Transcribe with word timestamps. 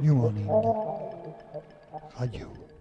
New 0.00 0.14
Morning. 0.14 0.48
Radio. 2.18 2.75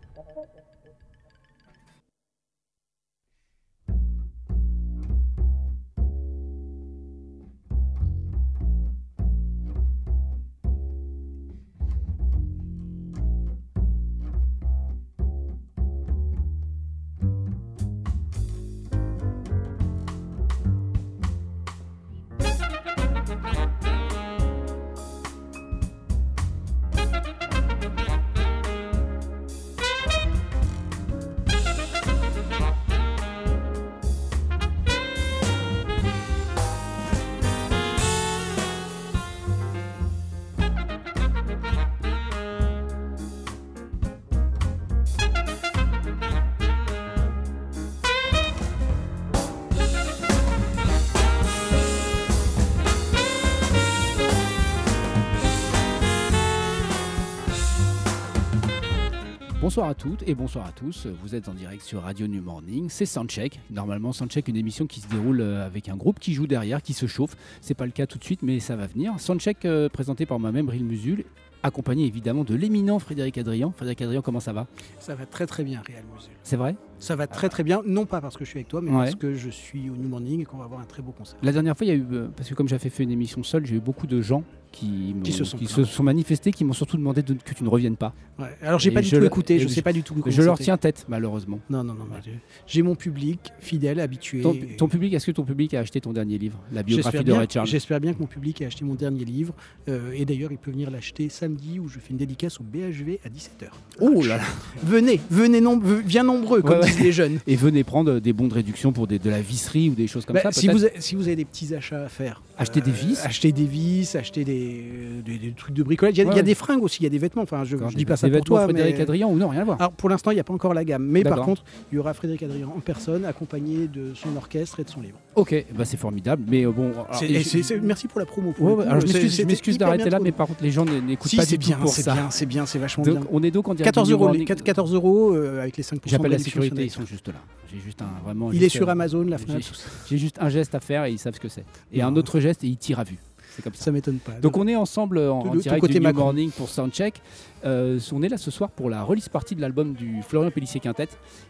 Bonsoir 59.76 59.90
à 59.90 59.94
toutes 59.94 60.24
et 60.26 60.36
bonsoir 60.36 60.68
à 60.68 60.72
tous. 60.72 61.06
Vous 61.22 61.36
êtes 61.36 61.50
en 61.50 61.54
direct 61.54 61.82
sur 61.82 62.04
Radio 62.04 62.28
New 62.28 62.42
Morning. 62.42 62.88
C'est 62.90 63.06
Soundcheck. 63.06 63.60
Normalement, 63.70 64.14
Soundcheck, 64.14 64.48
une 64.48 64.56
émission 64.56 64.88
qui 64.88 65.02
se 65.02 65.10
déroule 65.10 65.42
euh, 65.42 65.66
avec 65.66 65.90
un 65.90 65.98
groupe 65.98 66.18
qui 66.18 66.34
joue 66.34 66.48
derrière, 66.48 66.82
qui 66.82 66.94
se 66.94 67.08
chauffe. 67.08 67.36
C'est 67.60 67.74
pas 67.74 67.86
le 67.86 67.92
cas 67.92 68.08
tout 68.08 68.18
de 68.18 68.24
suite, 68.24 68.42
mais 68.42 68.62
ça 68.62 68.78
va 68.78 68.88
venir. 68.88 69.20
Soundcheck 69.20 69.66
euh, 69.66 69.90
présenté 69.90 70.26
par 70.26 70.40
moi-même, 70.40 70.68
Bril 70.68 70.86
Musul, 70.86 71.26
accompagné 71.62 72.06
évidemment 72.06 72.46
de 72.46 72.56
l'éminent 72.56 73.00
Frédéric 73.00 73.38
Adrian. 73.38 73.74
Frédéric 73.76 74.02
Adrian, 74.04 74.22
comment 74.22 74.40
ça 74.40 74.54
va? 74.54 74.66
Ça 74.98 75.14
va 75.14 75.26
très 75.26 75.46
très 75.46 75.66
bien, 75.66 75.82
Réal 75.86 76.06
Musul. 76.16 76.32
C'est 76.44 76.56
vrai? 76.56 76.78
Ça 77.00 77.16
va 77.16 77.28
très 77.28 77.50
très 77.50 77.64
bien, 77.64 77.82
non 77.86 78.06
pas 78.06 78.22
parce 78.22 78.38
que 78.38 78.46
je 78.46 78.50
suis 78.50 78.58
avec 78.60 78.68
toi, 78.68 78.82
mais 78.82 78.90
Ouais. 78.92 78.98
parce 78.98 79.16
que 79.16 79.34
je 79.36 79.50
suis 79.50 79.90
au 79.90 79.96
New 79.96 80.08
Morning 80.08 80.42
et 80.42 80.46
qu'on 80.46 80.58
va 80.58 80.64
avoir 80.66 80.80
un 80.80 80.86
très 80.86 81.02
beau 81.02 81.12
concert. 81.12 81.38
La 81.44 81.52
dernière 81.52 81.78
fois, 81.78 81.86
il 81.86 81.90
y 81.90 81.92
a 81.92 81.96
eu, 81.96 82.06
euh, 82.12 82.28
parce 82.36 82.50
que 82.50 82.54
comme 82.56 82.68
j'avais 82.68 82.90
fait 82.90 83.04
une 83.04 83.12
émission 83.12 83.44
seule, 83.44 83.66
j'ai 83.66 83.76
eu 83.76 83.80
beaucoup 83.82 84.08
de 84.08 84.22
gens 84.22 84.44
qui, 84.72 85.16
se 85.32 85.46
sont 85.46 85.58
qui 85.58 85.66
plaints. 85.66 85.74
se 85.76 85.84
sont 85.86 86.04
manifestés, 86.04 86.52
qui 86.52 86.66
m'ont 86.66 86.74
surtout 86.74 86.98
demandé 86.98 87.22
de- 87.22 87.34
que 87.36 87.54
tu 87.54 87.64
ne 87.64 87.70
reviennes 87.70 87.96
pas. 87.96 88.14
Ouais. 88.38 88.48
Alors 88.62 88.78
j'ai 88.78 88.92
pas 88.92 89.02
du 89.02 89.10
tout 89.10 89.24
écouté, 89.24 89.58
je 89.58 89.70
je- 89.70 89.74
sais 89.74 89.82
pas 89.82 89.94
du 89.94 90.04
tout. 90.04 90.16
Je 90.26 90.42
leur 90.42 90.58
tiens 90.60 90.76
tête, 90.78 91.06
malheureusement. 91.08 91.60
Non, 91.70 91.82
non, 91.84 91.94
non, 91.94 92.06
mais 92.12 92.18
j'ai- 92.26 92.40
j'ai 92.68 92.82
mon 92.82 92.94
public 92.96 93.54
fidèle, 93.60 94.02
habitué. 94.02 94.42
Ton, 94.42 94.52
et 94.54 94.76
ton 94.76 94.90
public, 94.90 95.14
est-ce 95.14 95.28
que 95.28 95.32
ton 95.32 95.44
public 95.46 95.74
a 95.76 95.80
acheté 95.80 96.02
ton 96.02 96.12
dernier 96.12 96.38
livre, 96.38 96.60
la 96.74 96.84
biographie 96.84 97.24
de 97.24 97.32
Ray 97.32 97.48
Charles 97.50 97.68
j'espère 97.68 98.02
bien 98.02 98.14
que 98.14 98.20
mon 98.20 98.26
public 98.28 98.62
a 98.64 98.66
acheté 98.68 98.84
mon 98.84 98.96
dernier 98.96 99.24
livre. 99.24 99.54
euh, 99.88 100.12
et 100.14 100.26
d'ailleurs, 100.26 100.52
il 100.52 100.58
peut 100.58 100.72
venir 100.72 100.92
l'acheter 100.92 101.30
samedi 101.30 101.80
où 101.80 101.88
je 101.88 102.00
fais 102.00 102.10
une 102.12 102.18
dédicace 102.18 102.60
au 102.60 102.64
BHV 102.64 103.20
à 103.24 103.30
17h. 103.30 103.70
Oh 104.02 104.22
là 104.24 104.38
là 104.38 104.44
Venez, 104.84 105.22
venez, 105.30 105.62
nom- 105.62 105.78
bien 105.78 106.24
nombreux, 106.24 106.62
comme 106.62 106.82
Jeunes. 107.12 107.40
Et 107.48 107.56
venez 107.56 107.84
prendre 107.84 108.20
des 108.20 108.34
bons 108.34 108.48
de 108.48 108.54
réduction 108.54 108.92
pour 108.92 109.08
des- 109.08 109.20
de 109.20 109.30
la 109.30 109.42
visserie 109.42 109.90
ou 109.90 109.94
des 109.96 110.08
choses 110.08 110.26
comme 110.26 110.36
Bah, 110.36 110.42
ça. 110.44 110.52
si, 110.52 110.68
vous 110.68 110.84
avez, 110.86 110.94
si 111.00 111.16
vous 111.16 111.24
avez 111.28 111.36
des 111.36 111.46
petits 111.46 111.74
achats 111.76 112.04
à 112.06 112.10
faire, 112.10 112.42
euh, 112.58 112.62
Acheter 112.62 112.82
des 112.82 112.92
vis 112.92 113.20
acheter 113.26 113.52
des 113.52 113.66
vis, 113.66 114.16
acheter 114.16 114.44
des, 114.44 114.86
des- 115.26 115.38
des 115.38 115.52
trucs 115.52 115.76
de 115.76 115.84
bricolage. 115.84 116.14
Il 116.16 116.20
y 116.20 116.22
a, 116.22 116.26
Ouais, 116.26 116.32
il 116.32 116.36
y 116.36 116.40
a 116.40 116.42
ouais. 116.42 116.44
des 116.44 116.56
fringues 116.56 116.84
aussi, 116.84 116.98
il 117.02 117.04
y 117.04 117.08
a 117.08 117.10
des 117.10 117.18
vêtements. 117.18 117.44
Enfin, 117.44 117.64
je, 117.64 117.78
je 117.78 117.96
dis 117.96 118.06
pas 118.06 118.16
ça 118.18 118.30
pour 118.30 118.42
toi, 118.44 118.64
Frédéric 118.64 118.96
mais- 118.98 119.02
Adrian 119.04 119.30
ou 119.32 119.38
non, 119.38 119.50
rien 119.50 119.62
à 119.62 119.66
voir. 119.66 119.78
Alors 119.80 119.92
pour 119.92 120.10
l'instant, 120.10 120.32
il 120.32 120.36
n'y 120.36 120.40
a 120.40 120.44
pas 120.44 120.54
encore 120.54 120.74
la 120.74 120.84
gamme, 120.86 121.06
mais 121.06 121.24
par 121.24 121.42
contre, 121.42 121.64
il 121.92 121.96
y 121.96 121.98
aura 122.00 122.14
Frédéric 122.14 122.44
Adrien 122.44 122.68
en 122.68 122.80
personne, 122.80 123.26
accompagné 123.26 123.88
de 123.88 124.14
son 124.16 124.36
orchestre 124.38 124.80
et 124.80 124.84
de 124.84 124.90
son 124.90 125.02
livre. 125.02 125.18
Ok, 125.36 125.66
bah 125.76 125.84
c'est 125.86 125.98
formidable. 125.98 126.44
Mais 126.48 126.66
euh, 126.66 126.72
bon, 126.72 126.92
alors, 126.92 127.08
C'est- 127.14 127.26
et 127.28 127.36
et 127.36 127.40
je- 127.44 127.50
c'est- 127.50 127.64
c'est- 127.64 127.80
merci 127.80 128.08
pour 128.08 128.20
la 128.20 128.26
promo. 128.26 128.52
pour 128.54 128.66
Ouais, 128.66 128.72
le 128.72 128.78
ouais, 128.78 128.84
coup. 128.86 128.90
alors 128.90 129.02
je 129.02 129.08
C'est- 129.08 129.14
m'excuse- 129.14 129.32
je 129.32 129.36
c'était 129.36 129.48
m'excuse 129.48 129.76
hyper 129.76 129.88
d'arrêter 129.88 130.04
bien 130.04 130.12
là, 130.12 130.18
trouvé. 130.18 130.30
mais 130.32 130.38
par 130.38 130.48
contre 130.48 130.64
les 130.64 130.72
gens 130.72 130.86
n'écoutent 130.86 131.30
Si, 131.30 131.36
pas 131.36 131.46
c'est 131.46 131.58
du 131.58 131.68
bien, 131.68 131.76
tout 131.76 131.82
pour 131.84 131.92
c'est 131.94 132.04
ça. 132.04 132.14
bien, 132.14 132.32
c'est 132.32 132.46
bien, 132.46 132.66
c'est 132.66 132.80
vachement 132.80 133.04
Donc 133.04 133.20
bien. 133.20 133.28
on 133.32 133.44
est 133.44 133.52
donc 133.52 133.68
en 133.68 133.74
direct 133.74 133.86
14 133.86 134.08
du 134.08 134.14
euros, 134.14 134.32
les 134.32 134.46
4 134.46 134.64
14 134.64 134.94
euros 134.94 135.34
euh, 135.34 135.62
avec 135.62 135.76
les 135.78 135.84
5% 135.84 136.00
J'appelle 136.10 136.32
la 136.32 136.40
sécurité, 136.40 136.84
ils 136.86 136.90
sont 136.90 137.06
juste 137.06 137.28
là. 137.28 137.34
J'ai 137.74 137.80
juste 137.82 138.02
un 138.02 138.24
vraiment. 138.24 138.52
Il 138.52 138.58
est 138.58 138.66
juste, 138.66 138.78
sur 138.78 138.88
euh, 138.88 138.92
Amazon, 138.92 139.24
la 139.24 139.38
j'ai- 139.38 139.44
Fnac, 139.46 139.62
tout. 139.62 139.74
J'ai 140.10 140.18
juste 140.18 140.38
un 140.40 140.50
geste 140.50 140.74
à 140.74 140.80
faire 140.80 141.04
et 141.06 141.12
ils 141.12 141.20
savent 141.20 141.36
ce 141.36 141.40
que 141.42 141.50
c'est. 141.50 141.66
Et 141.92 142.00
Non. 142.02 142.08
un 142.08 142.16
autre 142.16 142.40
geste 142.40 142.64
et 142.64 142.68
ils 142.68 142.78
tirent 142.78 143.00
à 143.00 143.04
vue. 143.04 143.18
C'est 143.56 143.62
comme 143.62 143.74
ça. 143.74 143.86
Ça 143.86 143.92
m'étonne 143.92 144.18
pas. 144.20 144.34
Donc 144.42 144.58
on 144.58 144.68
est 144.68 144.76
ensemble 144.76 145.18
en, 145.18 145.44
De- 145.44 145.50
en 145.50 145.56
direct 145.56 145.82
côté 145.82 145.94
du 145.94 146.00
New 146.00 146.04
Macron. 146.04 146.24
Morning 146.26 146.52
pour 146.52 146.70
Soundcheck. 146.70 147.22
Euh, 147.66 148.00
on 148.14 148.22
est 148.22 148.30
là 148.30 148.38
ce 148.38 148.52
soir 148.52 148.70
pour 148.70 148.90
la 148.90 149.02
release 149.04 149.30
partie 149.30 149.56
de 149.56 149.62
l'album 149.62 149.94
du 149.94 150.22
Florian 150.28 150.52
Pellissier 150.52 150.80
Quintet 150.80 151.08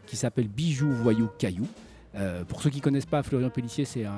qui 0.07 0.15
s'appelle 0.15 0.47
Bijoux, 0.47 0.91
Voyous, 0.91 1.29
Cailloux. 1.37 1.67
Euh, 2.17 2.43
pour 2.45 2.61
ceux 2.61 2.69
qui 2.69 2.79
connaissent 2.79 3.05
pas 3.05 3.23
Florian 3.23 3.49
Pellissier, 3.49 3.83
c'est 3.83 4.05
un... 4.05 4.13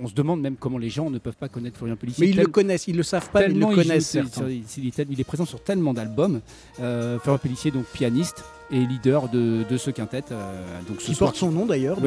on 0.00 0.06
se 0.06 0.14
demande 0.14 0.40
même 0.40 0.54
comment 0.56 0.78
les 0.78 0.88
gens 0.88 1.10
ne 1.10 1.18
peuvent 1.18 1.36
pas 1.36 1.48
connaître 1.48 1.78
Florian 1.78 1.96
Pellissier. 1.96 2.24
mais 2.26 2.30
ils 2.30 2.36
tel- 2.36 2.44
le 2.44 2.50
connaissent, 2.50 2.86
ils 2.86 2.96
le 2.96 3.02
savent 3.02 3.28
pas, 3.30 3.40
mais 3.40 3.46
ils 3.54 3.58
le 3.60 3.66
il 3.70 3.74
connaissent. 3.74 4.10
sur- 4.10 4.48
il, 4.48 4.62
il 4.78 4.86
est 4.86 4.94
tel- 4.94 5.08
il 5.10 5.20
est 5.20 5.24
présent 5.24 5.44
sur 5.44 5.60
tellement 5.62 5.92
d'albums. 5.94 6.40
Euh, 6.80 7.18
Florian 7.18 7.38
Pellissier, 7.38 7.70
donc 7.72 7.86
pianiste 7.86 8.44
et 8.70 8.78
leader 8.86 9.28
de, 9.28 9.64
de 9.68 9.76
ce 9.76 9.90
quintet. 9.90 10.22
euh, 10.30 10.80
donc 10.88 11.00
ce 11.00 11.06
Qui 11.06 11.14
soir- 11.14 11.30
porte 11.30 11.40
son 11.40 11.50
nom 11.50 11.66
d'ailleurs. 11.66 11.98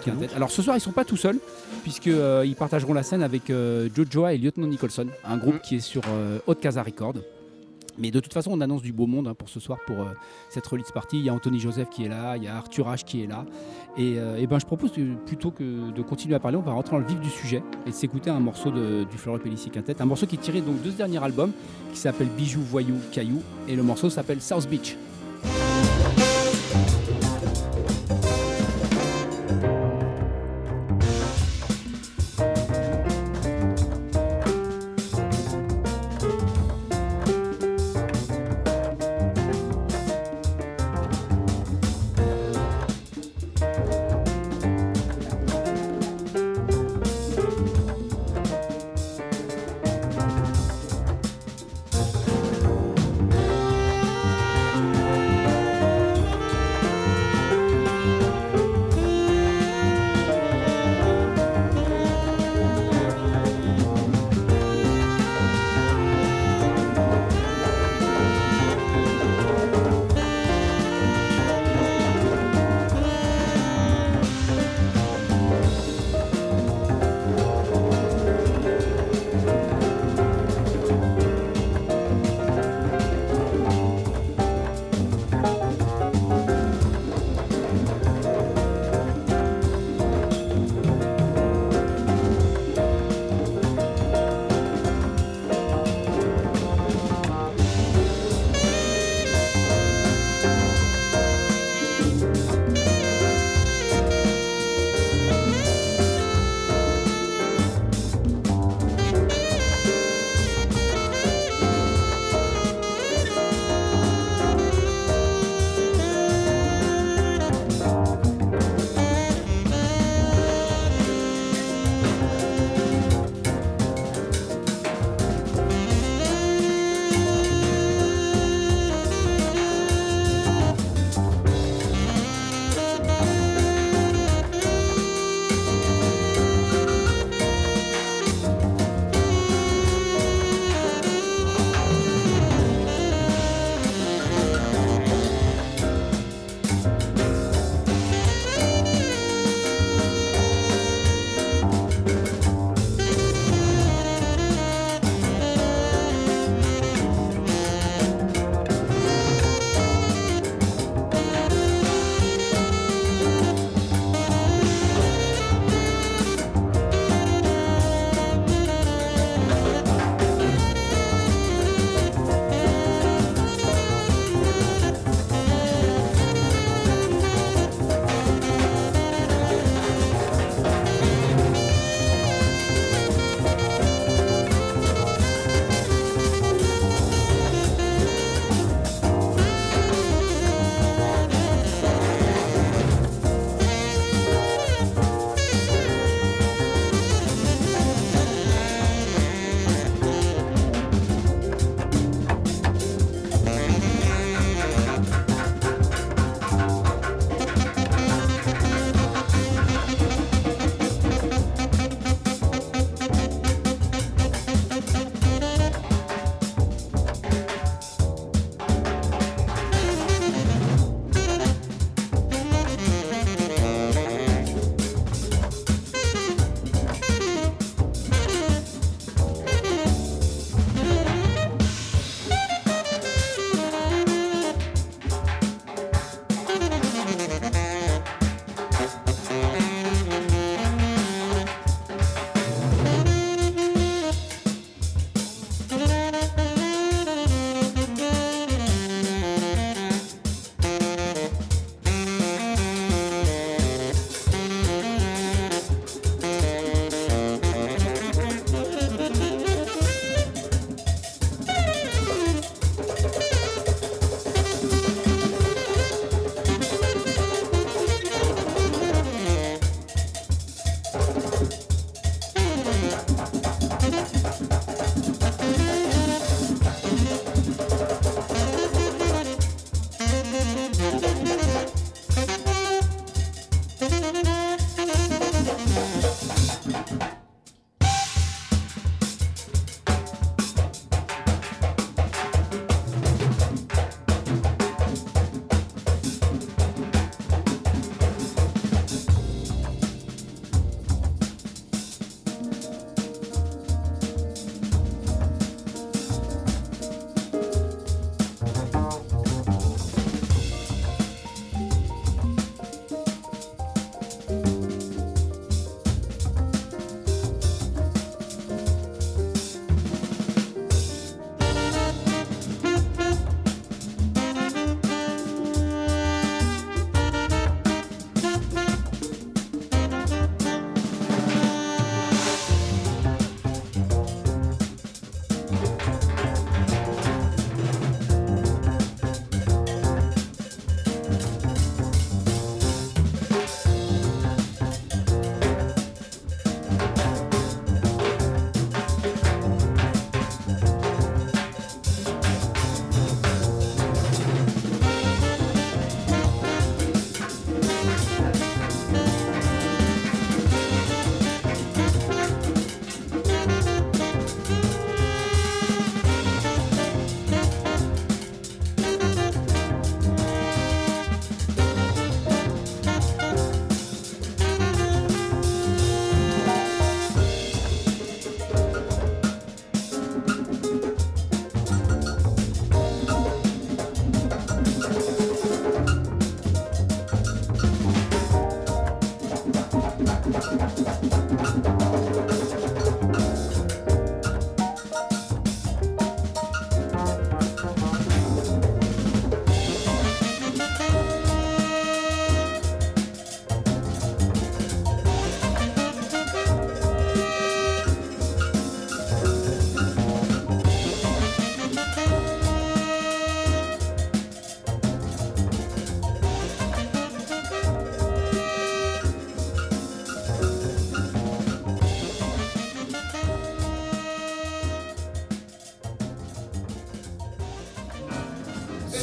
Quintet. 0.00 0.28
Alors 0.34 0.50
ce 0.50 0.62
soir, 0.62 0.76
ils 0.76 0.80
sont 0.80 0.92
pas 0.92 1.04
tout 1.04 1.16
seuls, 1.18 1.38
puisqu'ils 1.82 2.54
partageront 2.58 2.94
la 2.94 3.02
scène 3.02 3.22
avec 3.22 3.50
euh, 3.50 3.88
Jojoa 3.94 4.32
et 4.32 4.38
Lieutenant 4.38 4.66
Nicholson, 4.66 5.06
un 5.24 5.36
groupe 5.36 5.56
Mm. 5.56 5.60
qui 5.60 5.76
est 5.76 5.80
sur 5.80 6.02
euh, 6.08 6.38
Haute 6.46 6.60
Casa 6.60 6.82
Record. 6.82 7.14
Mais 7.98 8.10
de 8.10 8.20
toute 8.20 8.32
façon, 8.32 8.50
on 8.52 8.60
annonce 8.60 8.82
du 8.82 8.92
beau 8.92 9.06
monde 9.06 9.28
hein, 9.28 9.34
pour 9.34 9.48
ce 9.48 9.60
soir, 9.60 9.78
pour 9.86 10.00
euh, 10.00 10.04
cette 10.50 10.66
release 10.66 10.90
party. 10.92 11.18
Il 11.18 11.24
y 11.24 11.28
a 11.28 11.34
Anthony 11.34 11.58
Joseph 11.58 11.90
qui 11.90 12.04
est 12.04 12.08
là, 12.08 12.36
il 12.36 12.44
y 12.44 12.46
a 12.46 12.56
Arthur 12.56 12.86
H 12.88 13.04
qui 13.04 13.22
est 13.22 13.26
là. 13.26 13.44
Et, 13.96 14.14
euh, 14.18 14.46
ben, 14.48 14.58
je 14.58 14.66
propose 14.66 14.92
plutôt 15.26 15.50
que 15.50 15.90
de 15.90 16.02
continuer 16.02 16.34
à 16.34 16.38
parler, 16.40 16.56
on 16.56 16.62
va 16.62 16.72
rentrer 16.72 16.92
dans 16.96 17.00
le 17.02 17.06
vif 17.08 17.20
du 17.20 17.30
sujet 17.30 17.62
et 17.86 17.92
s'écouter 17.92 18.30
un 18.30 18.40
morceau 18.40 18.70
de- 18.70 19.04
du 19.10 19.18
Florian 19.18 19.42
Pellissier 19.42 19.70
Quintet. 19.70 20.00
Un 20.00 20.06
morceau 20.06 20.26
qui 20.26 20.36
est 20.36 20.38
tiré 20.38 20.60
donc, 20.60 20.80
de 20.82 20.90
ce 20.90 20.96
dernier 20.96 21.22
album, 21.22 21.52
qui 21.92 21.98
s'appelle 21.98 22.28
Bijoux, 22.36 22.62
Voyous, 22.62 23.00
Cailloux. 23.12 23.42
Et 23.68 23.74
le 23.76 23.82
morceau 23.82 24.08
s'appelle 24.10 24.40
South 24.40 24.68
Beach. 24.68 24.96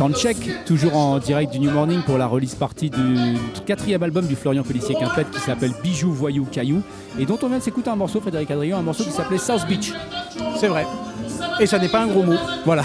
Soundcheck, 0.05 0.65
toujours 0.67 0.95
en 0.95 1.17
direct 1.17 1.51
du 1.51 1.59
New 1.59 1.71
Morning 1.71 2.03
pour 2.03 2.19
la 2.19 2.27
release 2.27 2.53
party 2.53 2.91
du 2.91 3.37
quatrième 3.65 4.03
album 4.03 4.27
du 4.27 4.35
Florian 4.35 4.61
Pellissier 4.61 4.93
Quintet 4.93 5.25
qui 5.31 5.39
s'appelle 5.39 5.71
Bijoux, 5.81 6.11
Voyou, 6.11 6.45
Caillou 6.45 6.83
et 7.17 7.25
dont 7.25 7.39
on 7.41 7.47
vient 7.47 7.57
de 7.57 7.63
s'écouter 7.63 7.89
un 7.89 7.95
morceau, 7.95 8.21
Frédéric 8.21 8.51
Adrien, 8.51 8.77
un 8.77 8.83
morceau 8.83 9.03
qui 9.03 9.09
s'appelait 9.09 9.39
South 9.39 9.65
Beach. 9.67 9.93
C'est 10.57 10.67
vrai. 10.67 10.85
Et 11.59 11.65
ça 11.65 11.79
n'est 11.79 11.89
pas 11.89 12.03
un 12.03 12.07
gros 12.07 12.21
mot. 12.21 12.35
Voilà. 12.65 12.83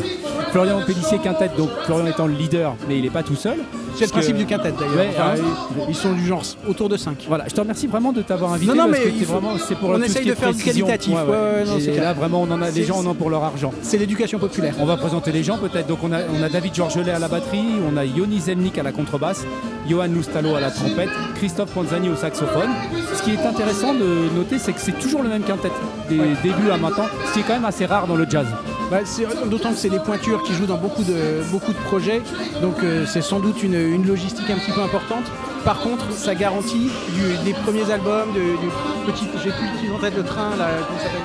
Florian 0.50 0.80
Pellissier 0.86 1.18
Quintet, 1.18 1.50
donc 1.58 1.68
Florian 1.84 2.06
étant 2.06 2.26
le 2.26 2.32
leader, 2.32 2.74
mais 2.88 2.96
il 2.96 3.02
n'est 3.02 3.10
pas 3.10 3.22
tout 3.22 3.36
seul. 3.36 3.58
C'est 3.96 4.04
le 4.06 4.10
principe 4.10 4.32
que- 4.34 4.38
du 4.40 4.46
quintet 4.46 4.72
d'ailleurs. 4.78 4.94
Ouais, 4.96 5.08
Enfin, 5.10 5.34
hein. 5.36 5.84
ils 5.88 5.94
sont 5.94 6.12
du 6.12 6.26
genre 6.26 6.42
autour 6.68 6.88
de 6.88 6.96
5. 6.96 7.24
Voilà, 7.28 7.44
je 7.48 7.54
te 7.54 7.60
remercie 7.60 7.86
vraiment 7.86 8.12
de 8.12 8.22
t'avoir 8.22 8.52
invité. 8.54 8.72
Non, 8.72 8.84
non, 8.84 8.90
parce 8.90 9.04
mais 9.04 9.10
faut- 9.24 9.32
vraiment, 9.32 9.52
c'est 9.58 9.74
pour 9.76 9.90
on 9.90 9.96
tout 9.96 10.02
essaye 10.04 10.26
de 10.26 10.34
faire 10.34 10.52
du 10.52 10.62
qualitatif. 10.62 11.12
Ouais, 11.14 11.64
non, 11.66 11.78
Et 11.78 11.96
là, 11.98 12.12
vraiment, 12.12 12.42
on 12.42 12.50
en 12.50 12.62
a, 12.62 12.70
les 12.70 12.84
gens 12.84 12.98
en 12.98 13.06
ont 13.06 13.14
pour 13.14 13.30
leur 13.30 13.44
argent. 13.44 13.72
C'est 13.82 13.98
l'éducation 13.98 14.38
populaire. 14.38 14.74
On 14.80 14.86
va 14.86 14.96
présenter 14.96 15.32
les 15.32 15.42
gens 15.42 15.58
peut-être. 15.58 15.86
Donc 15.86 15.98
on 16.02 16.12
a, 16.12 16.18
on 16.38 16.42
a 16.42 16.48
David 16.48 16.74
Georgelet 16.74 17.10
à 17.12 17.18
la 17.18 17.28
batterie, 17.28 17.64
on 17.90 17.96
a 17.96 18.04
Yoni 18.04 18.40
Zelnik 18.40 18.78
à 18.78 18.82
la 18.82 18.92
contrebasse, 18.92 19.44
Johan 19.88 20.06
Loustalo 20.08 20.54
à 20.54 20.60
la 20.60 20.70
trompette, 20.70 21.10
Christophe 21.36 21.70
Panzani 21.72 22.08
au 22.08 22.16
saxophone. 22.16 22.70
Ce 23.14 23.22
qui 23.22 23.32
est 23.32 23.46
intéressant 23.46 23.94
de 23.94 24.34
noter, 24.36 24.58
c'est 24.58 24.72
que 24.72 24.80
c'est 24.80 24.98
toujours 24.98 25.22
le 25.22 25.28
même 25.28 25.42
quintet 25.42 25.70
des 26.08 26.18
débuts 26.42 26.70
à 26.72 26.76
maintenant, 26.76 27.06
ce 27.28 27.32
qui 27.34 27.40
est 27.40 27.42
quand 27.42 27.54
même 27.54 27.64
assez 27.64 27.86
rare 27.86 28.06
dans 28.06 28.16
le 28.16 28.26
jazz. 28.28 28.46
Bah, 28.92 28.98
D'autant 29.46 29.70
que 29.70 29.76
c'est 29.78 29.88
des 29.88 29.98
pointures 29.98 30.42
qui 30.42 30.52
jouent 30.52 30.66
dans 30.66 30.76
beaucoup 30.76 31.02
de, 31.02 31.42
beaucoup 31.50 31.72
de 31.72 31.78
projets, 31.78 32.20
donc 32.60 32.74
euh, 32.84 33.06
c'est 33.06 33.22
sans 33.22 33.40
doute 33.40 33.62
une, 33.62 33.74
une 33.74 34.06
logistique 34.06 34.50
un 34.50 34.58
petit 34.58 34.70
peu 34.70 34.82
importante. 34.82 35.24
Par 35.64 35.80
contre, 35.80 36.04
ça 36.12 36.34
garantit 36.34 36.90
du- 37.14 37.44
des 37.44 37.54
premiers 37.54 37.90
albums, 37.90 38.28
de- 38.34 38.40
du 38.60 38.68
petit, 39.06 39.24
j'ai 39.42 39.50
plus 39.50 39.88
le 39.88 39.94
en 39.94 39.98
tête, 39.98 40.14
le 40.16 40.22
train, 40.24 40.50
là, 40.58 40.66
comment 40.86 40.98
ça 40.98 41.04
s'appelle? 41.06 41.20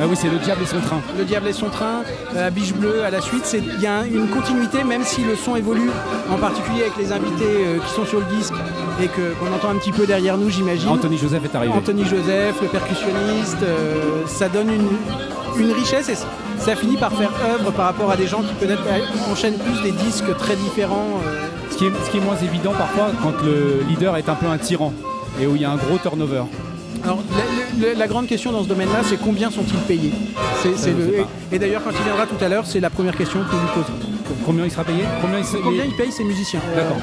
Ah 0.00 0.04
oui, 0.08 0.16
c'est 0.16 0.28
le 0.30 0.38
diable 0.38 0.62
et 0.62 0.66
son 0.66 0.80
train. 0.80 1.00
Le 1.18 1.24
Diable 1.24 1.48
et 1.48 1.52
son 1.52 1.68
train, 1.70 2.02
euh, 2.36 2.42
la 2.44 2.50
Biche 2.50 2.72
Bleue 2.72 3.02
à 3.04 3.10
la 3.10 3.20
suite. 3.20 3.54
Il 3.76 3.82
y 3.82 3.86
a 3.86 3.98
un- 3.98 4.04
une 4.04 4.28
continuité, 4.28 4.82
même 4.84 5.02
si 5.04 5.22
le 5.24 5.34
son 5.36 5.56
évolue, 5.56 5.90
en 6.30 6.36
particulier 6.36 6.82
avec 6.82 6.96
les 6.98 7.10
invités 7.12 7.44
euh, 7.66 7.78
qui 7.84 7.92
sont 7.94 8.06
sur 8.06 8.20
le 8.20 8.26
disque 8.36 8.54
et 9.02 9.08
qu'on 9.08 9.52
entend 9.54 9.70
un 9.70 9.76
petit 9.78 9.92
peu 9.92 10.06
derrière 10.06 10.38
nous, 10.38 10.48
j'imagine. 10.50 10.88
Anthony 10.88 11.18
Joseph 11.18 11.44
est 11.44 11.54
arrivé. 11.54 11.72
Anthony 11.76 12.04
Joseph, 12.04 12.62
le 12.62 12.68
percussionniste, 12.68 13.62
euh, 13.62 14.22
ça 14.26 14.48
donne 14.48 14.68
une, 14.70 15.62
une 15.64 15.72
richesse 15.72 16.08
et 16.10 16.14
ça 16.58 16.76
finit 16.76 16.96
par 16.96 17.12
faire 17.12 17.30
œuvre 17.54 17.70
par 17.72 17.86
rapport 17.86 18.10
à 18.10 18.16
des 18.16 18.26
gens 18.26 18.42
qui 18.42 18.54
peut-être 18.54 18.82
euh, 18.86 19.32
enchaînent 19.32 19.58
plus 19.58 19.82
des 19.82 19.92
disques 19.92 20.36
très 20.38 20.56
différents. 20.56 21.20
euh. 21.26 21.46
Ce 21.70 21.76
qui, 21.76 21.84
est, 21.86 21.92
ce 22.04 22.10
qui 22.10 22.16
est 22.18 22.20
moins 22.20 22.36
évident 22.36 22.72
parfois 22.76 23.10
quand 23.22 23.32
le 23.44 23.84
leader 23.88 24.16
est 24.16 24.28
un 24.28 24.34
peu 24.34 24.46
un 24.46 24.58
tyran 24.58 24.92
et 25.40 25.46
où 25.46 25.54
il 25.54 25.62
y 25.62 25.64
a 25.64 25.70
un 25.70 25.76
gros 25.76 25.96
turnover. 25.98 26.42
Alors 27.04 27.18
la, 27.80 27.88
la- 27.88 27.94
la 27.94 28.06
grande 28.08 28.26
question 28.26 28.50
dans 28.50 28.64
ce 28.64 28.68
domaine-là, 28.68 29.00
c'est 29.04 29.18
combien 29.20 29.50
sont-ils 29.50 29.78
payés? 29.86 30.12
Le- 30.90 31.24
et, 31.52 31.58
d'ailleurs, 31.60 31.82
quand 31.84 31.90
il 31.96 32.02
viendra 32.04 32.26
tout 32.26 32.42
à 32.44 32.48
l'heure, 32.48 32.64
c'est 32.66 32.80
la 32.80 32.90
première 32.90 33.16
question 33.16 33.38
que 33.40 33.54
nous 33.54 33.82
posons. 33.82 34.17
Combien 34.44 34.64
il 34.64 34.70
sera 34.70 34.84
payé 34.84 35.04
Combien, 35.20 35.38
il 35.38 35.44
se- 35.44 35.56
Combien 35.56 35.84
les- 35.84 35.90
ils 35.90 35.96
payent 35.96 36.12
ces 36.12 36.24
musiciens 36.24 36.60
D'accord. 36.74 36.96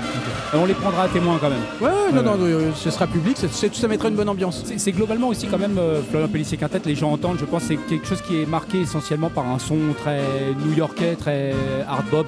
Euh, 0.54 0.58
On 0.58 0.66
les 0.66 0.74
prendra 0.74 1.04
à 1.04 1.08
témoin 1.10 1.38
quand 1.40 1.50
même. 1.50 1.60
Ouais, 1.82 1.88
ouais, 1.90 2.12
non, 2.14 2.24
non, 2.24 2.38
euh, 2.40 2.72
ce 2.76 2.90
sera 2.90 3.08
public, 3.08 3.36
c'est- 3.38 3.52
c'est- 3.52 3.74
ça 3.76 3.88
mettra 3.88 4.08
une 4.10 4.16
bonne 4.16 4.30
ambiance. 4.30 4.62
C'est 4.66 4.80
c'est 4.80 4.92
globalement 4.92 5.28
aussi 5.28 5.48
quand 5.48 5.58
même 5.58 5.78
euh, 5.78 6.02
Florian 6.10 6.28
Pellissier 6.30 6.58
Quintet, 6.58 6.82
les 6.86 6.96
gens 6.96 7.12
entendent, 7.12 7.38
je 7.40 7.46
pense, 7.46 7.64
c'est 7.64 7.76
quelque 7.76 8.08
chose 8.08 8.22
qui 8.22 8.42
est 8.42 8.46
marqué 8.46 8.82
essentiellement 8.82 9.30
par 9.30 9.46
un 9.48 9.60
son 9.60 9.78
très 10.02 10.22
new-yorkais, 10.66 11.16
très 11.16 11.54
hard 11.88 12.06
bop, 12.12 12.28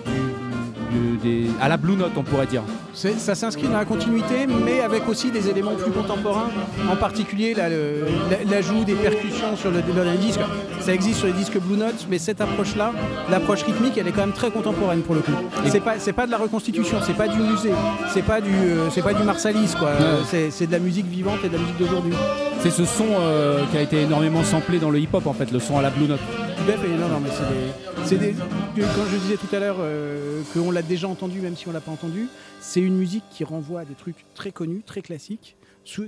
du- 0.92 0.98
du- 0.98 1.18
des- 1.46 1.50
à 1.62 1.70
la 1.70 1.78
Blue 1.78 1.96
Note 1.96 2.12
on 2.18 2.24
pourrait 2.24 2.48
dire. 2.48 2.64
Ça 2.98 3.36
s'inscrit 3.36 3.68
dans 3.68 3.78
la 3.78 3.86
continuité, 3.86 4.48
mais 4.66 4.80
avec 4.82 5.08
aussi 5.08 5.30
des 5.30 5.48
éléments 5.50 5.76
plus 5.76 5.92
contemporains, 5.92 6.50
en 6.92 6.96
particulier 6.96 7.54
l'ajout 8.50 8.84
des 8.86 8.96
percussions 8.96 9.56
sur 9.56 9.70
le, 9.70 9.82
dans 9.82 10.04
les 10.04 10.18
disques. 10.18 10.40
Ça 10.80 10.94
existe 10.94 11.20
sur 11.20 11.28
les 11.28 11.34
disques 11.34 11.60
Blue 11.60 11.78
Note, 11.78 12.08
mais 12.10 12.18
cette 12.18 12.42
approche-là, 12.42 12.94
l'approche 13.30 13.62
rythmique, 13.64 13.98
elle 13.98 14.08
est 14.08 14.12
quand 14.12 14.22
même 14.26 14.32
très 14.34 14.50
contemporaine 14.50 15.02
pour 15.02 15.14
le 15.14 15.22
coup. 15.22 15.32
C'est 15.68 15.80
pas, 15.80 15.96
pas 16.16 16.26
de 16.26 16.32
la 16.32 16.38
reconstitution, 16.38 16.98
c'est 17.06 17.14
pas 17.16 17.28
du 17.28 17.38
musée, 17.40 17.72
c'est 18.14 18.24
pas 18.24 18.42
du, 18.42 18.50
euh, 18.52 18.90
c'est 18.90 19.04
pas 19.04 19.14
du 19.14 19.22
Marsalis 19.24 19.76
quoi. 19.78 19.92
C'est, 20.50 20.66
de 20.66 20.72
la 20.72 20.80
musique 20.80 21.06
vivante 21.06 21.40
et 21.46 21.50
de 21.50 21.54
la 21.54 21.60
musique 21.60 21.78
d'aujourd'hui. 21.78 22.14
C'est 22.62 22.72
ce 22.72 22.86
son 22.86 23.06
euh, 23.20 23.64
qui 23.72 23.78
a 23.78 23.82
été 23.82 24.02
énormément 24.02 24.44
samplé 24.44 24.80
dans 24.80 24.90
le 24.90 25.00
hip-hop 25.00 25.28
en 25.28 25.34
fait, 25.34 25.52
le 25.52 25.60
son 25.60 25.78
à 25.78 25.84
la 25.84 25.92
Blue 25.92 26.08
Note. 26.08 26.20
Non, 27.00 27.08
non, 27.08 27.22
mais 27.24 27.30
c'est 28.04 28.18
des, 28.18 28.34
des- 28.34 28.82
Quand 28.82 29.04
je 29.12 29.18
disais 29.18 29.38
tout 29.38 29.56
à 29.56 29.60
l'heure 29.60 29.78
euh, 29.80 30.42
qu'on 30.54 30.72
l'a 30.72 30.82
déjà 30.82 31.08
entendu, 31.08 31.40
même 31.40 31.56
si 31.56 31.68
on 31.68 31.72
l'a 31.72 31.80
pas 31.80 31.92
entendu, 31.92 32.28
c'est 32.60 32.82
une 32.82 32.98
musique 32.98 33.24
qui 33.30 33.44
renvoie 33.44 33.82
à 33.82 33.86
des 33.86 33.96
trucs 33.96 34.26
très 34.34 34.52
connus, 34.52 34.84
très 34.84 35.02
classiques. 35.02 35.56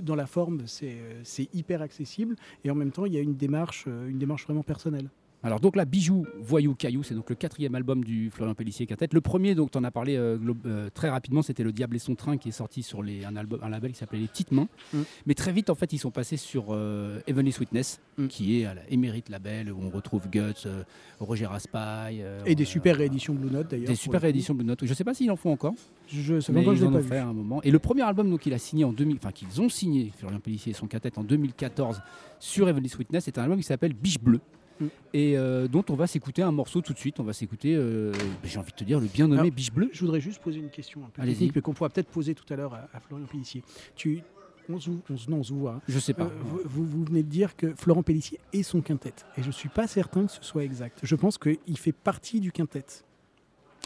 Dans 0.02 0.14
la 0.14 0.26
forme, 0.26 0.66
c'est 0.66 0.92
euh, 0.92 1.20
c'est 1.24 1.48
hyper 1.54 1.80
accessible 1.80 2.36
et 2.64 2.70
en 2.70 2.74
même 2.74 2.92
temps, 2.92 3.06
il 3.06 3.14
y 3.14 3.16
a 3.16 3.20
une 3.20 3.34
démarche, 3.34 3.84
euh, 3.88 4.08
une 4.08 4.18
démarche 4.18 4.44
vraiment 4.44 4.62
personnelle. 4.62 5.08
Alors 5.42 5.60
donc 5.60 5.76
là, 5.76 5.84
Bijou, 5.84 6.26
Voyou, 6.38 6.74
Caillou, 6.74 7.02
c'est 7.02 7.14
donc 7.14 7.30
le 7.30 7.36
quatrième 7.36 7.74
album 7.74 8.04
du 8.04 8.30
Florian 8.30 8.54
Pellissier 8.54 8.86
Quintet. 8.86 9.08
Le 9.12 9.20
premier, 9.20 9.54
donc 9.54 9.70
tu 9.70 9.78
en 9.78 9.84
as 9.84 9.90
parlé 9.90 10.16
euh, 10.16 10.38
euh, 10.66 10.90
très 10.92 11.08
rapidement, 11.08 11.42
c'était 11.42 11.62
Le 11.62 11.72
Diable 11.72 11.96
et 11.96 11.98
son 11.98 12.14
train 12.14 12.36
qui 12.36 12.50
est 12.50 12.52
sorti 12.52 12.82
sur 12.82 13.02
les, 13.02 13.24
un, 13.24 13.36
album, 13.36 13.60
un 13.62 13.70
label 13.70 13.92
qui 13.92 13.98
s'appelait 13.98 14.18
Les 14.18 14.28
Petites 14.28 14.52
Mains. 14.52 14.68
Mm. 14.92 14.98
Mais 15.26 15.34
très 15.34 15.52
vite, 15.52 15.70
en 15.70 15.74
fait, 15.74 15.92
ils 15.92 15.98
sont 15.98 16.10
passés 16.10 16.36
sur 16.36 16.66
euh, 16.70 17.20
Heavenly 17.26 17.52
Sweetness, 17.52 18.00
Mm. 18.20 18.26
qui 18.28 18.60
est 18.60 18.64
à 18.66 18.74
la 18.74 18.82
Label, 19.28 19.72
où 19.72 19.78
on 19.82 19.90
retrouve 19.90 20.28
Guts, 20.28 20.66
euh, 20.66 20.82
Roger 21.18 21.46
Raspail. 21.46 22.24
Et 22.46 22.54
des 22.54 22.64
super 22.64 22.96
rééditions 22.96 23.34
Blue 23.34 23.50
Note 23.50 23.70
d'ailleurs. 23.70 23.88
Des 23.88 23.94
super 23.94 24.20
rééditions 24.20 24.54
Blue 24.54 24.64
Note. 24.64 24.84
Je 24.84 24.94
sais 24.94 25.04
pas 25.04 25.14
s'ils 25.14 25.30
en 25.30 25.36
font 25.36 25.52
encore. 25.52 25.74
Je, 26.08 26.40
ça 26.40 26.52
fait 26.52 26.58
Mais 26.58 26.64
ils 26.64 26.76
je 26.76 26.84
en 26.84 26.88
ont 26.88 26.92
pas 26.92 27.02
fait 27.02 27.18
un 27.18 27.32
moment. 27.32 27.62
Et 27.62 27.70
le 27.70 27.78
premier 27.78 28.02
album 28.02 28.30
donc, 28.30 28.40
qu'il 28.40 28.54
a 28.54 28.58
signé 28.58 28.84
en 28.84 28.92
2000, 28.92 29.16
enfin 29.16 29.32
qu'ils 29.32 29.60
ont 29.60 29.68
signé, 29.68 30.12
Florian 30.16 30.40
Pellissier 30.40 30.72
et 30.72 30.74
son 30.74 30.86
quintet 30.86 31.18
en 31.18 31.24
2014 31.24 32.02
sur 32.38 32.68
Heavenly 32.68 32.88
Sweetness, 32.88 33.24
c'est 33.24 33.38
un 33.38 33.42
album 33.42 33.58
qui 33.58 33.64
s'appelle 33.64 33.92
Biche 33.92 34.20
Bleue. 34.20 34.40
Mm. 34.80 34.84
Et 35.14 35.36
euh, 35.36 35.68
dont 35.68 35.84
on 35.90 35.94
va 35.94 36.06
s'écouter 36.06 36.42
un 36.42 36.52
morceau 36.52 36.80
tout 36.80 36.92
de 36.92 36.98
suite. 36.98 37.20
On 37.20 37.24
va 37.24 37.32
s'écouter, 37.32 37.74
euh, 37.76 38.12
j'ai 38.44 38.58
envie 38.58 38.70
de 38.72 38.76
te 38.76 38.84
dire, 38.84 38.98
le 39.00 39.06
bien 39.06 39.28
nommé 39.28 39.40
Alors, 39.42 39.52
Biche 39.52 39.72
Bleue. 39.72 39.90
Je 39.92 40.00
voudrais 40.00 40.20
juste 40.20 40.40
poser 40.40 40.58
une 40.58 40.70
question 40.70 41.00
un 41.04 41.10
peu 41.10 41.20
Allez-y. 41.22 41.34
technique, 41.36 41.56
mais 41.56 41.62
qu'on 41.62 41.72
pourra 41.74 41.90
peut-être 41.90 42.08
poser 42.08 42.34
tout 42.34 42.50
à 42.52 42.56
l'heure 42.56 42.74
à, 42.74 42.88
à 42.94 43.00
Florian 43.00 43.26
Pellissier. 43.26 43.62
Tu, 43.94 44.22
on 44.68 44.78
se, 44.78 44.90
on 45.10 45.16
se- 45.16 45.28
non, 45.30 45.38
on 45.38 45.42
se 45.42 45.52
voit. 45.52 45.72
hein. 45.72 45.80
Je 45.88 45.98
sais 45.98 46.14
pas. 46.14 46.24
Euh, 46.24 46.28
vous, 46.44 46.60
vous- 46.64 46.84
vous 46.86 47.04
venez 47.04 47.22
de 47.22 47.28
dire 47.28 47.56
que 47.56 47.74
Florent 47.74 48.02
Pellissier 48.02 48.38
est 48.52 48.62
son 48.62 48.80
quintet. 48.80 49.12
Et 49.36 49.42
je 49.42 49.48
ne 49.48 49.52
suis 49.52 49.68
pas 49.68 49.86
certain 49.86 50.26
que 50.26 50.32
ce 50.32 50.42
soit 50.42 50.64
exact. 50.64 50.98
Je 51.02 51.16
pense 51.16 51.36
qu'il 51.38 51.58
fait 51.78 51.92
partie 51.92 52.40
du 52.40 52.52
quintet. 52.52 52.84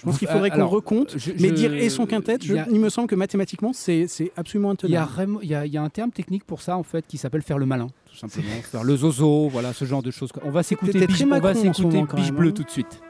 Je 0.00 0.02
pense 0.02 0.18
qu'il 0.18 0.28
faudrait 0.28 0.50
qu'on 0.50 0.56
alors, 0.56 0.70
recompte. 0.70 1.16
je- 1.16 1.32
mais 1.40 1.48
je- 1.50 1.54
dire 1.54 1.72
et 1.72 1.88
son 1.88 2.04
quintet, 2.04 2.36
je- 2.42 2.52
il 2.52 2.56
y 2.56 2.58
a- 2.58 2.66
il 2.68 2.80
me 2.80 2.88
semble 2.90 3.08
que 3.08 3.14
mathématiquement, 3.14 3.72
c'est 3.72 4.06
absolument 4.36 4.70
intenable. 4.72 5.38
il, 5.42 5.48
y 5.48 5.54
a, 5.54 5.64
il 5.64 5.72
y 5.72 5.76
a 5.78 5.82
un 5.82 5.88
terme 5.88 6.10
technique 6.10 6.44
pour 6.44 6.60
ça 6.62 6.76
en 6.76 6.82
fait 6.82 7.06
qui 7.06 7.16
s'appelle 7.16 7.42
faire 7.42 7.58
le 7.58 7.64
malin, 7.64 7.86
tout 8.14 8.28
simplement. 8.28 8.62
faire 8.62 8.85
le 8.85 8.97
zozo, 8.97 9.49
voilà 9.49 9.73
ce 9.73 9.85
genre 9.85 10.02
de 10.02 10.11
choses. 10.11 10.30
On 10.42 10.50
va 10.50 10.62
s'écouter 10.62 11.06
Biche, 11.06 11.23
on 11.23 11.40
va 11.40 11.54
s'écouter 11.54 12.04
Biche 12.14 12.33
Bleue 12.33 12.50
hein. 12.50 12.52
tout 12.52 12.64
de 12.64 12.71
suite. 12.71 13.00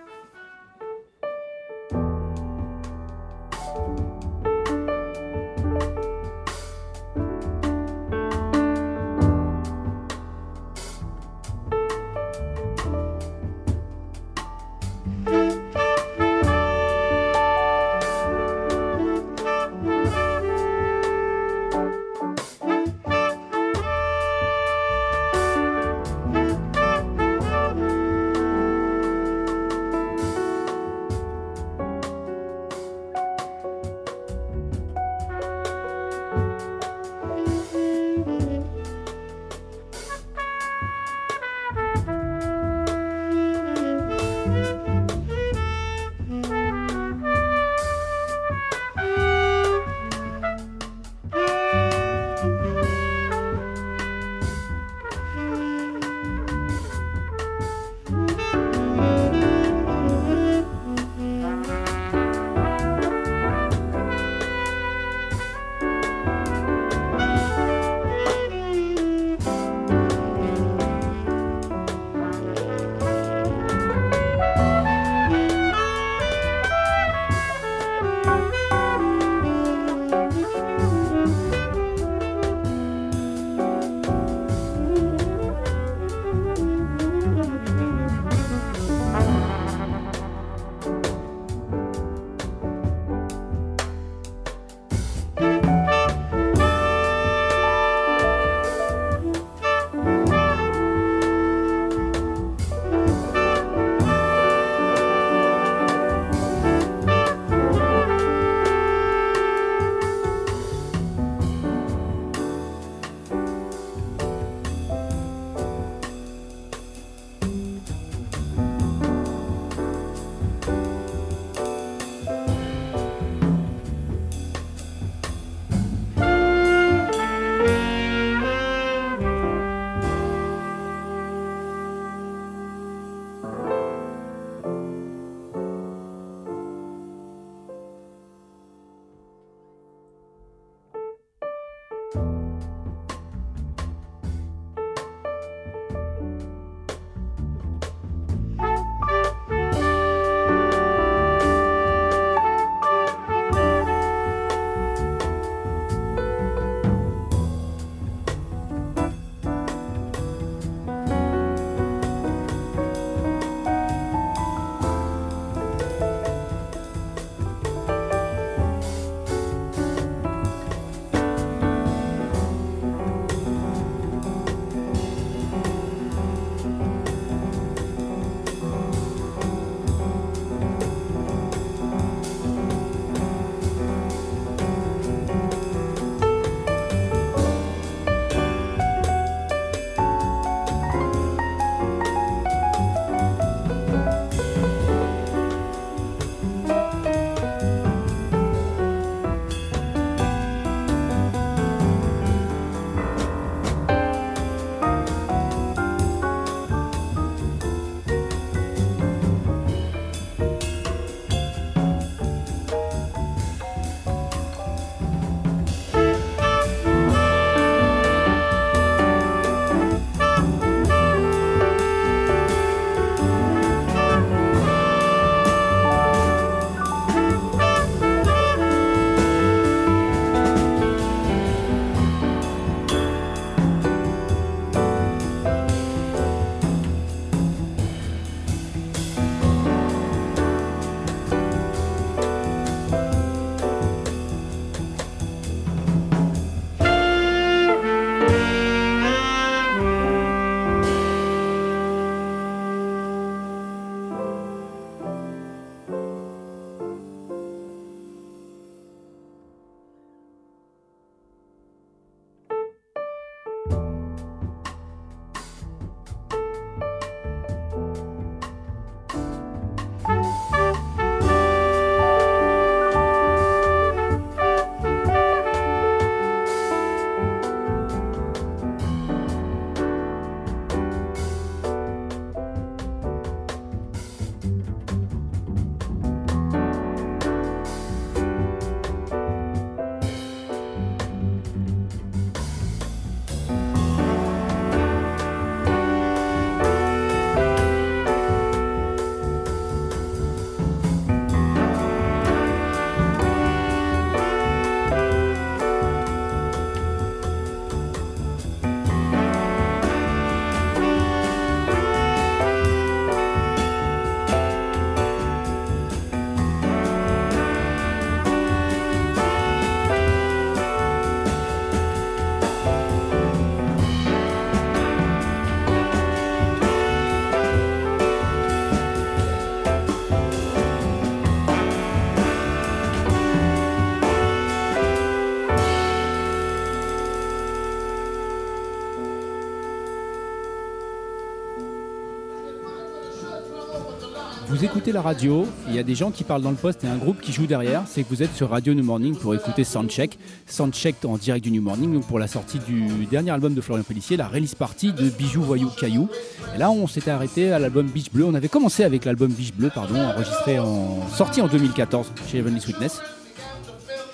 Vous 344.54 344.64
écoutez 344.64 344.92
la 344.92 345.02
radio, 345.02 345.48
il 345.66 345.74
y 345.74 345.80
a 345.80 345.82
des 345.82 345.96
gens 345.96 346.12
qui 346.12 346.22
parlent 346.22 346.42
dans 346.42 346.50
le 346.52 346.56
poste 346.56 346.84
et 346.84 346.86
un 346.86 346.96
groupe 346.96 347.20
qui 347.20 347.32
joue 347.32 347.46
derrière, 347.46 347.82
c'est 347.88 348.04
que 348.04 348.08
vous 348.08 348.22
êtes 348.22 348.32
sur 348.36 348.50
Radio 348.50 348.72
New 348.72 348.84
Morning 348.84 349.16
pour 349.16 349.34
écouter 349.34 349.64
Soundcheck. 349.64 350.16
Soundcheck 350.46 351.04
en 351.04 351.16
direct 351.16 351.42
du 351.42 351.50
New 351.50 351.60
Morning, 351.60 351.92
donc 351.92 352.06
pour 352.06 352.20
la 352.20 352.28
sortie 352.28 352.60
du 352.60 353.04
dernier 353.06 353.32
album 353.32 353.54
de 353.54 353.60
Florian 353.60 353.82
Pellissier, 353.82 354.16
la 354.16 354.28
release 354.28 354.54
party 354.54 354.92
de 354.92 355.10
Bijoux 355.10 355.42
Voyou 355.42 355.70
Caillou. 355.70 356.08
Et 356.54 356.58
là, 356.58 356.70
on 356.70 356.86
s'était 356.86 357.10
arrêté 357.10 357.50
à 357.50 357.58
l'album 357.58 357.88
Beach 357.88 358.12
Bleu. 358.12 358.26
On 358.26 358.34
avait 358.34 358.48
commencé 358.48 358.84
avec 358.84 359.04
l'album 359.04 359.32
Beach 359.32 359.54
Bleu, 359.54 359.72
pardon, 359.74 360.00
enregistré 360.00 360.60
en 360.60 361.04
sorti 361.08 361.40
en 361.40 361.48
2014 361.48 362.12
chez 362.30 362.38
Heavenly 362.38 362.60
Sweetness. 362.60 363.00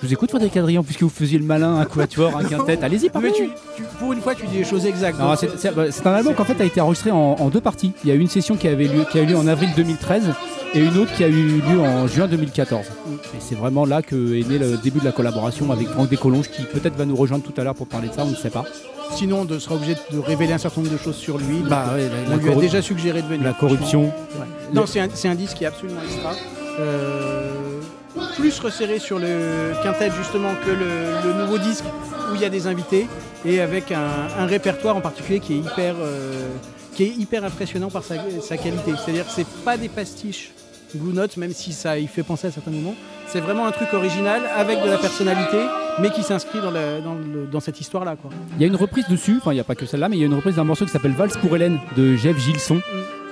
Je 0.02 0.06
vous 0.06 0.12
écoute, 0.14 0.30
Frédéric 0.30 0.56
Adrien, 0.56 0.82
puisque 0.82 1.02
vous 1.02 1.10
faisiez 1.10 1.38
le 1.38 1.44
malin, 1.44 1.76
un 1.76 1.84
quatuor, 1.84 2.34
un 2.36 2.44
quintet. 2.48 2.78
Allez-y, 2.82 3.04
Mais 3.04 3.08
parlez. 3.10 3.32
tu, 3.32 3.50
tu- 3.76 3.82
pour 3.98 4.12
une 4.14 4.20
fois, 4.22 4.34
tu 4.34 4.46
dis 4.46 4.56
les 4.58 4.64
choses 4.64 4.86
exactes. 4.86 5.18
Non, 5.18 5.28
donc 5.28 5.38
c'est- 5.38 5.50
c'est 5.58 5.74
bah, 5.74 5.84
c'est 5.90 6.06
un 6.06 6.12
album 6.14 6.34
qui 6.34 6.40
en 6.40 6.44
fait 6.46 6.60
a 6.60 6.64
été 6.64 6.80
enregistré 6.80 7.10
en, 7.10 7.36
en 7.38 7.48
deux 7.50 7.60
parties. 7.60 7.92
Il 8.04 8.08
y 8.08 8.12
a 8.12 8.14
une 8.14 8.28
session 8.28 8.56
qui, 8.56 8.66
avait 8.66 8.84
lieu, 8.86 9.04
qui 9.12 9.18
a 9.18 9.22
eu 9.22 9.26
lieu 9.26 9.36
en 9.36 9.46
avril 9.46 9.68
2013 9.76 10.22
et 10.72 10.78
une 10.80 10.96
autre 10.96 11.12
qui 11.16 11.22
a 11.24 11.28
eu 11.28 11.60
lieu 11.60 11.80
en 11.80 12.06
juin 12.06 12.28
2014. 12.28 12.86
Et 12.86 13.40
c'est 13.40 13.56
vraiment 13.56 13.84
là 13.84 14.00
que 14.00 14.14
est 14.40 14.48
né 14.48 14.58
le 14.58 14.78
début 14.78 15.00
de 15.00 15.04
la 15.04 15.12
collaboration 15.12 15.70
avec 15.70 15.88
Franck 15.88 16.08
Descolonges 16.08 16.48
qui 16.48 16.62
peut-être 16.62 16.96
va 16.96 17.04
nous 17.04 17.16
rejoindre 17.16 17.44
tout 17.44 17.60
à 17.60 17.64
l'heure 17.64 17.74
pour 17.74 17.86
parler 17.86 18.08
de 18.08 18.14
ça, 18.14 18.24
on 18.24 18.30
ne 18.30 18.36
sait 18.36 18.50
pas. 18.50 18.64
Sinon, 19.12 19.44
on 19.50 19.58
sera 19.60 19.74
obligé 19.74 19.96
de 20.12 20.18
révéler 20.18 20.52
un 20.54 20.58
certain 20.58 20.80
nombre 20.80 20.92
de 20.92 20.98
choses 20.98 21.16
sur 21.16 21.36
lui. 21.36 21.58
Bah, 21.68 21.86
ouais, 21.94 22.02
la, 22.08 22.28
on 22.28 22.30
la 22.30 22.42
lui 22.42 22.52
a 22.52 22.54
déjà 22.54 22.80
suggéré 22.80 23.20
de 23.22 23.26
venir. 23.26 23.42
la 23.44 23.52
corruption. 23.52 24.04
Ouais. 24.04 24.46
Non, 24.72 24.86
c'est 24.86 25.00
un, 25.00 25.08
c'est 25.12 25.26
un 25.28 25.34
disque 25.34 25.56
qui 25.58 25.64
est 25.64 25.66
absolument 25.66 26.00
extra. 26.04 26.30
Euh, 26.78 27.49
plus 28.40 28.59
resserré 28.61 28.98
sur 28.98 29.18
le 29.18 29.72
quintet 29.83 30.11
justement 30.16 30.53
que 30.64 30.70
le, 30.70 31.29
le 31.29 31.42
nouveau 31.44 31.59
disque 31.59 31.85
où 32.31 32.35
il 32.35 32.40
y 32.40 32.44
a 32.44 32.48
des 32.48 32.66
invités 32.66 33.07
et 33.44 33.61
avec 33.61 33.92
un, 33.92 34.09
un 34.38 34.46
répertoire 34.46 34.96
en 34.96 35.00
particulier 35.00 35.40
qui 35.40 35.55
est 35.55 35.59
hyper, 35.59 35.94
euh, 36.00 36.48
qui 36.94 37.05
est 37.05 37.14
hyper 37.18 37.44
impressionnant 37.44 37.90
par 37.90 38.03
sa, 38.03 38.14
sa 38.40 38.57
qualité. 38.57 38.92
C'est-à-dire 38.96 39.26
que 39.26 39.33
c'est 39.33 39.46
pas 39.64 39.76
des 39.76 39.88
pastiches 39.88 40.53
Blue 40.94 41.12
Note, 41.12 41.37
même 41.37 41.53
si 41.53 41.72
ça 41.72 41.98
y 41.98 42.07
fait 42.09 42.24
penser 42.24 42.48
à 42.48 42.50
certains 42.50 42.72
moments. 42.72 42.96
C'est 43.29 43.40
vraiment 43.40 43.66
un 43.66 43.70
truc 43.70 43.92
original 43.94 44.42
avec 44.57 44.83
de 44.83 44.88
la 44.88 44.98
personnalité, 44.98 45.59
mais 46.00 46.11
qui 46.11 46.24
s'inscrit 46.24 46.59
dans, 46.61 46.72
dans 47.53 47.61
cette 47.61 47.81
histoire-là. 47.81 48.16
quoi. 48.20 48.31
Il 48.57 48.62
y 48.62 48.64
a 48.64 48.66
une 48.66 48.74
reprise 48.74 49.07
dessus, 49.09 49.37
enfin 49.40 49.53
il 49.53 49.55
n'y 49.55 49.61
a 49.61 49.64
pas 49.64 49.76
que 49.76 49.87
celle-là, 49.87 50.09
mais 50.09 50.16
il 50.16 50.20
y 50.20 50.24
a 50.24 50.26
une 50.26 50.35
reprise 50.35 50.57
d'un 50.57 50.64
morceau 50.64 50.85
qui 50.87 50.90
s'appelle 50.90 51.12
Valse 51.12 51.37
pour 51.37 51.55
Hélène 51.55 51.79
de 51.96 52.16
Jeff 52.16 52.37
Gilson, 52.38 52.81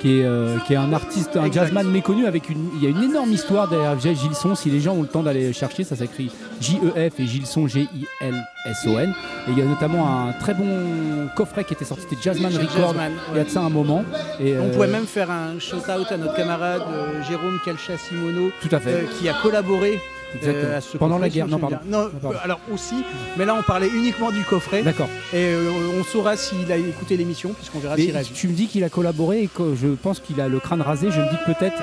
qui, 0.00 0.20
est, 0.20 0.24
euh, 0.24 0.58
qui 0.66 0.72
est 0.74 0.76
un 0.76 0.92
artiste, 0.92 1.36
un 1.36 1.44
Exact. 1.44 1.66
jazzman 1.66 1.88
méconnu 1.90 2.26
avec 2.26 2.48
une. 2.50 2.68
Il 2.76 2.82
y 2.84 2.86
a 2.86 2.90
une 2.90 3.02
énorme 3.02 3.32
histoire 3.32 3.68
derrière 3.68 3.98
Jeff 3.98 4.18
Gilson. 4.20 4.54
Si 4.54 4.70
les 4.70 4.80
gens 4.80 4.94
ont 4.94 5.02
le 5.02 5.08
temps 5.08 5.22
d'aller 5.22 5.52
chercher, 5.52 5.84
ça 5.84 5.96
s'écrit 5.96 6.30
J-E-F 6.60 7.18
et 7.20 7.26
Gilson 7.26 7.66
G-I-L-S-O-N. 7.66 9.14
Et 9.48 9.50
il 9.50 9.58
y 9.58 9.62
a 9.62 9.64
notamment 9.64 10.06
un 10.28 10.32
très 10.32 10.54
bon 10.54 11.28
coffret 11.34 11.64
qui 11.64 11.74
était 11.74 11.84
sorti, 11.84 12.04
c'était 12.08 12.22
Jazzman 12.22 12.52
Record. 12.52 12.88
Jazzman, 12.94 13.12
Il 13.32 13.38
y 13.38 13.40
a 13.40 13.44
de 13.44 13.48
ça 13.50 13.60
un 13.60 13.68
moment. 13.70 14.04
Et, 14.40 14.54
On 14.58 14.64
euh, 14.64 14.72
pourrait 14.72 14.88
même 14.88 15.06
faire 15.06 15.30
un 15.30 15.58
shout-out 15.58 16.10
à 16.10 16.16
notre 16.16 16.34
camarade 16.36 16.82
euh, 16.92 17.22
Jérôme 17.28 17.58
Calcha-Simono, 17.64 18.50
Tout 18.60 18.68
à 18.74 18.80
fait. 18.80 18.90
euh, 18.92 19.02
qui 19.18 19.28
a 19.28 19.34
collaboré 19.34 19.98
Exactement. 20.34 20.72
euh, 20.72 20.80
Pendant 20.98 21.18
la 21.18 21.28
guerre. 21.28 21.46
Non, 21.48 21.58
pardon. 21.58 21.78
Non, 21.86 22.10
pardon. 22.20 22.38
alors 22.42 22.60
aussi, 22.72 22.96
mais 23.36 23.44
là 23.44 23.54
on 23.58 23.62
parlait 23.62 23.88
uniquement 23.88 24.30
du 24.30 24.42
coffret 24.44 24.82
D'accord. 24.82 25.08
et 25.32 25.36
euh, 25.52 25.70
on 25.98 26.04
saura 26.04 26.36
s'il 26.36 26.70
a 26.70 26.76
écouté 26.76 27.16
l'émission 27.16 27.52
puisqu'on 27.52 27.78
verra 27.78 27.96
s'il 27.96 28.10
réagit. 28.12 28.32
tu 28.32 28.48
me 28.48 28.52
dis 28.52 28.66
qu'il 28.66 28.84
a 28.84 28.88
collaboré 28.90 29.44
et 29.44 29.48
que 29.48 29.74
je 29.74 29.88
pense 29.88 30.20
qu'il 30.20 30.40
a 30.40 30.48
le 30.48 30.60
crâne 30.60 30.82
rasé. 30.82 31.10
Je 31.10 31.20
me 31.20 31.28
dis 31.30 31.36
que 31.46 31.52
peut-être, 31.52 31.82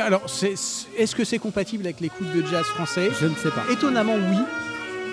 Alors, 0.00 0.22
est-ce 0.26 1.14
que 1.14 1.24
c'est 1.24 1.38
compatible 1.38 1.84
avec 1.84 2.00
l'écoute 2.00 2.26
de 2.34 2.44
jazz 2.46 2.64
français? 2.64 3.10
Je 3.20 3.26
ne 3.26 3.34
sais 3.34 3.50
pas. 3.50 3.62
Étonnamment 3.70 4.14
oui. 4.14 4.38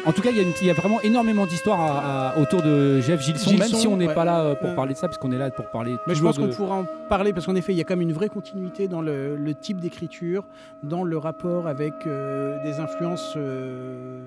En 0.06 0.12
tout 0.14 0.22
cas, 0.22 0.32
il 0.32 0.38
y 0.38 0.70
a, 0.70 0.74
y 0.74 0.76
vraiment 0.76 1.00
énormément 1.02 1.46
d'histoires 1.46 2.38
autour 2.40 2.62
de 2.64 3.00
Jeff 3.02 3.22
Gilson, 3.22 3.52
même 3.58 3.68
si 3.70 3.88
on 3.88 3.98
n'est 3.98 4.08
ouais. 4.08 4.14
pas 4.16 4.26
là 4.26 4.42
euh, 4.42 4.56
pour 4.56 4.74
parler 4.74 4.94
de 4.94 4.98
ça, 4.98 5.08
parce 5.08 5.18
qu'on 5.20 5.32
est 5.32 5.38
là 5.38 5.52
pour 5.52 5.70
parler. 5.70 5.96
Mais 6.08 6.16
je 6.16 6.24
pense 6.24 6.38
qu'on 6.40 6.50
pourra 6.50 6.76
en 6.78 6.86
parler 7.08 7.34
parce 7.34 7.46
qu'en 7.46 7.56
effet, 7.56 7.72
il 7.74 7.78
y 7.78 7.82
a 7.82 7.84
quand 7.84 7.96
même 7.96 8.08
une 8.10 8.14
vraie 8.14 8.30
continuité 8.30 8.88
dans 8.88 9.02
le, 9.02 9.36
le 9.36 9.54
type 9.54 9.80
d'écriture, 9.80 10.44
dans 10.84 11.04
le 11.04 11.18
rapport 11.18 11.68
avec 11.68 11.94
euh, 12.08 12.62
des 12.64 12.80
influences 12.80 13.34
euh, 13.38 14.22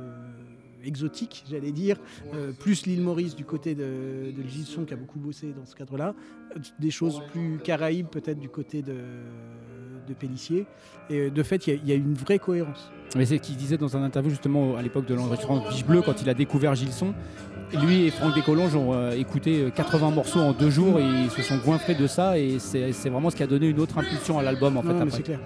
exotiques, 0.84 1.44
j'allais 1.50 1.72
dire, 1.72 1.96
euh, 2.34 2.52
plus 2.52 2.86
l'île 2.86 3.00
Maurice 3.02 3.34
du 3.34 3.44
côté 3.44 3.74
de, 3.74 4.30
de 4.36 4.42
Gilson 4.48 4.84
qui 4.84 4.94
a 4.94 4.96
beaucoup 4.96 5.18
bossé 5.18 5.54
dans 5.58 5.64
ce 5.66 5.74
cadre-là, 5.74 6.14
des 6.78 6.90
choses 6.90 7.20
plus 7.32 7.58
caraïbes 7.58 8.06
peut-être 8.08 8.38
du 8.38 8.48
côté 8.50 8.82
de, 8.82 8.94
de 10.06 10.14
Pellissier. 10.14 10.66
Et 11.10 11.30
de 11.30 11.42
fait, 11.42 11.66
il 11.66 11.74
y 11.74 11.76
a- 11.76 11.80
il 11.82 11.88
y, 11.88 11.92
a 11.92 11.96
une 11.96 12.14
vraie 12.14 12.38
cohérence. 12.38 12.90
Mais 13.14 13.26
c'est 13.26 13.36
ce 13.36 13.42
qu'il 13.42 13.56
disait 13.56 13.76
dans 13.76 13.96
un 13.96 14.02
interview 14.02 14.30
justement 14.30 14.76
à 14.76 14.82
l'époque 14.82 15.06
de 15.06 15.14
l'enregistrement 15.14 15.64
de 15.64 15.68
Biche 15.68 15.84
Bleu 15.84 16.02
quand 16.02 16.20
il 16.20 16.28
a 16.28 16.34
découvert 16.34 16.74
Gilson. 16.74 17.14
Lui 17.80 18.06
et 18.06 18.10
Franck 18.10 18.34
Descolonges 18.34 18.76
ont 18.76 18.92
euh, 18.92 19.12
écouté 19.12 19.62
euh, 19.62 19.70
80 19.70 20.10
morceaux 20.10 20.40
en 20.40 20.52
deux 20.52 20.70
jours 20.70 20.98
et 21.00 21.04
ils 21.04 21.30
se 21.30 21.42
sont 21.42 21.56
goinfrés 21.56 21.94
de 21.94 22.06
ça 22.06 22.38
et 22.38 22.58
c'est 22.58 23.08
vraiment 23.08 23.30
ce 23.30 23.36
qui 23.36 23.42
a 23.42 23.46
donné 23.46 23.66
une 23.66 23.80
autre 23.80 23.98
impulsion 23.98 24.38
à 24.38 24.42
l'album 24.42 24.76
en 24.76 24.82
fait 24.82 24.88
non, 24.88 24.94
mais 24.94 25.02
après. 25.02 25.16
c'est 25.16 25.22
clair. 25.22 25.40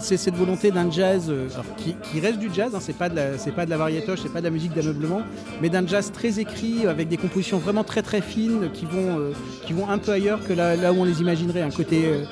C'est 0.00 0.16
cette 0.16 0.34
volonté 0.34 0.70
d'un 0.70 0.90
jazz 0.90 1.26
euh, 1.30 1.48
qui, 1.78 1.96
qui 2.02 2.20
reste 2.20 2.38
du 2.38 2.50
jazz, 2.52 2.74
hein, 2.74 2.78
c'est 2.80 2.96
pas 2.96 3.08
de 3.08 3.16
la, 3.16 3.38
c'est 3.38 3.52
pas 3.52 3.64
de 3.64 3.70
la 3.70 3.76
variétoche, 3.78 4.20
c'est 4.22 4.32
pas 4.32 4.40
de 4.40 4.46
la 4.46 4.50
musique 4.50 4.74
d'ameublement, 4.74 5.22
mais 5.60 5.68
d'un 5.68 5.86
jazz 5.86 6.10
très 6.12 6.40
écrit 6.40 6.86
avec 6.86 7.08
des 7.08 7.16
compositions 7.16 7.58
vraiment 7.58 7.84
très 7.84 8.02
très 8.02 8.20
fines 8.20 8.70
qui 8.72 8.84
vont, 8.84 9.18
euh, 9.18 9.32
qui 9.64 9.72
vont 9.72 9.88
un 9.88 9.98
peu 9.98 10.12
ailleurs 10.12 10.46
que 10.46 10.52
là, 10.52 10.76
là 10.76 10.92
où 10.92 10.96
on 10.96 11.04
les 11.04 11.20
imaginerait, 11.20 11.62
un 11.62 11.70
côté 11.70 12.02
euh, 12.04 12.24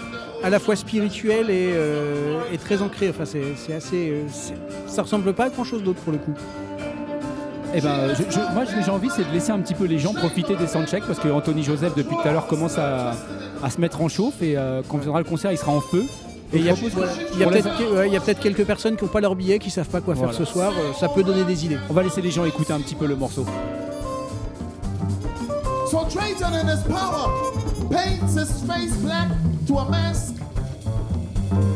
à 0.43 0.51
la 0.51 0.59
fois 0.59 0.77
spirituel 0.77 1.51
et, 1.51 1.71
euh, 1.75 2.41
et 2.53 2.59
très 2.59 2.83
ancré. 2.83 3.11
Enfin, 3.11 3.25
c'est 3.25 3.43
c'est 3.57 3.75
assez, 3.75 4.11
euh, 4.11 4.23
c'est- 4.33 4.55
ça 4.87 5.03
ressemble 5.03 5.33
pas 5.35 5.45
à 5.47 5.49
grand 5.51 5.65
chose 5.65 5.83
d'autre 5.83 6.01
pour 6.01 6.13
le 6.13 6.19
coup. 6.19 6.33
Eh 7.73 7.81
ben, 7.81 8.09
je- 8.15 8.33
je- 8.35 8.55
moi, 8.55 8.67
ce 8.67 8.75
que 8.75 8.83
j'ai 8.83 8.91
envie, 8.91 9.11
c'est 9.15 9.23
de 9.29 9.33
laisser 9.33 9.53
un 9.53 9.61
petit 9.61 9.75
peu 9.75 9.85
les 9.85 9.99
gens 9.99 10.13
profiter 10.13 10.57
des 10.57 10.67
soundchecks 10.67 11.05
parce 11.07 11.21
que 11.21 11.29
Anthony 11.29 11.63
Joseph, 11.63 11.95
depuis 11.95 12.17
tout 12.21 12.29
à 12.29 12.33
l'heure, 12.33 12.47
commence 12.49 12.79
à, 12.79 13.13
à 13.63 13.71
se 13.71 13.81
mettre 13.81 14.01
en 14.03 14.09
chauffe 14.09 14.43
et 14.43 14.57
euh, 14.57 14.83
quand 14.89 14.99
viendra 14.99 15.21
le 15.21 15.25
concert, 15.25 15.53
il 15.53 15.59
sera 15.59 15.71
en 15.73 15.81
feu. 15.81 16.05
Et 16.53 16.59
il 16.59 16.65
y 16.65 16.69
a, 16.69 16.75
voilà, 16.75 17.13
peut-être 17.53 17.79
que- 17.79 17.97
ouais, 17.97 18.35
quelques 18.43 18.65
personnes 18.65 18.97
qui 18.97 19.05
n'ont 19.05 19.11
pas 19.11 19.21
leur 19.21 19.37
billet, 19.37 19.61
qui 19.61 19.71
savent 19.71 19.87
pas 19.89 20.01
quoi 20.01 20.15
Voilà. 20.15 20.33
faire 20.33 20.45
ce 20.45 20.53
soir. 20.53 20.73
euh, 20.77 20.93
ça 20.99 21.07
peut 21.09 21.23
donner 21.23 21.45
des 21.45 21.65
idées. 21.65 21.79
On 21.89 21.93
va 21.93 22.03
laisser 22.03 22.21
les 22.21 22.33
gens 22.33 22.45
écouter 22.45 22.73
un 22.73 22.81
petit 22.81 22.97
peu 22.97 23.07
le 23.07 23.15
morceau. 23.15 23.47
So 25.89 25.99
Trajan 26.09 26.53
in 26.55 26.69
his 26.75 26.83
power 26.89 27.31
paints 27.89 28.35
his 28.37 28.67
face 28.67 28.97
black 29.03 29.29
to 29.71 29.79
a 29.79 29.89
mask, 29.89 30.35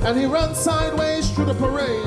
and 0.05 0.19
he 0.19 0.27
runs 0.27 0.59
sideways 0.59 1.31
through 1.31 1.45
the 1.45 1.55
parade. 1.55 2.03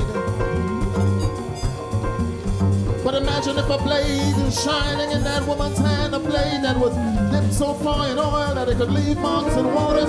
But 3.02 3.14
imagine 3.14 3.56
if 3.56 3.70
a 3.70 3.78
blade 3.78 4.36
is 4.46 4.62
shining 4.62 5.12
in 5.12 5.24
that 5.24 5.46
woman's 5.46 5.78
hand, 5.78 6.14
a 6.14 6.18
blade 6.18 6.62
that 6.62 6.76
was 6.78 6.94
dipped 7.32 7.54
so 7.54 7.72
far 7.72 8.06
in 8.10 8.18
oil 8.18 8.54
that 8.54 8.68
it 8.68 8.76
could 8.76 8.90
leave 8.90 9.16
marks 9.16 9.56
in 9.56 9.72
water. 9.72 10.06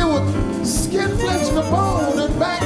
It 0.00 0.06
would 0.12 0.66
skin 0.66 1.16
flesh 1.18 1.48
to 1.50 1.62
bone 1.70 2.18
and 2.18 2.38
back. 2.40 2.62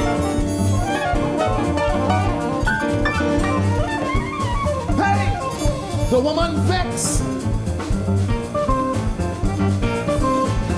Hey, 4.97 6.09
the 6.09 6.19
woman 6.19 6.61
vexed. 6.65 7.26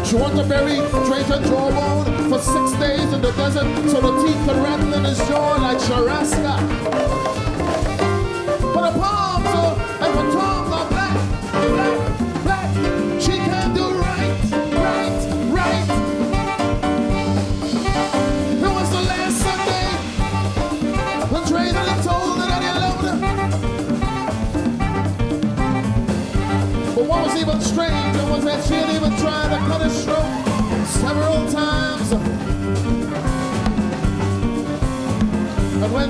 She 0.10 0.15
wanted 0.15 0.41
to 0.41 0.50
bury 0.50 0.78
Trajan 1.06 1.43
jawbone 1.43 2.30
for 2.32 2.39
six 2.39 2.72
days 2.80 3.13
in 3.13 3.22
the 3.22 3.32
desert 3.34 3.67
so 3.91 4.02
the 4.02 4.24
teeth 4.26 4.43
could 4.48 4.56
rattle 4.56 4.91
in 4.95 5.04
his 5.04 5.19
jaw 5.28 5.58
like 5.62 5.78
Sharaska. 5.78 6.58
But 8.74 8.91
the 8.91 9.00
palms 9.00 9.45
are, 9.45 9.78
and 10.02 10.17
the 10.17 10.34
tongues 10.34 10.59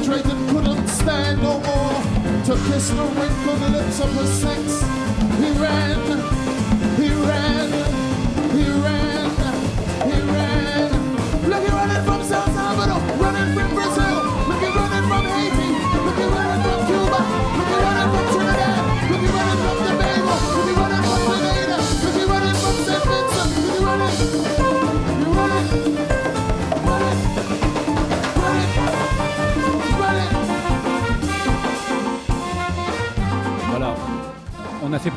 Drayton 0.03 0.47
couldn't 0.49 0.87
stand 0.87 1.41
no 1.41 1.59
more. 1.59 2.01
To 2.45 2.53
kiss 2.67 2.89
the 2.89 3.03
wrinkled 3.03 3.71
lips 3.71 3.99
of 3.99 4.11
her 4.13 4.25
sex, 4.25 4.81
he 5.41 5.51
ran, 5.59 5.99
he 6.97 7.09
ran, 7.27 7.68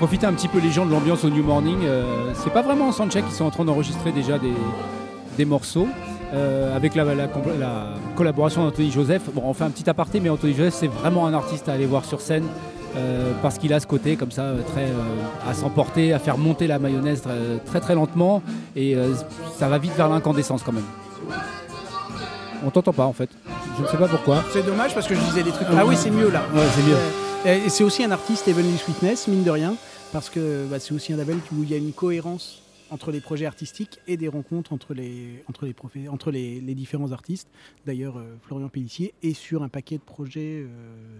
profiter 0.02 0.26
un 0.26 0.32
petit 0.32 0.48
peu 0.48 0.58
les 0.58 0.72
gens 0.72 0.84
de 0.84 0.90
l'ambiance 0.90 1.22
au 1.22 1.30
New 1.30 1.44
Morning. 1.44 1.78
Euh, 1.84 2.32
c'est 2.34 2.52
pas 2.52 2.62
vraiment 2.62 2.88
en 2.88 2.92
soundcheck, 2.92 3.24
ils 3.28 3.34
sont 3.36 3.44
en 3.44 3.50
train 3.50 3.64
d'enregistrer 3.64 4.10
déjà 4.10 4.36
des, 4.36 4.52
des 5.38 5.44
morceaux. 5.44 5.86
euh, 6.34 6.74
avec 6.76 6.96
la, 6.96 7.04
la 7.04 7.26
compl- 7.28 7.56
la 7.56 7.90
collaboration 8.16 8.64
d'Anthony 8.64 8.90
Joseph. 8.90 9.22
Bon, 9.32 9.42
on 9.44 9.54
fait 9.54 9.62
un 9.62 9.70
petit 9.70 9.88
aparté, 9.88 10.18
mais 10.18 10.28
Anthony 10.28 10.54
Joseph, 10.54 10.74
c'est 10.74 10.88
vraiment 10.88 11.28
un 11.28 11.34
artiste 11.34 11.68
à 11.68 11.74
aller 11.74 11.86
voir 11.86 12.04
sur 12.04 12.20
scène. 12.20 12.42
euh, 12.96 13.30
parce 13.42 13.58
qu'il 13.58 13.72
a 13.72 13.78
ce 13.78 13.86
côté 13.86 14.16
comme 14.16 14.32
ça, 14.32 14.52
très 14.72 14.86
euh, 14.86 15.48
à 15.50 15.54
s'emporter, 15.54 16.12
à 16.12 16.18
faire 16.18 16.36
monter 16.36 16.66
la 16.66 16.80
mayonnaise 16.80 17.22
très 17.22 17.58
très, 17.64 17.80
très 17.80 17.94
lentement, 17.94 18.42
et 18.74 18.96
ça 19.56 19.68
va 19.68 19.78
vite 19.78 19.94
vers 19.96 20.08
l'incandescence 20.08 20.62
quand 20.64 20.72
même. 20.72 20.84
On 22.66 22.70
t'entend 22.70 22.92
pas 22.92 23.04
en 23.06 23.12
fait. 23.12 23.30
Je 23.78 23.82
ne 23.84 23.86
sais 23.88 23.96
pas 23.96 24.08
pourquoi. 24.08 24.42
C'est 24.52 24.66
dommage 24.66 24.94
parce 24.94 25.06
que 25.06 25.14
je 25.14 25.20
disais 25.20 25.42
des 25.44 25.52
trucs. 25.52 25.68
Ah 25.78 25.86
oui, 25.86 25.94
c'est 25.96 26.10
mieux 26.10 26.28
là. 26.30 26.42
Ouais, 26.54 26.66
c'est 26.74 26.82
mieux. 26.82 26.96
Et 27.44 27.68
c'est 27.70 27.82
aussi 27.84 28.04
un 28.04 28.10
artiste, 28.12 28.46
Heavenly 28.48 28.76
Sweetness, 28.78 29.26
mine 29.28 29.42
de 29.42 29.50
rien, 29.50 29.74
parce 30.12 30.28
que 30.28 30.66
bah, 30.70 30.78
c'est 30.78 30.92
aussi 30.92 31.12
un 31.12 31.16
label 31.16 31.38
où 31.52 31.62
il 31.62 31.70
y 31.70 31.74
a 31.74 31.78
une 31.78 31.92
cohérence 31.92 32.61
entre 32.92 33.10
les 33.10 33.20
projets 33.20 33.46
artistiques 33.46 33.98
et 34.06 34.16
des 34.16 34.28
rencontres 34.28 34.72
entre 34.72 34.94
les, 34.94 35.42
entre 35.48 35.64
les, 35.66 35.72
profé- 35.72 36.08
entre 36.08 36.30
les, 36.30 36.60
les 36.60 36.74
différents 36.74 37.10
artistes. 37.12 37.48
D'ailleurs, 37.86 38.18
euh, 38.18 38.22
Florian 38.46 38.68
Pellissier 38.68 39.14
est 39.22 39.32
sur 39.34 39.62
un 39.62 39.68
paquet 39.68 39.96
de 39.96 40.02
projets 40.02 40.62
euh, 40.62 40.66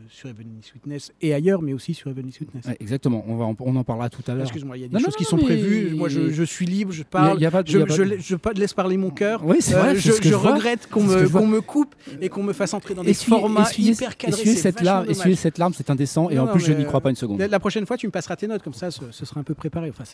sur 0.09 0.29
Heavenly 0.29 0.61
Sweetness 0.63 1.13
et 1.23 1.33
ailleurs, 1.35 1.63
mais 1.63 1.73
aussi 1.73 1.95
sur 1.95 2.11
Heavenly 2.11 2.31
Sweetness. 2.33 2.67
Ouais, 2.67 2.77
exactement, 2.81 3.25
on, 3.27 3.37
va 3.37 3.45
en, 3.47 3.57
on 3.61 3.75
en 3.77 3.85
parlera 3.85 4.11
tout 4.11 4.23
à 4.27 4.35
l'heure. 4.35 4.43
Excuse-moi, 4.43 4.77
il 4.77 4.81
y 4.81 4.85
a 4.85 4.89
des 4.89 4.93
Non, 4.95 5.01
non, 5.01 5.05
choses 5.07 5.17
qui 5.17 5.23
non, 5.25 5.29
sont 5.31 5.37
mais- 5.39 5.45
prévues. 5.45 5.95
Moi, 5.95 6.09
je, 6.09 6.31
je 6.31 6.43
suis 6.43 6.67
libre, 6.67 6.93
je 6.93 7.03
parle. 7.03 7.41
Y 7.41 7.47
a 7.47 7.51
pas 7.51 7.63
je, 7.65 7.79
a 7.79 7.87
pas 7.87 7.95
je 7.95 8.19
je 8.19 8.37
pa- 8.37 8.53
laisse 8.53 8.75
parler 8.75 8.97
mon 8.99 9.11
cœur. 9.11 9.45
Oui, 9.45 9.57
c'est 9.61 9.75
Euh, 9.75 9.81
vrai. 9.81 9.97
je 9.97 10.13
je 10.23 10.35
regrette 10.35 10.89
qu'on 10.89 11.03
me, 11.03 11.27
je 11.27 11.33
qu'on 11.33 11.47
me 11.47 11.61
coupe 11.61 11.95
et 12.21 12.29
qu'on 12.29 12.43
me 12.43 12.53
fasse 12.53 12.75
entrer 12.75 12.95
dans 12.95 13.03
des 13.05 13.11
Essuyer- 13.13 13.31
formats 13.41 13.63
essuyer- 13.63 13.93
hyper 13.95 14.17
cadrés. 14.17 14.39
essuyer 14.41 14.57
cette 14.57 14.81
larme, 14.83 15.09
essuyer 15.11 15.37
cette 15.37 15.59
larme, 15.59 15.73
c'est 15.75 15.89
indécent. 15.91 16.29
Et 16.31 16.39
en 16.39 16.47
plus, 16.49 16.61
je 16.61 16.73
n'y 16.73 16.85
crois 16.85 17.01
pas 17.01 17.11
une 17.11 17.17
seconde. 17.17 17.41
La, 17.41 17.61
prochaine 17.61 17.87
fois, 17.87 17.97
tu 17.97 18.07
me 18.07 18.13
passeras 18.13 18.37
tes 18.37 18.47
notes, 18.47 18.63
comme 18.63 18.75
ça, 18.75 18.91
ce, 18.91 19.25
sera 19.25 19.41
un 19.41 19.45
peu 19.45 19.55
préparé. 19.55 19.89
Enfin, 19.91 20.05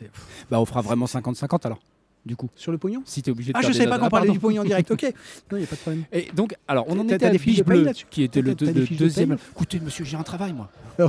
Bah, 0.50 0.60
on 0.60 0.64
fera 0.64 0.82
vraiment 0.82 1.06
50-50 1.06 1.47
alors, 1.64 1.80
du 2.24 2.36
coup. 2.36 2.48
sur 2.54 2.72
le 2.72 2.78
pognon? 2.78 3.02
Si 3.04 3.22
t'es 3.22 3.30
obligé 3.30 3.52
de 3.52 3.58
Ah, 3.58 3.62
je 3.62 3.72
savais 3.72 3.88
pas 3.88 3.98
qu'on 3.98 4.06
Ah, 4.06 4.10
parlait 4.10 4.30
du 4.30 4.38
pognon 4.38 4.62
en 4.62 4.64
direct. 4.64 4.90
Ok. 4.90 5.02
Non, 5.50 5.56
il 5.56 5.58
n'y 5.58 5.64
a 5.64 5.66
pas 5.66 5.76
de 5.76 5.80
problème. 5.80 6.04
Et 6.12 6.28
donc, 6.34 6.54
alors, 6.66 6.84
on 6.88 6.98
en 6.98 7.08
était 7.08 7.26
à 7.26 7.30
des 7.30 7.38
fiches 7.38 7.56
Biche 7.56 7.58
de 7.58 7.62
paye 7.64 7.76
Bleu, 7.78 7.84
là-dessus 7.86 8.06
qui 8.10 8.22
était 8.22 8.42
le, 8.42 8.54
deuxième. 8.54 9.36
Écoutez, 9.52 9.80
monsieur, 9.80 10.04
j'ai 10.04 10.16
un 10.16 10.22
travail, 10.22 10.52
moi. 10.52 10.70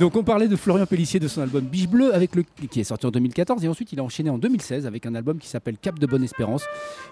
Donc, 0.00 0.14
on 0.14 0.22
parlait 0.22 0.46
de 0.46 0.54
Florian 0.54 0.86
Pellissier 0.86 1.18
de 1.18 1.26
son 1.26 1.40
album 1.42 1.64
Biche 1.64 1.88
Bleu, 1.88 2.14
avec 2.14 2.36
le, 2.36 2.44
qui 2.70 2.78
est 2.78 2.84
sorti 2.84 3.04
en 3.06 3.10
2014, 3.10 3.64
et 3.64 3.68
ensuite 3.68 3.92
il 3.92 3.98
a 3.98 4.04
enchaîné 4.04 4.30
en 4.30 4.38
2016 4.38 4.86
avec 4.86 5.06
un 5.06 5.14
album 5.16 5.38
qui 5.38 5.48
s'appelle 5.48 5.76
Cap 5.76 5.98
de 5.98 6.06
Bonne 6.06 6.22
Espérance, 6.22 6.62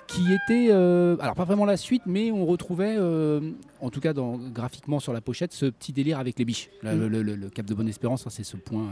qui 0.06 0.22
était, 0.32 0.68
euh, 0.70 1.16
alors 1.18 1.34
pas 1.34 1.44
vraiment 1.44 1.64
la 1.64 1.76
suite, 1.76 2.02
mais 2.06 2.30
on 2.30 2.46
retrouvait, 2.46 2.94
euh, 2.96 3.40
en 3.80 3.90
tout 3.90 3.98
cas 4.00 4.12
dans, 4.12 4.36
graphiquement 4.38 5.00
sur 5.00 5.12
la 5.12 5.20
pochette, 5.20 5.52
ce 5.52 5.66
petit 5.66 5.92
délire 5.92 6.20
avec 6.20 6.38
les 6.38 6.44
biches. 6.44 6.70
Là, 6.84 6.94
Mm. 6.94 7.00
le, 7.00 7.08
le- 7.08 7.22
le- 7.22 7.34
le 7.34 7.50
Cap 7.50 7.66
de 7.66 7.74
Bonne 7.74 7.88
Espérance, 7.88 8.24
hein, 8.24 8.30
c'est 8.30 8.44
ce 8.44 8.56
point 8.56 8.86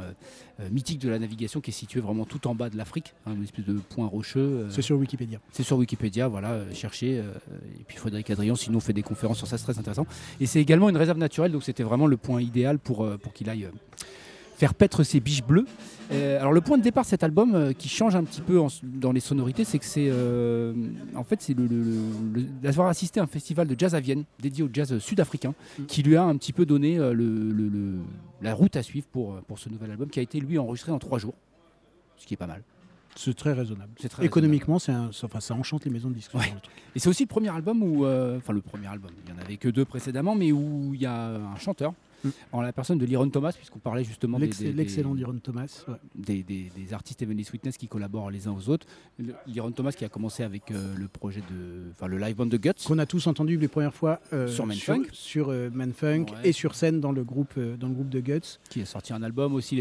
euh, 0.60 0.68
mythique 0.72 0.98
de 0.98 1.08
la 1.08 1.20
navigation 1.20 1.60
qui 1.60 1.70
est 1.70 1.74
situé 1.74 2.00
vraiment 2.00 2.24
tout 2.24 2.48
en 2.48 2.54
bas 2.56 2.70
de 2.70 2.76
l'Afrique, 2.76 3.14
hein, 3.26 3.32
une 3.36 3.44
espèce 3.44 3.64
de 3.64 3.74
point 3.74 4.06
rocheux. 4.08 4.66
C'est 4.70 4.82
sur 4.82 4.96
Wikipédia. 4.98 5.38
c'est 5.52 5.62
sur 5.62 5.76
Wikipédia, 5.78 6.26
voilà, 6.26 6.58
cherchez. 6.72 7.12
et 7.18 7.84
puis 7.86 7.96
Frédéric 7.96 8.28
Adrien, 8.30 8.56
sinon, 8.56 8.80
fait 8.80 8.92
des 8.92 9.02
conférences 9.04 9.38
sur 9.38 9.46
ça, 9.46 9.56
c'est 9.56 9.64
très 9.64 9.78
intéressant. 9.78 10.06
Et 10.40 10.46
c'est 10.46 10.60
également 10.60 10.88
une 10.88 10.96
réserve 10.96 11.18
naturelle, 11.18 11.52
donc 11.52 11.62
c'était 11.62 11.84
vraiment 11.84 12.08
le 12.08 12.16
point 12.16 12.42
idéal 12.42 12.80
pour, 12.80 13.08
pour 13.18 13.32
qu'il 13.32 13.48
aille 13.48 13.68
faire 14.56 14.74
paître 14.74 15.02
ses 15.02 15.20
biches 15.20 15.42
bleues. 15.44 15.66
Euh, 16.12 16.38
alors 16.38 16.52
le 16.52 16.60
point 16.60 16.76
de 16.76 16.82
départ 16.82 17.04
de 17.04 17.08
cet 17.08 17.24
album, 17.24 17.54
euh, 17.54 17.72
qui 17.72 17.88
change 17.88 18.14
un 18.14 18.24
petit 18.24 18.42
peu 18.42 18.60
en- 18.60 18.68
dans 18.82 19.10
les 19.10 19.20
sonorités, 19.20 19.64
c'est 19.64 19.78
que 19.78 19.86
c'est 19.86 20.08
euh, 20.10 20.74
en 21.16 21.24
fait 21.24 21.40
c'est 21.40 21.54
le, 21.54 21.66
le- 21.66 21.82
le- 21.82 21.94
le- 22.34 22.42
d'avoir 22.62 22.88
assisté 22.88 23.20
à 23.20 23.22
un 23.22 23.26
festival 23.26 23.66
de 23.66 23.74
jazz 23.78 23.94
à 23.94 24.00
Vienne 24.00 24.24
dédié 24.38 24.62
au 24.62 24.68
jazz 24.70 24.98
sud-africain, 24.98 25.54
Mm. 25.78 25.84
qui 25.86 26.02
lui 26.02 26.16
a 26.16 26.22
un 26.24 26.36
petit 26.36 26.52
peu 26.52 26.66
donné 26.66 26.98
la 28.42 28.54
route 28.54 28.76
à 28.76 28.82
suivre 28.82 29.06
pour, 29.10 29.36
pour 29.42 29.58
ce 29.58 29.68
nouvel 29.70 29.90
album, 29.90 30.08
qui 30.08 30.18
a 30.18 30.22
été 30.22 30.40
lui 30.40 30.58
enregistré 30.58 30.92
en 30.92 30.98
trois 30.98 31.18
jours, 31.18 31.34
ce 32.16 32.26
qui 32.26 32.34
est 32.34 32.38
pas 32.38 32.46
mal. 32.46 32.62
C'est 33.16 33.34
très 33.34 33.52
raisonnable. 33.52 33.92
Très 34.10 34.26
Économiquement, 34.26 34.76
un- 34.88 35.10
ça, 35.12 35.26
enfin, 35.26 35.40
ça 35.40 35.54
enchante 35.54 35.84
les 35.84 35.90
maisons 35.90 36.10
de 36.10 36.14
disques. 36.14 36.34
Ouais. 36.34 36.52
Et 36.94 36.98
c'est 36.98 37.08
aussi 37.08 37.22
le 37.22 37.28
premier 37.28 37.48
album 37.48 37.82
où, 37.82 38.04
enfin 38.04 38.52
le 38.52 38.60
premier 38.60 38.88
album, 38.88 39.10
il 39.26 39.32
n'y 39.32 39.38
en 39.38 39.42
avait 39.42 39.56
que 39.56 39.68
deux 39.68 39.84
précédemment, 39.84 40.34
mais 40.34 40.52
où 40.52 40.92
il 40.94 41.00
y 41.00 41.06
a 41.06 41.28
un 41.36 41.56
chanteur, 41.56 41.94
Mm. 42.24 42.28
en 42.52 42.60
la 42.62 42.72
personne 42.72 42.98
de 42.98 43.04
Liron 43.06 43.28
Thomas, 43.28 43.52
puisqu'on 43.52 43.78
parlait 43.78 44.04
justement 44.04 44.38
L'excellent 44.38 45.14
Liron 45.14 45.38
Thomas. 45.42 45.84
ouais. 45.88 45.94
des, 46.14 46.42
des- 46.42 46.70
des 46.76 46.92
artistes 46.94 47.20
Heavenly 47.22 47.44
Sweetness 47.44 47.76
qui 47.76 47.86
collaborent 47.88 48.30
les 48.30 48.48
uns 48.48 48.52
aux 48.52 48.68
autres. 48.70 48.86
Le- 49.18 49.34
Liron 49.46 49.70
Thomas 49.72 49.92
qui 49.92 50.04
a 50.04 50.08
commencé 50.08 50.42
avec 50.42 50.70
euh, 50.70 50.94
le 50.96 51.06
projet 51.08 51.40
de, 51.50 51.90
enfin 51.92 52.06
le 52.06 52.18
live 52.18 52.34
band 52.36 52.46
de 52.46 52.56
Guts. 52.56 52.70
Qu'on 52.86 52.98
a 52.98 53.06
tous 53.06 53.26
entendu 53.26 53.56
les 53.58 53.68
premières 53.68 53.94
fois 53.94 54.20
euh, 54.32 54.48
Sur 54.48 54.66
Man 54.66 54.76
sur, 54.76 54.94
Funk. 54.94 55.02
sur, 55.12 55.50
euh, 55.50 55.70
Man 55.72 55.92
Funk 55.92 56.26
Ouais. 56.32 56.48
et 56.48 56.52
sur 56.52 56.74
scène 56.74 57.00
dans 57.00 57.12
le 57.12 57.22
groupe, 57.24 57.58
dans 57.58 57.88
le 57.88 57.94
groupe 57.94 58.08
de 58.08 58.20
Guts, 58.20 58.58
qui 58.70 58.80
a 58.80 58.86
sorti 58.86 59.12
un 59.12 59.22
album 59.22 59.54
aussi 59.54 59.76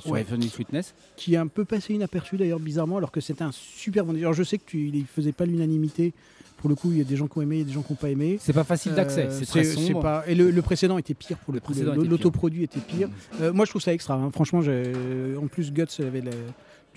sur 0.00 0.10
Ouais. 0.12 0.24
Sweetness. 0.50 0.94
qui 1.16 1.34
est 1.34 1.38
un 1.38 1.46
peu 1.48 1.64
passé 1.64 1.94
inaperçu 1.94 2.36
d'ailleurs 2.36 2.60
bizarrement, 2.60 2.96
alors 2.98 3.10
que 3.10 3.20
c'était 3.20 3.42
un 3.42 3.52
super 3.52 4.04
bon. 4.04 4.14
Alors 4.16 4.32
je 4.34 4.42
sais 4.42 4.58
que 4.58 4.64
tu, 4.64 4.88
il 4.88 5.06
faisait 5.06 5.32
pas 5.32 5.46
l'unanimité. 5.46 6.12
Pour 6.58 6.68
le 6.68 6.74
coup, 6.74 6.90
il 6.92 6.98
y 6.98 7.00
a 7.00 7.04
des 7.04 7.16
gens 7.16 7.26
qui 7.28 7.38
ont 7.38 7.42
aimé, 7.42 7.56
il 7.56 7.58
y 7.60 7.62
a 7.62 7.66
des 7.66 7.72
gens 7.72 7.82
qui 7.82 7.92
n'ont 7.92 7.96
pas 7.96 8.10
aimé. 8.10 8.36
C'est 8.40 8.52
pas 8.52 8.64
facile 8.64 8.92
d'accès, 8.94 9.26
Euh, 9.26 9.30
c'est 9.30 9.46
très 9.46 9.64
sombre. 9.64 10.00
pas- 10.02 10.24
Et 10.26 10.34
le, 10.34 10.50
le 10.50 10.62
précédent 10.62 10.98
était 10.98 11.14
pire 11.14 11.38
pour 11.38 11.54
le, 11.54 11.60
Le 11.68 12.04
L'autoproduit 12.04 12.64
était 12.64 12.80
pire. 12.80 13.08
Euh, 13.40 13.52
moi, 13.52 13.64
je 13.64 13.70
trouve 13.70 13.80
ça 13.82 13.92
extra. 13.94 14.14
hein. 14.14 14.30
Franchement, 14.32 14.60
j'ai- 14.60 14.92
en 15.40 15.46
plus, 15.46 15.72
Guts 15.72 15.84
avait 16.00 16.20
la- 16.20 16.32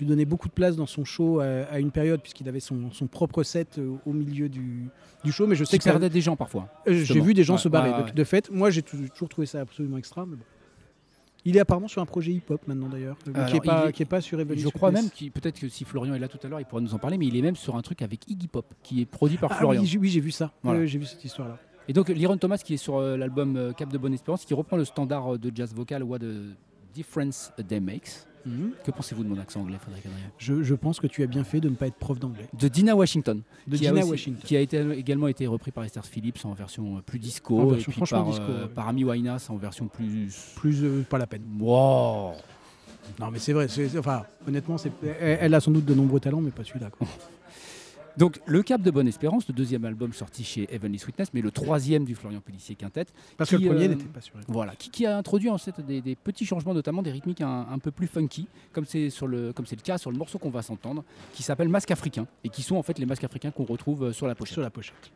lui 0.00 0.06
donnait 0.06 0.24
beaucoup 0.24 0.48
de 0.48 0.52
place 0.52 0.74
dans 0.74 0.86
son 0.86 1.04
show 1.04 1.38
à, 1.40 1.44
à 1.70 1.78
une 1.78 1.92
période, 1.92 2.20
puisqu'il 2.20 2.48
avait 2.48 2.58
son, 2.60 2.90
son 2.90 3.06
propre 3.06 3.44
set 3.44 3.78
euh, 3.78 3.92
au 4.04 4.12
milieu 4.12 4.48
du, 4.48 4.88
du 5.22 5.30
show. 5.30 5.46
Mais 5.46 5.54
je 5.54 5.62
sais 5.64 5.72
Qui 5.72 5.78
que 5.78 5.84
ça- 5.84 5.90
perdait 5.90 6.08
des 6.10 6.20
gens 6.20 6.34
parfois. 6.34 6.66
euh, 6.88 6.94
J'ai 7.04 7.20
vu 7.20 7.32
des 7.34 7.44
gens 7.44 7.54
Ouais, 7.54 7.60
se 7.60 7.68
barrer. 7.68 7.90
ouais, 7.90 7.98
de, 7.98 8.02
ouais. 8.06 8.12
de 8.12 8.24
fait, 8.24 8.50
moi, 8.50 8.70
j'ai 8.70 8.82
tou- 8.82 8.96
toujours 9.14 9.28
trouvé 9.28 9.46
ça 9.46 9.60
absolument 9.60 9.98
extra. 9.98 10.26
mais 10.26 10.34
bon. 10.36 10.42
Il 11.44 11.56
est 11.56 11.60
apparemment 11.60 11.88
sur 11.88 12.00
un 12.00 12.06
projet 12.06 12.30
hip-hop 12.32 12.60
maintenant 12.68 12.88
d'ailleurs, 12.88 13.16
euh, 13.28 13.44
qui 13.46 13.54
n'est 13.54 13.60
pas, 13.60 13.88
est- 13.88 14.04
pas 14.04 14.20
sur 14.20 14.38
Heavenly 14.40 14.60
Je 14.60 14.68
crois 14.68 14.92
même 14.92 15.10
qu'il 15.10 15.32
peut-être 15.32 15.58
que 15.58 15.68
si 15.68 15.84
Florian 15.84 16.14
est 16.14 16.18
là 16.20 16.28
tout 16.28 16.38
à 16.42 16.48
l'heure, 16.48 16.60
il 16.60 16.66
pourra 16.66 16.80
nous 16.80 16.94
en 16.94 16.98
parler, 16.98 17.18
mais 17.18 17.26
il 17.26 17.36
est 17.36 17.42
même 17.42 17.56
sur 17.56 17.74
un 17.76 17.82
truc 17.82 18.00
avec 18.02 18.30
Iggy 18.30 18.46
Pop 18.48 18.66
qui 18.82 19.00
est 19.00 19.06
produit 19.06 19.38
par 19.38 19.50
Ah 19.52 19.56
Florian. 19.56 19.82
oui, 19.82 20.08
j'ai 20.08 20.20
vu 20.20 20.30
ça. 20.30 20.52
Voilà. 20.62 20.86
J'ai 20.86 20.98
vu 20.98 21.06
cette 21.06 21.24
histoire-là. 21.24 21.58
Et 21.88 21.92
donc 21.92 22.08
Liron 22.10 22.36
Thomas 22.36 22.58
qui 22.58 22.74
est 22.74 22.76
sur 22.78 22.96
euh, 22.98 23.16
l'album 23.16 23.56
euh, 23.56 23.72
Cap 23.72 23.88
de 23.92 23.98
Bonne 23.98 24.14
Espérance, 24.14 24.44
qui 24.44 24.54
reprend 24.54 24.76
le 24.76 24.84
standard 24.84 25.36
de 25.38 25.50
jazz 25.52 25.74
vocal 25.74 26.04
What 26.04 26.18
a 26.18 26.54
Difference 26.94 27.52
a 27.58 27.62
Day 27.62 27.80
Makes. 27.80 28.26
Que 28.84 28.90
pensez-vous 28.90 29.24
de 29.24 29.28
mon 29.28 29.38
accent 29.38 29.60
anglais, 29.60 29.78
Frédéric 29.80 30.06
Adrien? 30.06 30.24
Je, 30.38 30.62
je 30.62 30.74
pense 30.74 30.98
que 31.00 31.06
tu 31.06 31.22
as 31.22 31.26
bien 31.26 31.44
fait 31.44 31.60
de 31.60 31.68
ne 31.68 31.74
pas 31.74 31.86
être 31.86 31.96
prof 31.96 32.18
d'anglais. 32.18 32.48
De 32.58 32.68
Dina 32.68 32.94
Washington, 32.96 33.42
De 33.66 33.76
qui, 33.76 33.86
a 33.86 33.90
Dina 33.90 34.02
aussi- 34.02 34.10
Washington. 34.10 34.42
qui 34.44 34.56
a 34.56 34.60
été, 34.60 34.80
également 34.98 35.28
été 35.28 35.46
repris 35.46 35.70
par 35.70 35.84
Esther 35.84 36.04
Phillips 36.04 36.44
en 36.44 36.52
version 36.52 36.96
euh, 36.96 37.00
plus 37.00 37.18
disco, 37.18 37.58
En 37.60 37.66
et 37.66 37.70
version 37.74 37.84
puis 37.90 37.92
franchement 37.98 38.22
par, 38.24 38.30
disco, 38.30 38.44
euh, 38.50 38.62
ouais. 38.64 38.68
par 38.74 38.88
Amy 38.88 39.04
Winehouse 39.04 39.48
en 39.50 39.56
version 39.56 39.86
plus... 39.88 40.28
Plus 40.56 40.82
euh, 40.84 41.02
pas 41.08 41.18
la 41.18 41.26
peine. 41.26 41.42
Wow 41.60 42.32
Non, 43.20 43.30
mais 43.32 43.38
c'est 43.38 43.52
vrai. 43.52 43.66
Enfin, 43.98 44.24
honnêtement, 44.48 44.78
c'est- 44.78 44.92
elle, 45.02 45.38
elle 45.40 45.54
a 45.54 45.60
sans 45.60 45.70
doute 45.70 45.84
de 45.84 45.94
nombreux 45.94 46.20
talents, 46.20 46.40
mais 46.40 46.50
pas 46.50 46.64
celui-là. 46.64 46.90
Donc 48.18 48.40
Le 48.46 48.62
Cap 48.62 48.82
de 48.82 48.90
Bonne 48.90 49.08
Espérance, 49.08 49.48
le 49.48 49.54
deuxième 49.54 49.84
album 49.84 50.12
sorti 50.12 50.44
chez 50.44 50.68
Heavenly 50.72 50.98
Sweetness, 50.98 51.28
mais 51.32 51.40
le 51.40 51.50
troisième 51.50 52.04
du 52.04 52.14
Florian 52.14 52.40
Pellissier 52.40 52.74
Quintet, 52.74 53.06
Parce 53.36 53.50
que 53.50 53.56
le 53.56 53.66
premier 53.68 53.86
euh, 53.86 53.88
n'était 53.88 54.04
pas 54.04 54.20
sûr. 54.20 54.34
Voilà, 54.48 54.74
qui, 54.76 54.90
qui 54.90 55.06
a 55.06 55.16
introduit 55.16 55.48
en 55.48 55.58
fait 55.58 55.80
des, 55.80 56.00
des 56.00 56.14
petits 56.16 56.44
changements, 56.44 56.74
notamment 56.74 57.02
des 57.02 57.10
rythmiques 57.10 57.40
un, 57.40 57.66
un 57.70 57.78
peu 57.78 57.90
plus 57.90 58.06
funky, 58.06 58.48
comme 58.72 58.84
c'est 58.84 59.08
le 59.26 59.52
comme 59.52 59.66
le 59.70 59.76
cas 59.82 59.98
sur 59.98 60.10
le 60.10 60.18
morceau 60.18 60.38
qu'on 60.38 60.50
va 60.50 60.62
s'entendre, 60.62 61.04
qui 61.32 61.42
s'appelle 61.42 61.68
Masque 61.68 61.90
africain, 61.90 62.26
et 62.44 62.48
qui 62.48 62.62
sont 62.62 62.76
en 62.76 62.82
fait 62.82 62.98
les 62.98 63.06
masques 63.06 63.24
africains 63.24 63.50
qu'on 63.50 63.64
retrouve 63.64 64.04
euh, 64.04 64.12
sur 64.12 64.26
la 64.26 64.34
pochette. 64.34 64.54
Sur 64.54 64.62
la 64.62 64.70
pochette. 64.70 65.12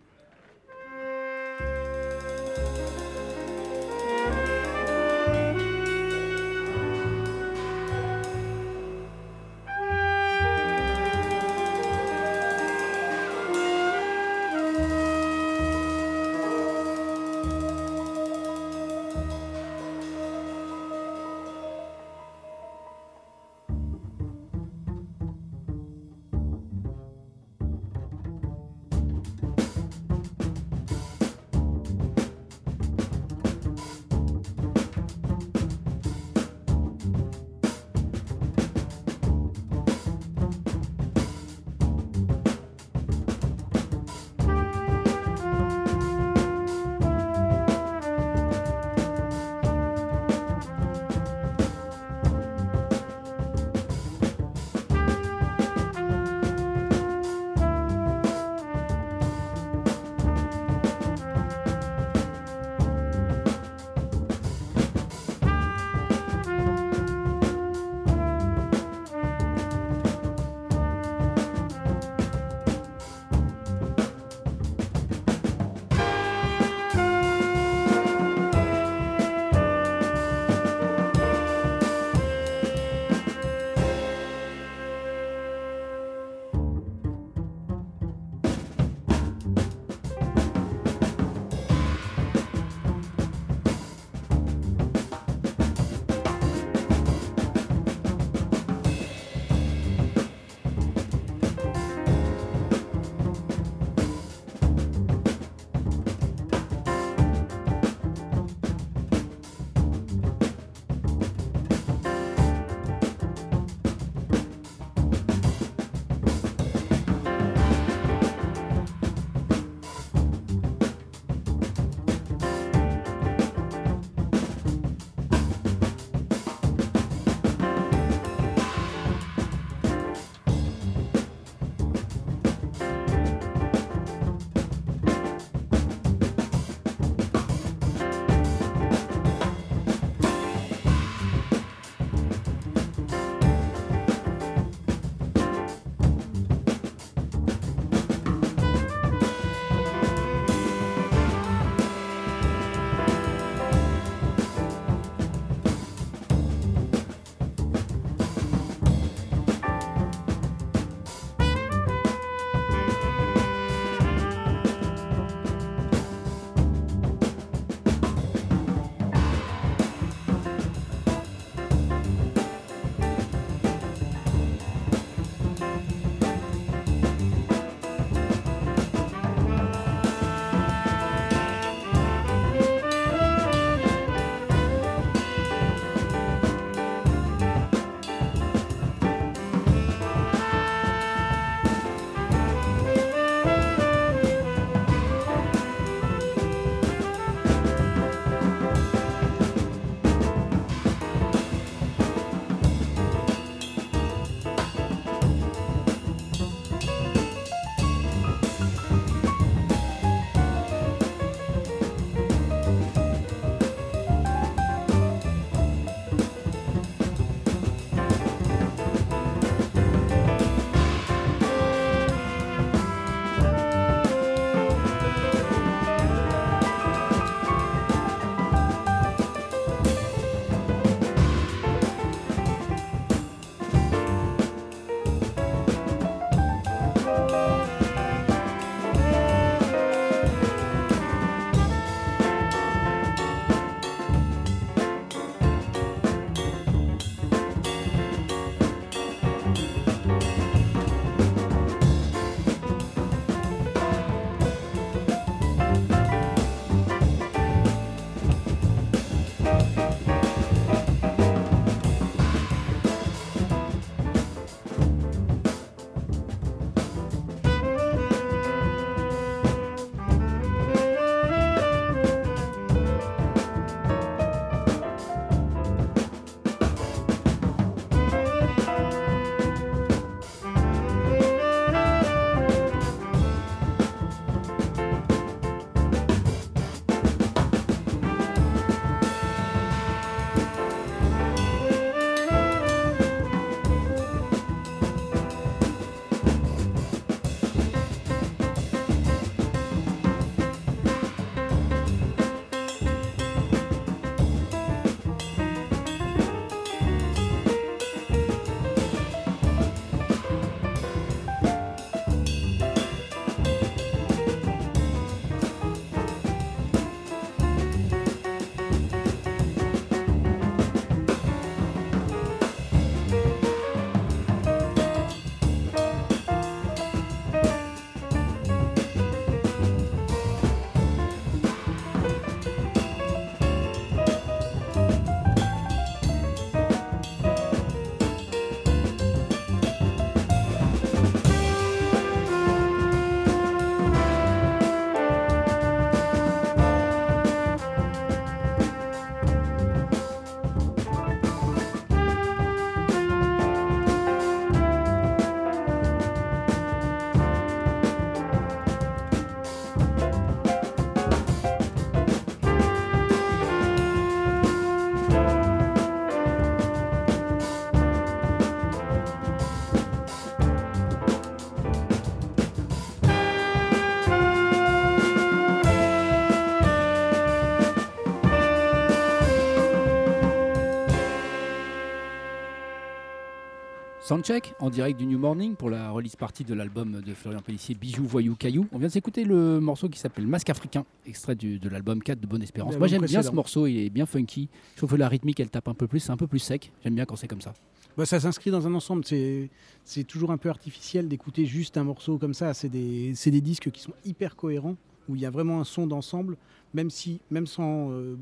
Soundcheck 384.06 384.54
en 384.60 384.70
direct 384.70 385.00
du 385.00 385.06
New 385.06 385.18
Morning 385.18 385.56
pour 385.56 385.68
la 385.68 385.90
release 385.90 386.14
partie 386.14 386.44
de 386.44 386.54
l'album 386.54 387.00
de 387.04 387.12
Florian 387.12 387.40
Pellissier 387.40 387.74
Bijoux, 387.74 388.04
Voyou, 388.06 388.36
Caillou. 388.36 388.68
On 388.70 388.78
vient 388.78 388.86
de 388.86 388.92
s'écouter 388.92 389.24
le 389.24 389.58
morceau 389.58 389.88
qui 389.88 389.98
s'appelle 389.98 390.28
Masque 390.28 390.48
Africain, 390.48 390.84
extrait 391.06 391.34
du- 391.34 391.58
de 391.58 391.68
l'album 391.68 392.00
4 392.00 392.20
de 392.20 392.26
Bonne 392.28 392.40
Espérance. 392.42 392.70
L'album 392.74 392.78
Moi 392.82 392.86
j'aime 392.88 393.04
bien 393.04 393.22
ce 393.24 393.32
morceau, 393.32 393.66
il 393.66 393.78
est 393.78 393.90
bien 393.90 394.06
funky. 394.06 394.48
Je 394.74 394.76
trouve 394.76 394.90
que 394.90 394.94
la 394.96 395.08
rythmique 395.08 395.40
elle 395.40 395.50
tape 395.50 395.66
un 395.66 395.74
peu 395.74 395.88
plus, 395.88 395.98
c'est 395.98 396.12
un 396.12 396.16
peu 396.16 396.28
plus 396.28 396.38
sec. 396.38 396.70
J'aime 396.84 396.94
bien 396.94 397.04
quand 397.04 397.16
c'est 397.16 397.26
comme 397.26 397.40
ça. 397.40 397.52
Bah, 397.96 398.06
ça 398.06 398.20
s'inscrit 398.20 398.52
dans 398.52 398.64
un 398.68 398.74
ensemble. 398.74 399.02
C'est 399.04 400.04
toujours 400.06 400.30
un 400.30 400.36
peu 400.38 400.50
artificiel 400.50 401.08
d'écouter 401.08 401.44
juste 401.44 401.76
un 401.76 401.82
morceau 401.84 402.16
comme 402.16 402.34
ça. 402.34 402.54
C'est 402.54 402.68
des, 402.68 403.12
c'est 403.16 403.32
des 403.32 403.40
disques 403.40 403.72
qui 403.72 403.80
sont 403.82 403.94
hyper 404.04 404.36
cohérents, 404.36 404.76
où 405.08 405.16
il 405.16 405.22
y 405.22 405.26
a 405.26 405.30
vraiment 405.30 405.60
un 405.60 405.64
son 405.64 405.88
d'ensemble, 405.88 406.36
même 406.74 406.90
si, 406.90 407.18
même 407.32 407.48
sans 407.48 407.90
euh, 407.90 408.14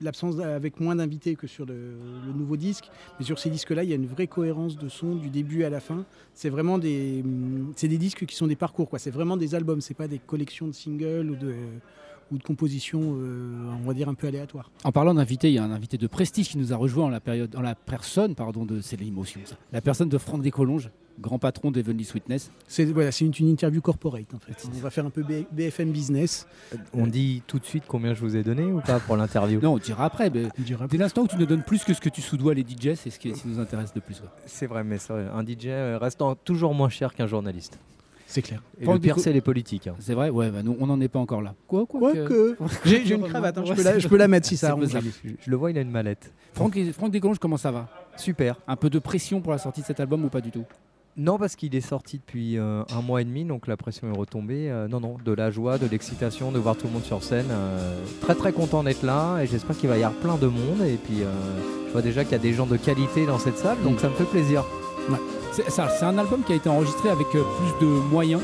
l'absence 0.00 0.38
avec 0.40 0.80
moins 0.80 0.96
d'invités 0.96 1.36
que 1.36 1.46
sur 1.46 1.66
le, 1.66 1.94
nouveau 2.34 2.56
disque. 2.56 2.90
Mais 3.18 3.24
sur 3.24 3.38
ces 3.38 3.50
disques-là, 3.50 3.84
il 3.84 3.90
y 3.90 3.92
a 3.92 3.96
une 3.96 4.06
vraie 4.06 4.26
cohérence 4.26 4.76
de 4.76 4.88
son 4.88 5.14
du 5.14 5.30
début 5.30 5.64
à 5.64 5.70
la 5.70 5.80
fin. 5.80 6.04
C'est 6.34 6.50
vraiment 6.50 6.78
des, 6.78 7.24
c'est 7.76 7.88
des 7.88 7.98
disques 7.98 8.26
qui 8.26 8.36
sont 8.36 8.46
des 8.46 8.56
parcours. 8.56 8.88
quoi. 8.88 8.98
C'est 8.98 9.10
vraiment 9.10 9.36
des 9.36 9.54
albums. 9.54 9.80
C'est 9.80 9.94
pas 9.94 10.08
des 10.08 10.18
collections 10.18 10.66
de 10.66 10.72
singles 10.72 11.30
ou 11.30 11.36
de 11.36 11.54
ou 12.32 12.38
de 12.38 12.42
compositions, 12.42 13.18
euh, 13.20 13.70
on 13.80 13.86
va 13.86 13.94
dire 13.94 14.08
un 14.08 14.14
peu 14.14 14.26
aléatoires. 14.26 14.70
En 14.84 14.92
parlant 14.92 15.14
d'invité, 15.14 15.48
il 15.48 15.54
y 15.54 15.58
a 15.58 15.64
un 15.64 15.70
invité 15.70 15.96
de 15.96 16.06
prestige 16.06 16.48
qui 16.48 16.58
nous 16.58 16.72
a 16.72 16.76
rejoint 16.76 17.06
en 17.06 17.08
la, 17.08 17.20
période, 17.20 17.56
la 17.60 17.74
personne 17.74 18.34
pardon, 18.34 18.64
de 18.64 18.80
c'est 18.80 18.98
l'émotion. 18.98 19.40
La 19.72 19.80
personne 19.80 20.08
de 20.08 20.18
Franck 20.18 20.42
Descolonges, 20.42 20.90
grand 21.20 21.38
patron 21.38 21.70
d'Evenly 21.70 22.04
Sweetness. 22.04 22.50
C'est 22.68 22.84
voilà, 22.86 23.10
c'est 23.12 23.24
une, 23.24 23.32
une 23.38 23.48
interview 23.48 23.80
corporate 23.80 24.32
en 24.34 24.38
fait. 24.38 24.68
On 24.74 24.78
va 24.80 24.90
faire 24.90 25.06
un 25.06 25.10
peu 25.10 25.22
B- 25.22 25.46
BFM 25.52 25.90
business. 25.90 26.46
On 26.92 27.06
dit 27.06 27.42
tout 27.46 27.58
de 27.58 27.64
suite 27.64 27.84
combien 27.86 28.14
je 28.14 28.20
vous 28.20 28.36
ai 28.36 28.42
donné 28.42 28.64
ou 28.64 28.80
pas 28.80 29.00
pour 29.00 29.16
l'interview 29.16 29.60
Non, 29.60 29.74
on 29.74 29.78
dira 29.78 30.04
après, 30.04 30.30
mais 30.30 30.44
On 30.58 30.62
dira 30.62 30.86
dès 30.86 30.98
l'instant 30.98 31.22
où 31.22 31.28
tu 31.28 31.36
nous 31.36 31.46
donnes 31.46 31.62
plus 31.62 31.84
que 31.84 31.94
ce 31.94 32.00
que 32.00 32.08
tu 32.08 32.20
sous-dois 32.20 32.54
les 32.54 32.62
DJ, 32.62 32.94
c'est 32.96 33.10
ce 33.10 33.18
qui, 33.18 33.32
nous 33.44 33.58
intéresse 33.58 33.92
le 33.94 34.00
plus. 34.00 34.20
ouais. 34.20 34.28
C'est 34.46 34.66
vrai, 34.66 34.84
mais 34.84 34.98
c'est 34.98 35.12
vrai, 35.12 35.26
un 35.32 35.42
DJ 35.44 35.68
reste 36.00 36.20
en- 36.22 36.34
toujours 36.34 36.74
moins 36.74 36.88
cher 36.90 37.14
qu'un 37.14 37.26
journaliste. 37.26 37.78
C'est 38.28 38.42
clair. 38.42 38.60
Et 38.80 38.84
Franck 38.84 38.96
le 38.96 39.00
pire, 39.02 39.18
c'est 39.20 39.32
les 39.32 39.40
politiques. 39.40 39.86
hein. 39.86 39.94
C'est 40.00 40.12
vrai, 40.14 40.30
ouais, 40.30 40.50
bah, 40.50 40.64
nous, 40.64 40.76
on 40.80 40.88
n'en 40.88 41.00
est 41.00 41.06
pas 41.08 41.20
encore 41.20 41.42
là. 41.42 41.54
Quoi, 41.68 41.86
quoi 41.86 42.00
Quoique. 42.12 42.56
J'ai 42.84 43.04
j'ai 43.06 43.14
une 43.14 43.22
cravate, 43.22 43.56
hein, 43.56 43.62
je, 43.64 43.72
peux 43.72 43.82
la, 43.84 43.92
c'est 43.94 44.00
je 44.00 44.08
peux 44.08 44.16
la 44.16 44.26
mettre 44.26 44.48
si 44.48 44.56
c'est 44.56 44.66
ça 44.66 44.72
arrange. 44.72 44.88
Je, 44.88 45.30
je 45.44 45.48
le 45.50 45.56
vois, 45.56 45.70
il 45.70 45.78
a 45.78 45.80
une 45.80 45.92
mallette. 45.92 46.32
Franck, 46.52 46.76
Franck 46.92 47.12
Descolonges, 47.12 47.38
comment 47.38 47.56
ça 47.56 47.70
va? 47.70 47.88
Super. 48.16 48.56
Un 48.66 48.74
peu 48.74 48.90
de 48.90 48.98
pression 48.98 49.40
pour 49.40 49.52
la 49.52 49.58
sortie 49.58 49.82
de 49.82 49.86
cet 49.86 50.00
album 50.00 50.24
ou 50.24 50.28
pas 50.28 50.40
du 50.40 50.50
tout? 50.50 50.64
Non, 51.18 51.38
parce 51.38 51.56
qu'il 51.56 51.74
est 51.74 51.80
sorti 51.80 52.18
depuis 52.18 52.58
euh, 52.58 52.82
un 52.94 53.00
mois 53.00 53.22
et 53.22 53.24
demi, 53.24 53.44
donc 53.46 53.66
la 53.68 53.78
pression 53.78 54.12
est 54.12 54.16
retombée. 54.16 54.70
Euh, 54.70 54.86
non, 54.86 55.00
non, 55.00 55.16
de 55.24 55.32
la 55.32 55.50
joie, 55.50 55.78
de 55.78 55.86
l'excitation, 55.86 56.52
de 56.52 56.58
voir 56.58 56.76
tout 56.76 56.86
le 56.88 56.92
monde 56.92 57.04
sur 57.04 57.22
scène. 57.22 57.46
Euh, 57.50 57.96
très 58.20 58.34
très 58.34 58.52
content 58.52 58.82
d'être 58.82 59.02
là 59.02 59.40
et 59.40 59.46
j'espère 59.46 59.78
qu'il 59.78 59.88
va 59.88 59.96
y 59.96 60.04
avoir 60.04 60.20
plein 60.20 60.36
de 60.36 60.46
monde. 60.46 60.82
Et 60.86 60.96
puis, 61.02 61.20
je 61.86 61.92
vois 61.92 62.02
déjà 62.02 62.22
qu'il 62.24 62.32
y 62.32 62.36
a 62.36 62.38
des 62.42 62.52
gens 62.52 62.66
de 62.66 62.76
qualité 62.76 63.24
dans 63.24 63.38
cette 63.38 63.56
salle, 63.56 63.78
donc 63.82 63.94
Mm. 63.96 63.98
ça 64.00 64.08
me 64.10 64.14
fait 64.14 64.24
plaisir. 64.24 64.62
C'est 65.52 65.70
ça, 65.70 65.88
c'est 65.88 66.04
un 66.04 66.18
album 66.18 66.42
qui 66.42 66.52
a 66.52 66.56
été 66.56 66.68
enregistré 66.68 67.08
avec 67.08 67.28
plus 67.30 67.40
de 67.80 67.86
moyens, 67.86 68.42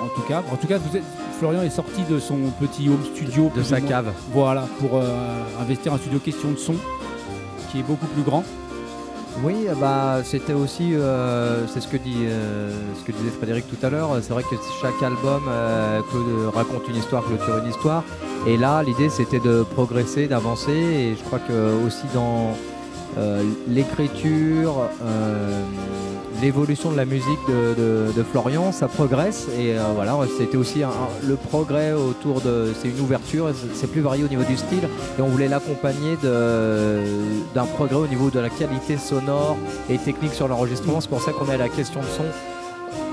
en 0.00 0.08
tout 0.18 0.26
cas. 0.26 0.42
En 0.50 0.56
tout 0.56 0.66
cas, 0.66 0.78
vous 0.78 0.96
êtes- 0.96 1.02
Florian 1.38 1.60
est 1.62 1.68
sorti 1.68 2.04
de 2.08 2.18
son 2.18 2.38
petit 2.58 2.88
home 2.88 3.04
studio. 3.14 3.50
De 3.54 3.62
sa 3.62 3.82
cave. 3.82 4.10
Voilà, 4.32 4.66
pour 4.78 4.98
investir 5.60 5.92
un 5.92 5.98
studio 5.98 6.20
question 6.20 6.52
de 6.52 6.56
son 6.56 6.74
qui 7.70 7.80
est 7.80 7.82
beaucoup 7.82 8.06
plus 8.06 8.22
grand. 8.22 8.44
Oui, 9.42 9.66
euh, 9.68 9.74
bah, 9.74 10.20
c'était 10.24 10.52
aussi, 10.52 10.94
euh, 10.94 11.66
c'est 11.66 11.80
ce 11.80 11.88
que 11.88 11.96
dit, 11.96 12.24
euh, 12.26 12.70
ce 12.98 13.04
que 13.04 13.12
disait 13.12 13.30
Frédéric 13.30 13.64
tout 13.68 13.84
à 13.84 13.90
l'heure. 13.90 14.10
C'est 14.22 14.32
vrai 14.32 14.42
que 14.44 14.54
chaque 14.80 15.02
album 15.02 15.42
euh, 15.48 16.00
clo- 16.02 16.50
raconte 16.54 16.88
une 16.88 16.96
histoire, 16.96 17.24
clôture 17.24 17.58
une 17.58 17.68
histoire. 17.70 18.04
Et 18.46 18.56
là, 18.56 18.82
l'idée, 18.82 19.08
c'était 19.10 19.40
de 19.40 19.64
progresser, 19.74 20.28
d'avancer. 20.28 20.70
Et 20.72 21.16
je 21.16 21.22
crois 21.24 21.40
que 21.40 21.84
aussi 21.86 22.04
dans 22.14 22.50
euh, 22.50 22.54
l'écriture, 23.68 24.88
euh, 25.02 25.60
l'évolution 26.42 26.90
de 26.90 26.96
la 26.96 27.04
musique 27.04 27.38
de, 27.48 28.22
Florian, 28.32 28.72
ça 28.72 28.88
progresse. 28.88 29.46
Et 29.58 29.76
euh, 29.78 29.82
voilà, 29.94 30.16
c'était 30.38 30.56
aussi 30.56 30.82
le 31.26 31.36
progrès 31.36 31.92
autour 31.92 32.40
de, 32.40 32.72
c'est 32.80 32.88
une 32.88 33.00
ouverture. 33.00 33.50
c'est- 33.74 33.84
plus 33.94 34.00
varié 34.00 34.24
au 34.24 34.28
niveau 34.28 34.42
du 34.42 34.56
style 34.56 34.88
et 35.18 35.22
on 35.22 35.28
voulait 35.28 35.46
l'accompagner 35.46 36.16
d'un 36.22 37.64
progrès 37.76 37.96
au 37.96 38.06
niveau 38.08 38.30
de 38.30 38.40
la 38.40 38.48
qualité 38.48 38.96
sonore 38.96 39.56
et 39.88 39.98
technique 39.98 40.34
sur 40.34 40.48
l'enregistrement. 40.48 41.00
C'est 41.00 41.10
pour 41.10 41.20
ça 41.22 41.30
qu'on 41.32 41.46
est 41.48 41.54
à 41.54 41.58
la 41.58 41.68
question 41.68 42.00
de 42.00 42.06
son. 42.06 42.24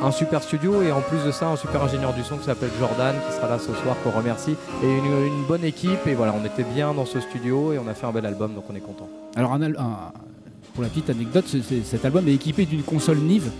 Un 0.03 0.11
super 0.11 0.41
studio 0.41 0.81
et 0.81 0.91
en 0.91 1.01
plus 1.01 1.23
de 1.25 1.31
ça, 1.31 1.47
un 1.49 1.55
super 1.55 1.83
ingénieur 1.83 2.13
du 2.13 2.23
son 2.23 2.37
qui 2.37 2.45
s'appelle 2.45 2.71
Jordan 2.79 3.15
qui 3.29 3.35
sera 3.35 3.47
là 3.47 3.59
ce 3.59 3.73
soir 3.81 3.95
qu'on 4.03 4.11
remercie. 4.11 4.55
Et 4.83 4.87
une, 4.87 5.43
bonne 5.47 5.63
équipe. 5.63 6.07
Et 6.07 6.13
voilà, 6.15 6.33
on 6.39 6.45
était 6.45 6.63
bien 6.63 6.93
dans 6.93 7.05
ce 7.05 7.19
studio 7.19 7.73
et 7.73 7.79
on 7.79 7.87
a 7.87 7.93
fait 7.93 8.05
un 8.07 8.11
bel 8.11 8.25
album 8.25 8.53
donc 8.53 8.63
on 8.71 8.75
est 8.75 8.79
content. 8.79 9.07
Alors, 9.35 9.57
pour 10.73 10.83
la 10.83 10.89
petite 10.89 11.09
anecdote, 11.09 11.45
ce- 11.47 11.61
ce- 11.61 11.83
cet 11.83 12.05
album 12.05 12.27
est 12.27 12.33
équipé 12.33 12.65
d'une 12.65 12.83
console 12.83 13.17
Nive 13.17 13.51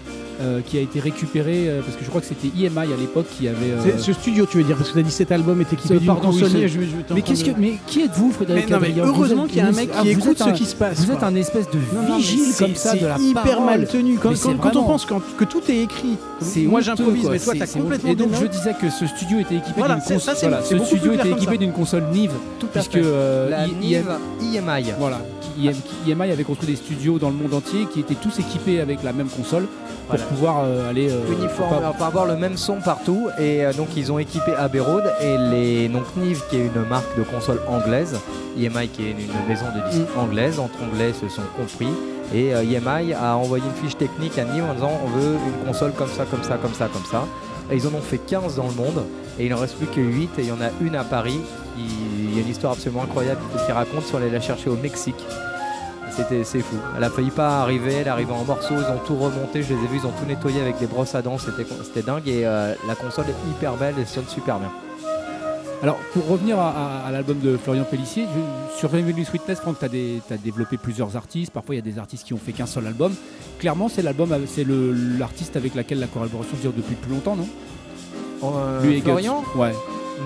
euh, 0.41 0.59
qui 0.65 0.77
a 0.77 0.81
été 0.81 0.99
récupérée 0.99 1.69
euh, 1.69 1.81
parce 1.81 1.95
que 1.97 2.03
je 2.03 2.09
crois 2.09 2.21
que 2.21 2.27
c'était 2.27 2.47
IMI 2.47 2.77
à 2.93 2.97
l'époque 2.99 3.27
qui 3.37 3.47
avait. 3.47 3.57
euh, 3.71 3.97
Ce 3.97 4.13
studio, 4.13 4.45
tu 4.49 4.57
veux 4.57 4.63
dire, 4.63 4.75
parce 4.75 4.89
que 4.89 4.93
tu 4.93 4.99
as 4.99 5.03
dit 5.03 5.11
cet 5.11 5.31
album 5.31 5.61
est 5.61 5.71
équipé 5.73 5.97
d'une 5.99 6.09
oui, 6.09 6.17
console. 6.21 6.49
c'est- 6.49 6.67
je- 6.67 6.79
je- 6.81 7.13
Mais 7.13 7.21
qu'est-ce 7.21 7.43
que, 7.45 7.51
mais 7.57 7.73
qui 7.87 8.01
êtes-vous, 8.01 8.27
Mais 8.27 8.33
Frédéric 8.33 8.69
non, 8.69 8.79
mais 8.81 8.93
heureusement 9.01 9.45
qu'il 9.47 9.57
y 9.57 9.61
a 9.61 9.67
un 9.67 9.71
mec 9.71 9.89
ah, 9.95 10.01
qui 10.01 10.09
écoute 10.09 10.37
ce 10.37 10.43
un- 10.43 10.51
qui 10.51 10.65
se 10.65 10.75
passe. 10.75 10.97
Vous 10.99 11.11
êtes 11.11 11.19
quoi. 11.19 11.27
un 11.27 11.35
espèce 11.35 11.69
de 11.69 11.77
non, 11.95 12.17
vigile 12.17 12.53
comme 12.57 12.75
ça 12.75 12.95
de 12.95 13.05
la 13.05 13.17
C'est 13.17 13.23
hyper 13.23 13.43
parole. 13.43 13.65
mal 13.65 13.87
tenu. 13.87 14.17
Quand, 14.17 14.31
on 14.75 14.83
pense 14.83 15.05
quand- 15.05 15.21
que 15.37 15.43
tout 15.43 15.61
est 15.69 15.77
écrit, 15.83 16.17
C'est 16.41 16.61
moi 16.61 16.81
j'improvise, 16.81 17.29
mais 17.29 17.39
toi 17.39 17.53
t'as 17.57 17.67
complètement. 17.67 18.11
Et 18.11 18.15
donc 18.15 18.29
je 18.39 18.45
disais 18.47 18.73
que 18.79 18.89
ce 18.89 19.05
studio 19.07 19.39
était 19.39 19.55
équipé 19.55 19.73
Voilà, 19.77 19.95
d'une 19.95 20.03
console. 20.15 20.35
ce 20.63 20.77
studio 20.85 21.11
était 21.13 21.29
équipé 21.31 21.57
d'une 21.57 21.71
console 21.71 22.03
Nive, 22.13 22.31
Tout 22.59 22.65
à 22.67 22.79
puisque 22.79 22.93
fait. 22.93 23.49
La 23.49 23.67
Nive 23.67 24.05
IM 24.41 24.69
IMI. 24.69 24.93
voilà, 24.99 25.21
IMI 26.07 26.31
avait 26.31 26.43
construit 26.43 26.69
des 26.69 26.75
studios 26.75 27.19
dans 27.19 27.29
le 27.29 27.35
monde 27.35 27.53
entier 27.53 27.85
qui 27.91 27.99
étaient 27.99 28.15
tous 28.15 28.39
équipés 28.39 28.79
avec 28.81 29.03
la 29.03 29.13
même 29.13 29.27
console 29.29 29.63
pour 30.07 30.17
Voilà. 30.17 30.23
pouvoir 30.25 30.63
euh, 30.63 30.89
aller 30.89 31.09
euh, 31.11 31.19
uniforme, 31.31 31.79
pas- 31.81 31.91
pour 31.93 32.05
avoir 32.05 32.25
le 32.25 32.35
même 32.35 32.57
son 32.57 32.75
partout. 32.77 33.27
Et 33.39 33.65
euh, 33.65 33.73
donc 33.73 33.89
ils 33.95 34.11
ont 34.11 34.19
équipé 34.19 34.53
Abbey 34.57 34.79
Road 34.79 35.03
et 35.21 35.37
les 35.37 35.87
donc 35.89 36.03
Nive 36.17 36.41
qui 36.49 36.57
est 36.57 36.65
une 36.73 36.83
marque 36.89 37.17
de 37.17 37.23
console 37.23 37.59
anglaise, 37.67 38.19
EMI 38.57 38.87
qui 38.89 39.03
est 39.07 39.11
une, 39.11 39.47
maison 39.47 39.65
de 39.75 39.89
disques 39.91 40.07
anglaise, 40.17 40.59
entre 40.59 40.75
anglais 40.83 41.13
se 41.13 41.27
sont 41.29 41.41
compris. 41.57 41.89
Et 42.33 42.49
EMI 42.51 43.13
a 43.13 43.35
envoyé 43.37 43.63
une 43.65 43.83
fiche 43.83 43.97
technique 43.97 44.37
à 44.39 44.45
Nive 44.45 44.63
en 44.63 44.73
disant 44.73 44.91
on 45.05 45.09
veut 45.19 45.33
une 45.35 45.67
console 45.67 45.91
comme 45.93 46.07
ça, 46.09 46.23
comme 46.25 46.43
ça, 46.43 46.57
comme 46.57 46.73
ça, 46.73 46.87
comme 46.91 47.05
ça. 47.05 47.25
Et 47.71 47.75
ils 47.75 47.87
en 47.87 47.93
ont 47.93 48.01
fait 48.01 48.17
15 48.17 48.55
dans 48.55 48.67
le 48.67 48.73
monde 48.73 49.03
et 49.41 49.45
il 49.47 49.53
en 49.55 49.57
reste 49.57 49.75
plus 49.75 49.87
que 49.87 49.99
8 49.99 50.29
et 50.37 50.41
il 50.43 50.47
y 50.49 50.51
en 50.51 50.61
a 50.61 50.69
une 50.81 50.95
à 50.95 51.03
Paris. 51.03 51.39
Il 51.77 52.35
y 52.35 52.37
a 52.37 52.41
une 52.41 52.47
histoire 52.47 52.73
absolument 52.73 53.01
incroyable 53.01 53.41
qui 53.65 53.71
raconte 53.71 54.05
sur 54.05 54.17
aller 54.17 54.29
la 54.29 54.39
chercher 54.39 54.69
au 54.69 54.75
Mexique. 54.75 55.15
C'était 56.15 56.43
c'est 56.43 56.59
fou. 56.59 56.75
Elle 56.95 57.03
a 57.03 57.09
failli 57.09 57.31
pas 57.31 57.61
arriver, 57.61 57.93
elle 57.93 58.07
est 58.07 58.09
arrivée 58.09 58.33
en 58.33 58.43
morceaux, 58.43 58.75
ils 58.77 58.93
ont 58.93 58.99
tout 59.07 59.15
remonté, 59.15 59.63
je 59.63 59.73
les 59.73 59.79
ai 59.83 59.87
vus, 59.87 59.99
ils 60.03 60.05
ont 60.05 60.11
tout 60.11 60.25
nettoyé 60.27 60.61
avec 60.61 60.77
des 60.77 60.85
brosses 60.85 61.15
à 61.15 61.23
dents, 61.23 61.37
c'était 61.39 62.01
dingue 62.03 62.27
et 62.27 62.45
euh, 62.45 62.75
la 62.87 62.93
console 62.93 63.25
est 63.29 63.49
hyper 63.49 63.73
belle 63.77 63.95
et 63.99 64.05
sonne 64.05 64.27
super 64.27 64.59
bien. 64.59 64.71
Alors, 65.81 65.95
pour 66.13 66.27
revenir 66.27 66.59
à, 66.59 67.09
l'album 67.11 67.39
de 67.39 67.57
Florian 67.57 67.85
Pellissier, 67.85 68.25
je- 68.25 68.77
sur 68.77 68.91
Revenue 68.91 69.25
Sweetness, 69.25 69.61
Franck, 69.61 69.79
tu 69.79 69.85
as, 69.85 70.37
développé 70.37 70.77
plusieurs 70.77 71.17
artistes. 71.17 71.51
Parfois, 71.51 71.73
il 71.73 71.79
y 71.79 71.81
a 71.81 71.83
des 71.93 71.97
artistes 71.97 72.23
qui 72.23 72.35
ont 72.35 72.37
fait 72.37 72.51
qu'un 72.51 72.67
seul 72.67 72.85
album. 72.85 73.15
Clairement, 73.57 73.89
c'est 73.89 74.03
l'album, 74.03 74.31
c'est 74.45 74.63
l'artiste 75.17 75.55
avec 75.55 75.73
laquelle 75.73 75.99
la 75.99 76.05
collaboration 76.05 76.55
dure 76.61 76.71
depuis 76.71 76.93
plus 76.93 77.11
longtemps, 77.11 77.35
non? 77.35 77.47
Euh, 78.43 78.81
Lui 78.81 78.93
et 78.97 78.99
Guts. 78.99 79.03
Florian 79.05 79.43
Ouais. 79.55 79.75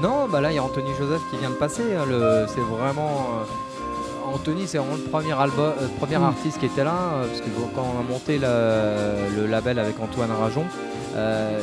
Non, 0.02 0.28
bah 0.30 0.42
là 0.42 0.52
il 0.52 0.56
y 0.56 0.58
a 0.60 0.64
Anthony 0.64 0.90
Joseph 1.00 1.22
qui 1.32 1.38
vient 1.38 1.50
de 1.50 1.56
passer. 1.56 1.84
hein, 1.98 2.06
le- 2.08 2.46
c'est 2.48 2.62
vraiment. 2.62 3.10
euh, 3.42 4.34
Anthony, 4.34 4.68
c'est 4.68 4.78
vraiment 4.80 4.96
le 4.96 5.02
premier, 5.10 5.32
album, 5.34 5.72
euh, 5.82 5.88
premier 6.00 6.18
Mm. 6.18 6.24
artiste 6.24 6.58
qui 6.60 6.66
était 6.66 6.84
là, 6.84 6.94
euh, 7.14 7.28
parce 7.28 7.42
que 7.42 7.48
quand 7.76 7.86
on 7.96 8.00
a 8.00 8.04
monté 8.12 8.38
le, 8.38 9.42
le 9.42 9.48
label 9.48 9.80
avec 9.80 9.96
Antoine 10.02 10.30
Rajon, 10.32 10.66
euh, 11.16 11.60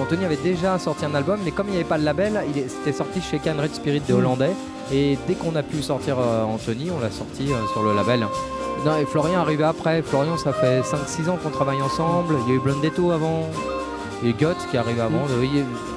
Anthony 0.00 0.24
avait 0.24 0.36
déjà 0.36 0.78
sorti 0.78 1.04
un 1.06 1.14
album, 1.14 1.38
mais 1.44 1.50
comme 1.52 1.68
il 1.68 1.72
n'y 1.72 1.76
avait 1.76 1.84
pas 1.88 1.98
le 1.98 2.04
label, 2.04 2.42
il 2.54 2.64
c'était 2.68 2.92
sorti 2.92 3.20
chez 3.22 3.38
Canred 3.38 3.72
Spirit 3.74 4.00
des 4.00 4.12
Mm. 4.12 4.16
Hollandais. 4.16 4.52
Et 4.92 5.16
dès 5.28 5.34
qu'on 5.34 5.54
a 5.56 5.62
pu 5.62 5.82
sortir 5.82 6.16
Anthony, 6.18 6.90
on 6.90 6.98
l'a 7.00 7.10
sorti 7.12 7.48
sur 7.72 7.82
le 7.82 7.94
label. 7.94 8.26
Non, 8.84 8.96
et 8.98 9.04
Florian 9.06 9.34
est 9.34 9.42
arrivé 9.42 9.62
après. 9.64 10.02
Florian, 10.02 10.36
ça 10.36 10.52
fait 10.52 10.82
5-6 10.82 11.28
ans 11.30 11.38
qu'on 11.42 11.50
travaille 11.50 11.80
ensemble. 11.80 12.34
Il 12.46 12.50
y 12.50 12.52
a 12.52 12.56
eu 12.56 12.60
Blondetto 12.60 13.12
avant. 13.12 13.42
Et 14.24 14.32
Guts 14.32 14.46
qui 14.70 14.76
est 14.76 14.78
arrivé 14.78 15.00
avant. 15.00 15.26
Mm. 15.26 15.40
Oui, 15.40 15.50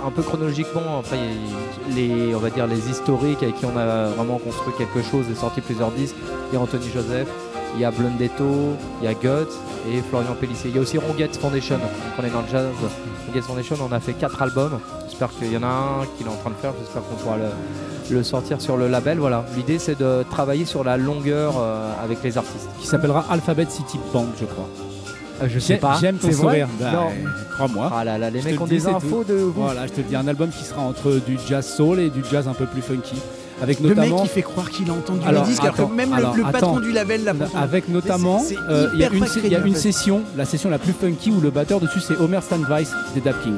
un 0.06 0.12
peu 0.12 0.22
chronologiquement, 0.22 1.00
a 1.00 1.94
les, 1.94 2.34
on 2.34 2.40
va 2.40 2.50
dire 2.50 2.68
les 2.68 2.90
historiques 2.90 3.44
avec 3.44 3.58
qui 3.58 3.66
on 3.66 3.78
a 3.78 4.08
vraiment 4.10 4.38
construit 4.38 4.74
quelque 4.78 5.02
chose 5.02 5.26
et 5.32 5.36
sorti 5.36 5.62
plusieurs 5.62 5.92
disques. 5.92 6.16
Il 6.52 6.56
y 6.56 6.58
a 6.58 6.62
Anthony 6.62 6.90
Joseph, 6.94 7.28
il 7.76 7.82
y 7.82 7.86
a 7.86 7.92
Blondetto, 7.92 8.76
il 9.02 9.06
y 9.06 9.08
a 9.08 9.14
Guts 9.14 9.54
et 9.92 10.02
Florian 10.10 10.36
Pellissier. 10.40 10.70
Il 10.70 10.76
y 10.76 10.80
a 10.80 10.82
aussi 10.82 10.98
Ronguette 10.98 11.36
Foundation. 11.38 11.78
Donc 11.78 11.90
on 12.20 12.24
est 12.24 12.30
dans 12.30 12.42
le 12.42 12.48
jazz. 12.48 12.68
Ronguette 13.28 13.44
Foundation, 13.44 13.76
on 13.82 13.92
a 13.92 14.00
fait 14.00 14.14
4 14.14 14.42
albums. 14.42 14.80
J'espère 15.08 15.30
qu'il 15.32 15.52
y 15.52 15.58
en 15.58 15.64
a 15.64 15.68
un 15.68 16.06
qu'il 16.18 16.26
est 16.26 16.30
en 16.30 16.36
train 16.36 16.52
de 16.52 16.56
faire. 16.56 16.74
J'espère 16.80 17.04
qu'on 17.04 17.16
pourra 17.16 17.38
le, 17.38 17.50
le 18.10 18.24
sortir 18.24 18.62
sur 18.62 18.78
le 18.78 18.88
label. 18.88 19.20
Voilà. 19.20 19.46
L'idée, 19.56 19.80
c'est 19.80 19.98
de 19.98 20.24
travailler 20.30 20.66
sur 20.66 20.84
la 20.84 20.98
longueur 20.98 21.56
euh, 21.58 21.92
avec 22.04 22.24
les 22.24 22.38
artistes. 22.38 22.70
Qui 22.80 22.88
s'appellera 22.88 23.26
Alphabet 23.30 23.66
City 23.70 24.00
Band, 24.14 24.28
je 24.40 24.46
crois. 24.46 24.68
Euh, 25.44 25.48
je 25.50 25.60
J'ai- 25.60 25.80
J'aime 26.00 26.16
ton 26.18 26.32
sourire. 26.32 26.68
Bah, 26.80 26.92
Non. 26.94 27.08
Crois-moi. 27.56 27.92
Ah 27.96 28.04
là 28.04 28.18
là, 28.18 28.30
les 28.30 28.40
Je 28.42 28.46
mecs 28.46 28.56
te 28.58 28.62
ont 28.62 28.66
le 28.66 28.70
dis, 28.72 28.78
des 28.78 28.88
infos 28.88 29.24
de 29.24 29.36
ouf. 29.36 29.54
Voilà, 29.56 29.88
je 29.88 29.92
te 29.94 30.02
dis 30.02 30.16
un 30.16 30.28
album 30.28 30.50
qui 30.50 30.64
sera 30.64 30.82
entre 30.82 31.20
du 31.26 31.38
jazz 31.48 31.66
soul 31.76 32.00
et 32.00 32.10
du 32.10 32.22
jazz 32.32 32.48
un 32.48 32.54
peu 32.54 32.66
plus 32.66 32.82
funky. 32.82 33.16
avec 33.62 33.80
Le 33.80 33.94
mec 33.96 34.14
qui 34.16 34.28
fait 34.28 34.42
croire 34.42 34.70
qu'il 34.70 34.90
a 34.90 34.94
entendu 34.94 35.20
Alors, 35.26 35.44
les 35.44 35.50
disques, 35.50 35.62
alors 35.64 35.76
attends, 35.76 35.88
que 35.88 35.94
même 35.96 36.10
le- 36.10 36.16
alors, 36.18 36.36
le, 36.36 36.44
patron 36.44 36.58
attends. 36.58 36.80
du 36.80 36.92
label 36.92 37.24
l'a 37.24 37.34
pas 37.34 37.46
avec 37.56 37.88
notamment 37.88 38.44
euh, 38.70 38.90
il 38.94 39.00
y 39.00 39.04
a 39.06 39.10
une, 39.10 39.20
pas 39.20 39.28
y 39.48 39.56
a 39.56 39.60
une 39.60 39.76
session, 39.76 40.22
la 40.36 40.46
session 40.46 40.70
la 40.70 40.80
plus 40.80 40.92
funky 40.94 41.30
où 41.32 41.40
le 41.40 41.50
batteur 41.52 41.80
dessus 41.80 42.00
c'est 42.02 42.18
Homer 42.18 42.40
Standweiss 42.42 42.92
des 43.14 43.22
Dap 43.22 43.42
Kings. 43.44 43.54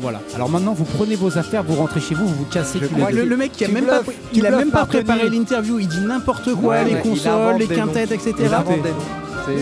Voilà. 0.00 0.20
Alors 0.34 0.48
maintenant 0.50 0.74
vous 0.74 0.84
prenez 0.84 1.14
vos 1.14 1.38
affaires, 1.38 1.62
vous 1.62 1.76
rentrez 1.76 2.00
chez 2.00 2.14
vous, 2.14 2.26
vous 2.26 2.34
vous 2.34 2.44
cassez 2.46 2.78
le, 2.80 2.88
deux. 3.12 3.24
le 3.24 3.36
mec 3.36 3.52
qui 3.52 3.64
a 3.64 3.68
Tu 3.68 3.74
même 3.74 3.86
pas, 3.86 4.02
il 4.34 4.44
a 4.46 4.50
même 4.50 4.70
pas 4.70 4.84
préparé 4.86 5.28
l'interview, 5.30 5.78
il 5.78 5.88
dit 5.88 6.00
n'importe 6.00 6.52
quoi, 6.54 6.74
Ouais, 6.82 6.84
les 6.84 7.00
consoles, 7.00 7.58
les 7.58 7.66
quintettes, 7.68 8.12
etc. 8.12 8.34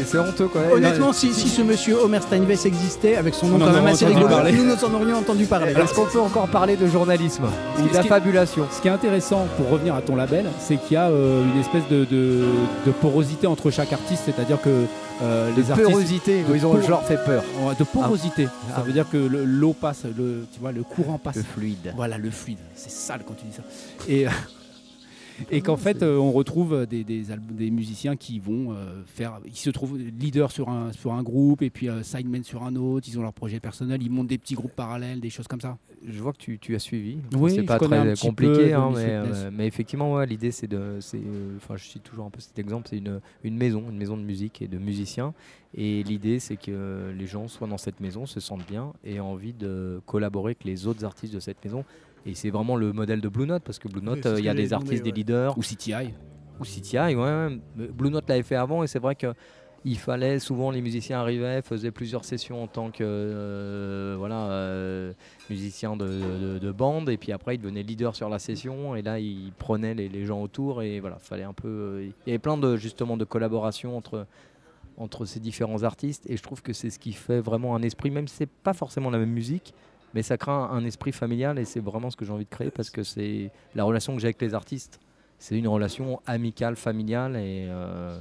C'est- 0.07 0.19
honteux 0.19 0.49
quoi. 0.49 0.61
Honnêtement, 0.75 1.13
si, 1.13 1.33
si 1.33 1.49
ce 1.49 1.63
monsieur 1.63 1.97
Homer 2.03 2.21
Steinweiss 2.21 2.65
existait, 2.67 3.17
avec 3.17 3.35
son 3.35 3.49
nom 3.49 3.59
quand 3.59 3.73
même 3.73 3.87
assez 3.87 4.07
rigolo, 4.07 4.29
nous 4.53 4.65
nous 4.65 4.85
en 4.85 4.95
aurions 4.95 5.19
entendu 5.19 5.47
parler. 5.47 5.73
Est-ce 5.73 5.95
qu'on 5.95 6.07
peut 6.07 6.21
encore 6.21 6.49
parler 6.49 6.77
de 6.77 6.87
journalisme 6.87 7.45
qui- 7.77 7.93
D'affabulation 7.95 8.67
Ce 8.71 8.81
qui 8.81 8.89
est 8.89 8.93
intéressant 8.93 9.47
pour 9.57 9.71
revenir 9.71 9.95
à 9.95 10.03
ton 10.03 10.17
label, 10.17 10.47
c'est 10.61 10.77
qu'il 10.77 10.95
y 10.95 10.97
a 10.97 11.09
euh, 11.09 11.43
une 11.55 11.61
espèce 11.61 11.87
de, 11.91 12.05
de- 12.05 12.45
de 12.87 12.91
porosité 12.93 13.47
entre 13.47 13.71
chaque 13.71 13.93
artiste, 13.93 14.23
c'est-à-dire 14.27 14.61
que 14.61 14.85
euh, 15.23 15.49
les 15.57 15.63
De 15.63 15.71
artistes 15.71 15.91
porosité, 15.91 16.43
de 16.43 16.55
ils 16.55 16.67
ont, 16.67 16.73
por- 16.73 16.83
je 16.83 16.89
leur 16.91 17.03
fais 17.05 17.17
peur. 17.17 17.43
De 17.79 17.85
porosité. 17.85 18.49
Ah. 18.71 18.77
Ça 18.77 18.83
veut 18.83 18.93
dire 18.93 19.07
que 19.11 19.17
le- 19.17 19.45
l'eau 19.45 19.73
passe, 19.73 20.03
le, 20.05 20.45
tu 20.53 20.61
vois, 20.61 20.73
le 20.73 20.83
courant 20.83 21.19
passe. 21.19 21.37
Le 21.37 21.43
fluide. 21.43 21.93
Voilà, 21.97 22.19
le 22.19 22.31
fluide. 22.31 22.59
C'est 22.75 22.91
sale 22.91 23.21
quand 23.27 23.35
tu 23.35 23.47
dis 23.47 23.55
ça. 23.57 23.63
Et, 24.09 24.27
et 25.51 25.61
qu'en 25.61 25.77
fait, 25.77 26.03
euh, 26.03 26.17
on 26.19 26.33
retrouve 26.33 26.87
des, 26.87 27.05
des, 27.05 27.31
al- 27.31 27.41
des 27.47 27.71
musiciens 27.71 28.17
qui 28.17 28.39
vont 28.39 28.73
euh, 28.73 29.03
faire. 29.07 29.39
Ils 29.47 29.57
se 29.57 29.71
trouvent 29.71 29.97
leaders 29.99 30.51
sur 30.53 30.69
un, 30.69 30.93
sur 30.93 31.13
un 31.13 31.23
groupe 31.23 31.63
et 31.63 31.71
puis 31.71 31.89
euh, 31.89 32.03
sidemen 32.03 32.43
sur 32.45 32.63
un 32.63 32.75
autre. 32.77 33.07
Ils 33.09 33.19
ont 33.19 33.23
leur 33.23 33.33
projet 33.33 33.61
personnel. 33.61 34.03
Ils 34.03 34.11
montent 34.11 34.27
des 34.29 34.39
petits 34.39 34.55
groupes 34.55 34.75
parallèles, 34.75 35.21
des 35.21 35.31
choses 35.31 35.49
comme 35.49 35.61
ça. 35.61 35.79
Je 36.07 36.23
vois 36.23 36.33
que 36.33 36.39
tu, 36.39 36.59
tu 36.59 36.75
as 36.75 36.79
suivi. 36.79 37.19
Oui, 37.37 37.53
c'est 37.55 37.63
pas 37.63 37.79
très 37.79 38.15
compliqué, 38.21 38.71
peu 38.71 38.75
hein, 38.75 38.93
mais, 38.95 39.07
euh, 39.09 39.51
effectivement, 39.61 40.15
ouais, 40.15 40.27
l'idée 40.27 40.51
c'est 40.53 40.69
de. 40.69 40.77
euh, 40.77 41.57
Enfin, 41.57 41.77
je 41.77 41.85
cite 41.85 42.03
toujours 42.03 42.27
un 42.27 42.31
peu 42.31 42.39
cet 42.41 42.59
exemple 42.59 42.87
c'est 42.89 42.99
une, 42.99 43.21
une 43.43 43.57
maison, 43.57 43.83
une 43.91 43.97
maison 43.97 44.17
de 44.17 44.23
musique 44.23 44.63
et 44.63 44.69
de 44.69 44.79
musiciens. 44.79 45.35
Et 45.75 46.03
l'idée 46.05 46.39
c'est 46.39 46.57
que 46.57 47.13
les 47.17 47.27
gens 47.27 47.49
soient 47.49 47.67
dans 47.67 47.79
cette 47.79 48.01
maison, 48.01 48.25
se 48.27 48.41
sentent 48.41 48.67
bien 48.67 48.93
et 49.05 49.15
aient 49.17 49.21
envie 49.21 49.53
de 49.53 50.01
collaborer 50.07 50.51
avec 50.51 50.65
les 50.65 50.87
autres 50.87 51.05
artistes 51.05 51.35
de 51.35 51.41
cette 51.41 51.65
maison. 51.65 51.85
Et 52.27 52.35
c'est 52.35 52.51
vraiment 52.51 52.77
le 52.77 52.93
modèle 52.93 53.21
de 53.21 53.29
Blue 53.29 53.47
Note 53.47 53.63
parce 53.65 53.79
que 53.79 53.89
Blue 53.89 54.03
Note, 54.03 54.17
Oui, 54.17 54.21
c'est 54.23 54.29
euh, 54.29 54.39
il 54.41 54.45
y 54.45 54.49
a 54.49 54.55
des 54.55 54.73
artistes, 54.73 55.03
des 55.05 55.13
leaders 55.13 55.57
Ou 55.57 55.61
CTI. 55.63 56.13
ou 56.61 56.65
CTI. 56.65 57.15
Ouais, 57.15 57.59
Blue 57.77 58.11
Note 58.11 58.29
l'avait 58.29 58.43
fait 58.43 58.57
avant 58.57 58.83
et 58.83 58.87
c'est 58.87 58.99
vrai 58.99 59.15
que 59.15 59.33
il 59.85 59.97
fallait 59.99 60.41
souvent 60.41 60.73
les 60.73 60.81
musiciens 60.83 61.21
arrivaient, 61.21 61.63
faisaient 61.63 61.93
plusieurs 61.93 62.25
sessions 62.25 62.61
en 62.65 62.67
tant 62.67 62.91
que 62.91 63.05
euh, 63.05 64.17
voilà 64.19 64.47
euh, 64.49 65.13
musicien 65.49 65.97
de, 65.97 66.07
de- 66.07 66.59
de 66.59 66.73
bande 66.73 67.09
et 67.09 67.17
puis 67.17 67.31
après 67.31 67.55
ils 67.55 67.59
devenaient 67.59 67.85
leaders 67.85 68.17
sur 68.17 68.29
la 68.29 68.41
session 68.41 68.97
et 68.97 69.03
là 69.03 69.21
ils 69.21 69.53
prenaient 69.57 69.95
les, 69.95 70.09
les 70.09 70.25
gens 70.25 70.43
autour 70.43 70.83
et 70.83 70.99
voilà 70.99 71.19
fallait 71.21 71.45
un 71.45 71.53
peu 71.53 71.69
euh, 71.69 72.03
il 72.27 72.31
y 72.31 72.33
avait 72.33 72.41
plein 72.41 72.57
de 72.57 72.75
justement 72.77 73.17
de 73.17 73.25
collaborations 73.25 73.97
entre 73.97 74.27
entre 74.97 75.25
ces 75.25 75.39
différents 75.39 75.85
artistes 75.85 76.29
et 76.29 76.37
je 76.37 76.43
trouve 76.43 76.63
que 76.63 76.73
c'est 76.73 76.91
ce 76.91 76.99
qui 76.99 77.13
fait 77.13 77.39
vraiment 77.41 77.77
un 77.77 77.83
esprit 77.83 78.11
même 78.11 78.27
si 78.27 78.35
c'est 78.37 78.51
pas 78.51 78.73
forcément 78.73 79.11
la 79.11 79.19
même 79.19 79.31
musique 79.31 79.73
mais 80.17 80.23
ça 80.23 80.39
crée 80.39 80.51
un, 80.51 80.83
esprit 80.87 81.13
familial 81.13 81.59
et 81.59 81.67
c'est 81.67 81.79
vraiment 81.79 82.09
ce 82.09 82.17
que 82.17 82.25
j'ai 82.25 82.33
envie 82.33 82.47
de 82.47 82.51
créer 82.51 82.71
parce 82.71 82.89
que 82.89 83.03
c'est 83.03 83.51
la 83.75 83.85
relation 83.85 84.15
que 84.15 84.21
j'ai 84.21 84.29
avec 84.29 84.41
les 84.41 84.55
artistes 84.55 84.99
c'est 85.39 85.59
une 85.59 85.69
relation 85.69 86.23
amicale, 86.27 86.75
familiale 86.77 87.37
et, 87.37 87.67
euh, 87.69 88.19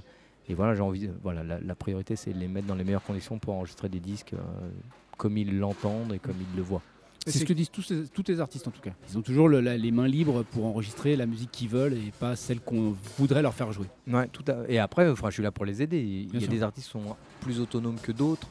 et 0.50 0.54
voilà, 0.54 0.76
j'ai 0.76 0.82
envie, 0.82 1.10
voilà, 1.24 1.42
la, 1.46 1.62
la 1.62 1.74
priorité 1.76 2.18
c'est 2.18 2.34
de 2.34 2.38
les 2.38 2.50
mettre 2.50 2.68
dans 2.68 2.76
les 2.76 2.84
meilleures 2.84 3.02
conditions 3.02 3.40
pour 3.40 3.54
enregistrer 3.54 3.88
des 3.88 4.02
disques 4.02 4.34
euh, 4.34 4.70
comme 5.18 5.38
ils 5.38 5.58
l'entendent 5.58 6.12
et 6.14 6.20
comme 6.20 6.36
ils 6.38 6.58
le 6.58 6.62
voient. 6.64 6.82
C'est 7.26 7.40
ce 7.40 7.46
que 7.46 7.54
disent 7.54 7.72
tous, 7.72 7.92
tous 8.14 8.24
les 8.28 8.40
artistes 8.42 8.68
en 8.68 8.72
tout 8.72 8.82
cas. 8.82 8.92
Ils 9.10 9.18
ont 9.18 9.22
toujours 9.22 9.48
le- 9.48 9.62
la- 9.62 9.78
les 9.78 9.92
mains 9.92 10.08
libres 10.08 10.44
pour 10.44 10.66
enregistrer 10.66 11.16
la 11.16 11.26
musique 11.26 11.50
qu'ils 11.52 11.70
veulent 11.70 11.94
et 11.94 12.12
pas 12.20 12.36
celle 12.36 12.60
qu'on 12.60 12.94
voudrait 13.18 13.42
leur 13.42 13.54
faire 13.54 13.72
jouer. 13.72 13.88
Ouais, 14.08 14.28
tout 14.28 14.44
à- 14.48 14.70
Et 14.70 14.78
après, 14.78 15.10
enfin, 15.10 15.30
je 15.30 15.36
suis 15.36 15.44
là 15.44 15.52
pour 15.52 15.66
les 15.66 15.82
aider. 15.82 16.00
Il 16.00 16.34
y 16.34 16.38
a 16.38 16.40
sûr. 16.42 16.50
des 16.50 16.62
artistes 16.62 16.86
qui 16.88 16.92
sont 16.92 17.16
plus 17.40 17.60
autonomes 17.62 18.00
que 18.00 18.12
d'autres. 18.12 18.48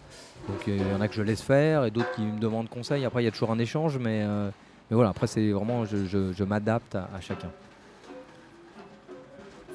Donc 0.48 0.68
euh, 0.68 0.76
il 0.78 0.88
y 0.92 0.94
en 0.94 1.00
a 1.00 1.08
que 1.08 1.14
je 1.14 1.22
laisse 1.22 1.42
faire 1.42 1.84
et 1.84 1.90
d'autres 1.90 2.12
qui 2.14 2.22
me 2.22 2.38
demandent 2.38 2.68
conseil. 2.68 3.04
Après, 3.04 3.22
il 3.22 3.24
y 3.24 3.28
a 3.28 3.30
toujours 3.30 3.50
un 3.50 3.58
échange, 3.58 3.96
mais, 3.98 4.22
euh, 4.24 4.50
mais 4.90 4.94
voilà, 4.94 5.10
après, 5.10 5.26
c'est 5.26 5.50
vraiment, 5.52 5.84
je, 5.86 6.04
je- 6.06 6.32
je 6.32 6.44
m'adapte 6.44 6.94
à, 6.94 7.08
à 7.16 7.20
chacun. 7.20 7.50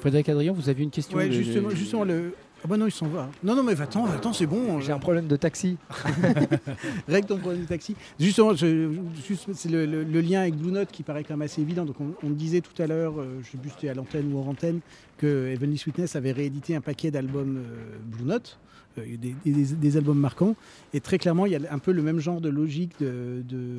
Frédéric 0.00 0.28
Adrien, 0.30 0.52
vous 0.52 0.68
aviez 0.68 0.84
une 0.84 0.90
question 0.90 1.18
Ouais, 1.18 1.26
de- 1.28 1.32
justement, 1.32 1.68
de- 1.68 1.74
justement 1.74 2.04
le. 2.04 2.34
Ah 2.62 2.66
bah 2.68 2.76
non, 2.76 2.86
il 2.86 2.92
s'en 2.92 3.06
va. 3.06 3.30
Non, 3.42 3.54
non, 3.56 3.62
mais 3.62 3.72
va-t'en, 3.74 4.04
va-t'en, 4.04 4.32
c'est 4.34 4.46
bon. 4.46 4.80
J'ai 4.80 4.92
un 4.92 4.98
problème 4.98 5.26
de 5.26 5.36
taxi. 5.36 5.78
Règle 7.08 7.26
ton 7.28 7.38
problème 7.38 7.62
de 7.62 7.66
taxi. 7.66 7.96
Justement, 8.18 8.54
juste, 8.54 9.46
c'est 9.54 9.70
le, 9.70 9.86
le- 9.86 10.04
le 10.04 10.20
lien 10.20 10.42
avec 10.42 10.56
Blue 10.56 10.70
Note 10.70 10.90
qui 10.92 11.02
paraît 11.02 11.24
quand 11.24 11.34
même 11.34 11.42
assez 11.42 11.62
évident. 11.62 11.86
Donc, 11.86 11.96
on, 12.00 12.12
on 12.22 12.30
disait 12.30 12.60
tout 12.60 12.80
à 12.82 12.86
l'heure, 12.86 13.18
euh, 13.18 13.40
je 13.42 13.50
sais 13.52 13.56
plus 13.58 13.70
si 13.70 13.76
c'était 13.76 13.88
à 13.88 13.94
l'antenne 13.94 14.30
ou 14.32 14.38
hors 14.38 14.48
antenne, 14.48 14.80
que 15.16 15.46
Heavenly 15.48 15.78
Sweetness 15.78 16.16
avait 16.16 16.32
réédité 16.32 16.76
un 16.76 16.82
paquet 16.82 17.10
d'albums 17.10 17.56
euh, 17.58 17.96
Blue 18.04 18.24
Note, 18.24 18.58
euh, 18.98 19.02
des, 19.16 19.34
des- 19.44 19.74
des 19.74 19.96
albums 19.96 20.18
marquants. 20.18 20.54
Et 20.92 21.00
très 21.00 21.16
clairement, 21.16 21.46
il 21.46 21.52
y 21.52 21.56
a 21.56 21.60
un 21.72 21.78
peu 21.78 21.92
le 21.92 22.02
même 22.02 22.18
genre 22.20 22.42
de 22.42 22.50
logique 22.50 22.92
de. 23.00 23.42
de 23.48 23.78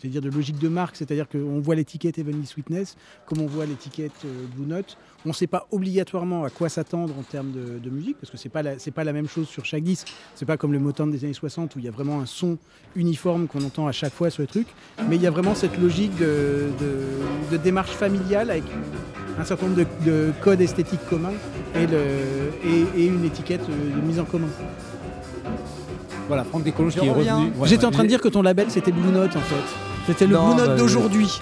c'est-à-dire 0.00 0.22
de 0.22 0.30
logique 0.30 0.58
de 0.58 0.68
marque, 0.68 0.96
c'est-à-dire 0.96 1.28
qu'on 1.28 1.60
voit 1.60 1.74
l'étiquette 1.74 2.18
Heavenly 2.18 2.46
Sweetness, 2.46 2.96
comme 3.26 3.40
on 3.40 3.46
voit 3.46 3.66
l'étiquette 3.66 4.12
euh, 4.24 4.28
Blue 4.56 4.66
Note. 4.66 4.96
On 5.26 5.28
ne 5.30 5.34
sait 5.34 5.46
pas 5.46 5.66
obligatoirement 5.70 6.44
à 6.44 6.50
quoi 6.50 6.68
s'attendre 6.70 7.14
en 7.18 7.22
termes 7.22 7.52
de, 7.52 7.78
de 7.78 7.90
musique, 7.90 8.16
parce 8.18 8.30
que 8.30 8.38
c'est 8.38 8.48
pas 8.48 8.62
la- 8.62 8.78
c'est 8.78 8.90
pas 8.90 9.04
la 9.04 9.12
même 9.12 9.28
chose 9.28 9.46
sur 9.48 9.64
chaque 9.66 9.82
disque. 9.82 10.12
C'est 10.34 10.46
pas 10.46 10.56
comme 10.56 10.72
le 10.72 10.78
Motown 10.78 11.10
des 11.10 11.22
années 11.24 11.34
60 11.34 11.76
où 11.76 11.78
il 11.78 11.84
y 11.84 11.88
a 11.88 11.90
vraiment 11.90 12.20
un 12.20 12.26
son 12.26 12.56
uniforme 12.96 13.46
qu'on 13.46 13.62
entend 13.62 13.86
à 13.86 13.92
chaque 13.92 14.14
fois 14.14 14.30
sur 14.30 14.40
le 14.42 14.46
truc. 14.46 14.66
Mais 15.08 15.16
il 15.16 15.22
y 15.22 15.26
a 15.26 15.30
vraiment 15.30 15.54
cette 15.54 15.78
logique 15.78 16.16
de, 16.18 16.70
de- 16.80 17.52
de 17.52 17.56
démarche 17.62 17.90
familiale 17.90 18.50
avec 18.50 18.64
un 19.38 19.44
certain 19.44 19.66
nombre 19.66 19.78
de, 19.78 19.86
de 20.06 20.32
codes 20.42 20.60
esthétiques 20.62 21.06
communs 21.10 21.32
et, 21.74 21.86
le- 21.86 22.52
et- 22.64 23.02
et 23.02 23.06
une 23.06 23.24
étiquette 23.24 23.62
euh, 23.68 23.96
de 23.96 24.00
mise 24.06 24.18
en 24.20 24.24
commun. 24.24 24.48
Voilà, 26.28 26.44
Franck 26.44 26.62
Descolonges 26.62 26.94
Je 26.94 27.00
qui 27.00 27.06
est 27.06 27.10
reviens. 27.10 27.36
revenu. 27.38 27.52
Ouais, 27.58 27.68
J'étais 27.68 27.82
ouais. 27.82 27.88
en 27.88 27.90
train 27.90 28.04
de 28.04 28.08
dire 28.08 28.20
que 28.20 28.28
ton 28.28 28.42
label 28.42 28.70
c'était 28.70 28.92
Blue 28.92 29.10
Note 29.10 29.34
en 29.36 29.40
fait. 29.40 29.89
C'était 30.06 30.26
le 30.26 30.34
Non, 30.34 30.48
Blue 30.48 30.56
Note 30.56 30.68
bah, 30.70 30.76
d'aujourd'hui. 30.76 31.40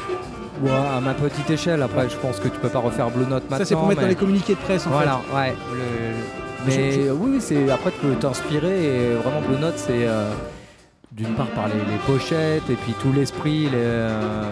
Ouais, 0.63 0.71
à 0.71 1.01
ma 1.01 1.15
petite 1.15 1.49
échelle, 1.51 1.83
après, 1.83 2.09
je 2.09 2.17
pense 2.17 2.41
que 2.41 2.49
tu 2.49 2.59
peux 2.59 2.69
pas 2.69 2.81
refaire 2.81 3.11
Blue 3.11 3.25
Note 3.27 3.45
maintenant. 3.45 3.59
Ça 3.59 3.65
c'est 3.65 3.75
pour 3.75 3.87
mettre 3.87 4.01
dans 4.01 4.09
les 4.09 4.17
communiqués 4.17 4.55
de 4.55 4.59
presse 4.59 4.87
en 4.87 4.91
Voilà, 4.91 5.21
ouais. 5.35 5.55
le- 5.73 6.67
Mais 6.67 6.93
Je- 6.93 7.11
oui, 7.13 7.31
oui, 7.35 7.41
c'est 7.41 7.71
après 7.71 7.93
tu 7.93 7.99
peux 8.07 8.15
t'inspirer 8.17 8.85
et 8.85 9.15
vraiment 9.15 9.41
Blue 9.41 9.59
Note, 9.61 9.75
c'est 9.77 10.07
euh, 10.09 10.31
d'une 11.13 11.35
part 11.35 11.47
par 11.49 11.69
les, 11.69 11.75
les 11.75 11.99
pochettes 12.07 12.69
et 12.69 12.75
puis 12.75 12.95
tout 13.01 13.13
l'esprit, 13.13 13.65
les, 13.67 13.71
euh, 13.75 14.43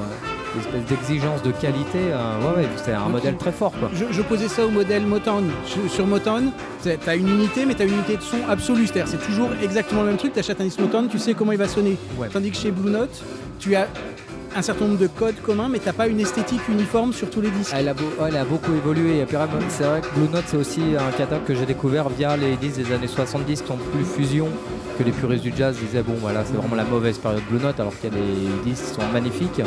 l'espèce 0.56 0.84
d'exigence 0.86 1.42
de 1.42 1.50
qualité. 1.52 1.98
euh, 2.10 2.40
ouais, 2.40 2.62
ouais, 2.62 2.68
c'est 2.76 2.92
un 2.92 3.08
modèle 3.08 3.36
très 3.36 3.52
fort, 3.52 3.72
quoi. 3.78 3.90
Je, 3.94 4.04
je 4.10 4.22
posais 4.22 4.48
ça 4.48 4.64
au 4.66 4.70
modèle 4.70 5.06
Motown. 5.06 5.44
Sur, 5.88 6.06
Motown, 6.06 6.50
tu 6.82 6.90
as 7.08 7.14
une 7.14 7.28
unité, 7.28 7.64
mais 7.66 7.74
tu 7.74 7.82
as 7.82 7.84
une 7.86 7.94
unité 7.94 8.16
de 8.16 8.22
son 8.22 8.38
absolue. 8.48 8.86
C'est-à-dire 8.86 9.08
c'est 9.08 9.24
toujours 9.24 9.50
exactement 9.62 10.02
le 10.02 10.08
même 10.08 10.16
truc. 10.16 10.32
Tu 10.32 10.38
achètes 10.40 10.60
un 10.60 10.64
disque 10.64 10.80
Motown, 10.80 11.08
tu 11.08 11.18
sais 11.18 11.34
comment 11.34 11.52
il 11.52 11.58
va 11.58 11.68
sonner. 11.68 11.96
Ouais. 12.18 12.28
Tandis 12.32 12.50
que 12.50 12.56
chez 12.56 12.70
Blue 12.70 12.90
Note, 12.90 13.22
tu 13.58 13.74
as 13.76 13.86
un 14.58 14.62
certain 14.62 14.86
nombre 14.86 14.98
de 14.98 15.06
codes 15.06 15.34
communs, 15.42 15.68
mais 15.68 15.78
tu 15.78 15.92
pas 15.92 16.06
une 16.08 16.18
esthétique 16.20 16.66
uniforme 16.70 17.12
sur 17.12 17.28
tous 17.28 17.42
les 17.42 17.50
disques. 17.50 17.74
Elle 17.76 17.88
a, 17.90 17.94
beau- 17.94 18.04
elle 18.26 18.36
a 18.36 18.44
beaucoup 18.44 18.72
évolué. 18.72 19.22
C'est 19.68 19.84
vrai 19.84 20.00
que 20.00 20.18
Blue 20.18 20.28
Note, 20.32 20.44
c'est 20.46 20.56
aussi 20.56 20.80
un 20.98 21.10
catalogue 21.16 21.44
que 21.44 21.54
j'ai 21.54 21.66
découvert 21.66 22.08
via 22.08 22.36
les 22.38 22.56
disques 22.56 22.76
des 22.78 22.92
années 22.94 23.06
70 23.06 23.60
qui 23.60 23.68
sont 23.68 23.76
plus 23.76 24.04
fusion 24.04 24.48
que 24.98 25.02
les 25.02 25.12
puristes 25.12 25.42
du 25.42 25.52
jazz 25.54 25.76
disaient 25.76 26.02
bon 26.02 26.14
voilà 26.22 26.42
c'est 26.46 26.54
vraiment 26.56 26.74
la 26.74 26.84
mauvaise 26.84 27.18
période 27.18 27.42
Blue 27.50 27.60
Note 27.62 27.78
alors 27.78 27.92
qu'il 28.00 28.08
y 28.10 28.14
a 28.14 28.16
des 28.16 28.70
disques 28.70 28.84
qui 28.86 28.94
sont 28.94 29.06
magnifiques. 29.12 29.60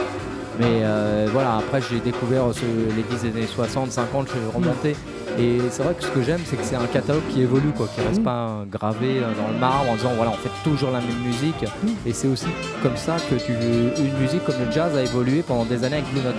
Mais 0.59 0.81
euh, 0.83 1.27
voilà, 1.31 1.57
après 1.57 1.79
j'ai 1.81 1.99
découvert 1.99 2.43
ce- 2.53 2.61
les 2.95 3.03
disques 3.03 3.23
des 3.23 3.37
années 3.39 3.47
60, 3.47 3.91
50, 3.91 4.27
je 4.27 4.31
suis 4.33 4.39
remonté. 4.53 4.95
Et 5.37 5.59
c'est 5.69 5.83
vrai 5.83 5.93
que 5.93 6.03
ce 6.03 6.09
que 6.09 6.21
j'aime, 6.21 6.41
c'est 6.45 6.57
que 6.57 6.63
c'est 6.65 6.75
un 6.75 6.85
catalogue 6.87 7.21
qui 7.29 7.41
évolue, 7.41 7.71
quoi, 7.77 7.87
qui 7.95 8.01
reste 8.01 8.19
Mm. 8.19 8.23
pas 8.25 8.65
gravé 8.69 9.21
dans 9.21 9.53
le 9.53 9.57
marbre 9.59 9.89
en 9.91 9.95
disant 9.95 10.09
voilà, 10.17 10.31
on 10.31 10.37
fait 10.37 10.49
toujours 10.69 10.91
la 10.91 10.99
même 10.99 11.19
musique. 11.25 11.63
Et 12.05 12.11
c'est 12.11 12.27
aussi 12.27 12.47
comme 12.83 12.97
ça 12.97 13.15
que 13.29 13.35
tu, 13.35 13.53
une 13.53 14.17
musique 14.19 14.43
comme 14.43 14.55
le 14.65 14.69
jazz 14.71 14.93
a 14.97 15.01
évolué 15.01 15.41
pendant 15.43 15.63
des 15.65 15.83
années 15.85 15.97
avec 15.97 16.11
Blue 16.11 16.21
Note. 16.21 16.35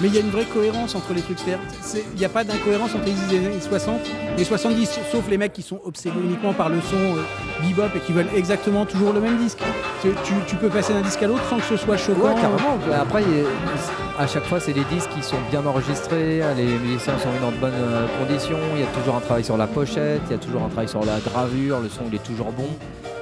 Mais 0.00 0.08
il 0.08 0.14
y 0.14 0.18
a 0.18 0.20
une 0.20 0.30
vraie 0.30 0.44
cohérence 0.44 0.94
entre 0.94 1.12
les 1.14 1.20
trucs. 1.22 1.38
Il 1.46 2.18
n'y 2.18 2.24
a 2.24 2.28
pas 2.28 2.44
d'incohérence 2.44 2.94
entre 2.94 3.04
les 3.04 3.36
années 3.36 3.60
60 3.60 4.00
et 4.38 4.44
70, 4.44 4.98
sauf 5.12 5.28
les 5.28 5.38
mecs 5.38 5.52
qui 5.52 5.62
sont 5.62 5.80
obsédés 5.84 6.18
uniquement 6.24 6.52
par 6.52 6.68
le 6.68 6.80
son 6.80 6.96
euh, 6.96 7.22
bebop 7.62 7.88
et 7.94 8.00
qui 8.00 8.12
veulent 8.12 8.30
exactement 8.34 8.84
toujours 8.86 9.12
le 9.12 9.20
même 9.20 9.36
disque. 9.38 9.58
Tu, 10.02 10.08
tu- 10.46 10.56
peux 10.56 10.68
passer 10.68 10.92
d'un 10.92 11.00
disque 11.02 11.22
à 11.22 11.26
l'autre 11.26 11.44
sans 11.48 11.56
que 11.58 11.64
ce 11.64 11.76
soit 11.76 11.96
choquant. 11.96 12.20
Ouais, 12.28 12.34
carrément. 12.34 12.78
Après, 13.00 13.22
il 13.22 13.38
y 13.38 13.40
a- 13.42 14.22
à 14.22 14.26
chaque 14.26 14.44
fois, 14.44 14.60
c'est 14.60 14.72
des 14.72 14.84
disques 14.84 15.10
qui 15.10 15.22
sont 15.22 15.36
bien 15.50 15.64
enregistrés, 15.66 16.40
les 16.56 16.64
musiciens 16.64 17.18
sont 17.18 17.28
dans 17.40 17.50
de 17.50 17.56
bonnes 17.56 17.72
euh, 17.74 18.06
conditions, 18.18 18.58
il 18.74 18.80
y 18.80 18.84
a 18.84 18.86
toujours 18.98 19.16
un 19.16 19.20
travail 19.20 19.44
sur 19.44 19.56
la 19.56 19.66
pochette, 19.66 20.20
il 20.28 20.32
y 20.32 20.34
a 20.34 20.38
toujours 20.38 20.62
un 20.62 20.68
travail 20.68 20.88
sur 20.88 21.04
la 21.04 21.18
gravure, 21.20 21.80
le 21.80 21.88
son 21.88 22.02
il 22.08 22.14
est 22.16 22.22
toujours 22.22 22.52
bon. 22.52 22.68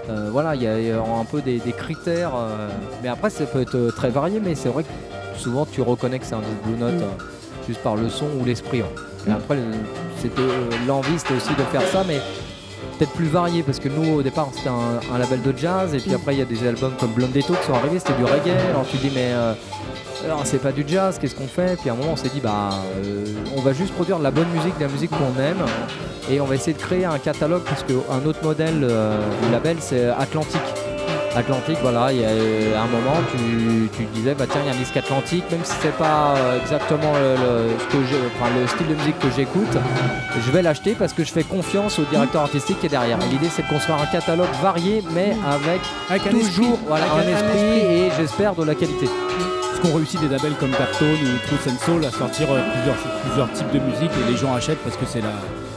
Euh, 0.09 0.29
voilà, 0.33 0.55
il 0.55 0.63
y, 0.63 0.67
a- 0.67 0.99
un 1.01 1.25
peu 1.25 1.41
des, 1.41 1.61
critères. 1.73 2.33
euh, 2.35 2.69
mais 3.03 3.09
après, 3.09 3.31
ça 3.31 3.45
peut 3.45 3.61
être 3.61 3.93
très 3.95 4.11
varié, 4.11 4.41
mais 4.45 4.55
c'est 4.55 4.69
vrai 4.69 4.83
que 4.83 4.89
souvent 5.37 5.67
tu 5.67 5.83
reconnais 5.83 6.19
que 6.19 6.27
c'est 6.27 6.35
un 6.35 6.43
Blue 6.65 6.77
Note 6.79 7.03
euh, 7.03 7.25
juste 7.67 7.81
par 7.81 7.97
le 7.97 8.09
son 8.09 8.27
ou 8.41 8.45
l'esprit. 8.45 8.83
hein. 8.83 9.33
Après, 9.33 9.59
c'était 10.21 10.41
euh, 10.41 10.71
l'envie, 10.87 11.19
c'était 11.19 11.35
aussi 11.35 11.55
de 11.55 11.63
faire 11.65 11.83
ça, 11.89 12.05
mais 12.07 12.21
peut-être 12.99 13.13
plus 13.13 13.27
varié 13.27 13.63
parce 13.63 13.79
que 13.79 13.89
nous 13.89 14.17
au 14.17 14.23
départ 14.23 14.49
c'était 14.55 14.69
un, 14.69 15.19
label 15.19 15.41
de 15.43 15.57
jazz 15.57 15.95
et 15.95 15.99
puis 15.99 16.15
après 16.15 16.35
il 16.35 16.39
y 16.39 16.43
a 16.43 16.47
des 16.47 16.67
albums 16.67 16.93
comme 16.99 17.13
Blondetto 17.13 17.55
qui 17.55 17.67
sont 17.67 17.75
arrivés, 17.75 17.99
c'était 17.99 18.15
du 18.15 18.25
reggae. 18.25 18.57
Alors 18.71 18.87
tu 18.87 18.99
te 18.99 19.03
dis 19.03 19.13
mais 19.15 19.33
euh, 19.33 19.55
c'est 20.45 20.61
pas 20.61 20.73
du 20.73 20.85
jazz, 20.87 21.19
qu'est-ce 21.19 21.35
qu'on 21.35 21.47
fait? 21.47 21.79
Puis 21.81 21.89
à 21.89 21.95
un 21.95 21.97
moment 21.97 22.13
on 22.13 22.17
s'est 22.17 22.29
dit 22.29 22.41
bah 22.41 22.71
euh, 23.05 23.25
on 23.57 23.61
va 23.61 23.73
juste 23.73 23.95
produire 23.95 24.19
la 24.19 24.31
bonne 24.31 24.49
musique, 24.51 24.77
de 24.77 24.85
la 24.85 24.91
musique 24.91 25.11
qu'on 25.11 25.41
aime 25.41 25.65
et 26.31 26.41
on 26.41 26.45
va 26.45 26.55
essayer 26.55 26.75
de 26.75 26.83
créer 26.83 27.07
un 27.07 27.19
catalogue 27.19 27.63
parce 27.65 27.83
qu'un 27.83 28.27
autre 28.27 28.43
modèle 28.43 28.81
du 28.81 29.53
label 29.53 29.77
c'est 29.81 30.09
Atlantique. 30.09 30.61
Atlantique, 31.37 31.79
voilà, 31.81 32.13
il 32.13 32.21
y 32.21 32.25
a 32.25 32.29
euh, 32.29 32.77
un 32.77 32.87
moment 32.87 33.17
tu, 33.31 33.89
tu 33.97 34.05
disais 34.13 34.35
bah 34.35 34.47
tiens 34.51 34.61
il 34.65 34.67
y 34.67 34.71
a 34.71 34.75
un 34.75 34.79
disque 34.79 34.97
Atlantique, 34.97 35.45
même 35.51 35.61
si 35.65 35.73
c'est 35.81 35.97
pas 35.97 36.35
euh, 36.37 36.61
exactement 36.61 37.13
le, 37.15 37.35
le- 37.35 37.79
ce 37.79 37.85
que 37.87 38.05
je- 38.05 38.17
enfin, 38.37 38.51
le 38.61 38.67
style 38.67 38.89
de 38.89 38.95
musique 38.95 39.19
que 39.21 39.31
j'écoute, 39.37 39.77
je 40.45 40.51
vais 40.51 40.61
l'acheter 40.63 40.97
parce 40.99 41.13
que 41.13 41.23
je 41.23 41.31
fais 41.33 41.45
confiance 41.45 41.99
au 42.01 42.03
directeur 42.05 42.43
artistique 42.43 42.81
qui 42.81 42.87
est 42.87 42.91
derrière. 42.91 43.17
L'idée 43.31 43.49
c'est 43.49 43.63
de 43.63 43.69
construire 43.69 43.99
un 44.03 44.07
catalogue 44.07 44.49
varié 44.61 45.05
mais 45.15 45.37
avec 45.49 45.81
Avec 46.11 46.27
un 46.27 46.31
toujours 46.31 46.47
esprit. 46.47 46.67
voilà, 46.89 47.05
Avec 47.13 47.27
un, 47.27 47.39
un 47.39 47.53
esprit, 47.53 47.79
et 47.95 48.11
j'espère 48.19 48.55
de 48.57 48.65
la 48.65 48.75
qualité. 48.75 49.07
Parce 49.07 49.81
qu'on 49.89 49.97
réussit 49.97 50.21
des 50.21 50.29
labels 50.29 50.55
comme 50.59 50.73
Daptone 50.73 51.09
ou 51.13 51.47
Truth 51.47 51.73
and 51.73 51.85
Soul 51.85 52.05
à 52.05 52.11
sortir 52.11 52.49
euh, 52.51 52.61
plusieurs, 52.75 52.97
plusieurs 53.25 53.53
types 53.53 53.71
de 53.73 53.79
musique 53.79 54.11
et 54.27 54.31
les 54.33 54.37
gens 54.37 54.53
achètent 54.55 54.83
parce 54.83 54.97
que 54.97 55.07
c'est 55.07 55.21
la, 55.21 55.29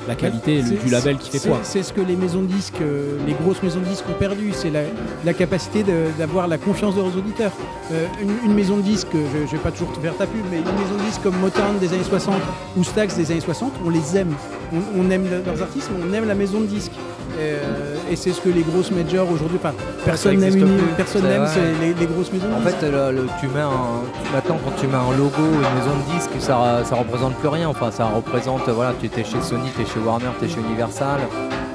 la 0.07 0.15
qualité 0.15 0.61
le- 0.61 0.77
du 0.77 0.89
label 0.89 1.17
qui 1.17 1.29
fait 1.31 1.47
foi. 1.47 1.59
C'est 1.63 1.83
ce 1.83 1.93
que 1.93 2.01
les 2.01 2.15
maisons 2.15 2.41
de 2.41 2.47
disques, 2.47 2.81
euh, 2.81 3.17
les 3.25 3.33
grosses 3.33 3.61
maisons 3.63 3.79
de 3.79 3.85
disques 3.85 4.05
ont 4.09 4.19
perdu, 4.19 4.51
c'est 4.53 4.69
la, 4.69 4.81
la 5.23 5.33
capacité 5.33 5.83
d'avoir 6.17 6.47
la 6.47 6.57
confiance 6.57 6.95
de 6.95 7.01
leurs 7.01 7.15
auditeurs. 7.17 7.51
Euh, 7.91 8.05
une, 8.21 8.31
une 8.49 8.53
maison 8.55 8.77
de 8.77 8.81
disques, 8.81 9.07
je 9.13 9.41
ne 9.41 9.45
vais 9.47 9.57
pas 9.57 9.71
toujours 9.71 9.91
te 9.93 9.99
faire 9.99 10.15
ta 10.17 10.25
pub, 10.27 10.41
mais 10.51 10.57
une 10.57 10.63
maison 10.63 10.95
de 10.97 11.03
disques 11.09 11.21
comme 11.23 11.37
Motown 11.39 11.77
des 11.79 11.93
années 11.93 12.03
60 12.03 12.35
ou 12.77 12.83
Stax 12.83 13.15
des 13.15 13.31
années 13.31 13.39
60, 13.41 13.71
on 13.85 13.89
les 13.89 14.17
aime. 14.17 14.33
On, 14.73 15.01
on 15.05 15.09
aime 15.11 15.23
le- 15.23 15.41
leurs 15.45 15.61
artistes, 15.61 15.89
mais 15.95 16.03
on 16.09 16.13
aime 16.13 16.27
la 16.27 16.35
maison 16.35 16.59
de 16.61 16.65
disques. 16.65 16.91
Euh, 17.39 17.95
et 18.11 18.15
c'est 18.15 18.31
ce 18.31 18.41
que 18.41 18.49
les 18.49 18.61
grosses 18.61 18.91
majors 18.91 19.29
aujourd'hui, 19.31 19.57
enfin, 19.61 19.73
personne 20.05 20.37
n'aime 20.37 20.69
personne 20.95 21.23
n'aime 21.23 21.47
les, 21.81 21.93
les 21.93 22.05
grosses 22.05 22.31
maisons. 22.31 22.47
De 22.47 22.53
En 22.53 22.61
fait, 22.61 22.75
le- 22.83 23.11
le- 23.11 23.27
tu 23.39 23.47
mets 23.47 23.61
un, 23.61 24.03
maintenant 24.33 24.59
quand 24.63 24.71
tu 24.79 24.87
mets 24.87 24.95
un 24.95 25.17
logo, 25.17 25.31
une 25.39 25.79
maison 25.79 25.95
de 26.07 26.13
disques, 26.15 26.29
ça, 26.39 26.81
ça 26.85 26.95
représente 26.95 27.35
plus 27.35 27.47
rien. 27.49 27.69
Enfin, 27.69 27.89
ça 27.91 28.05
représente, 28.05 28.69
voilà, 28.69 28.93
tu 28.99 29.07
étais 29.07 29.23
chez 29.23 29.41
Sony, 29.41 29.69
tu 29.75 29.81
es 29.81 29.85
chez 29.85 29.99
Warner, 30.05 30.27
tu 30.39 30.45
es 30.45 30.49
chez 30.49 30.59
Universal 30.59 31.19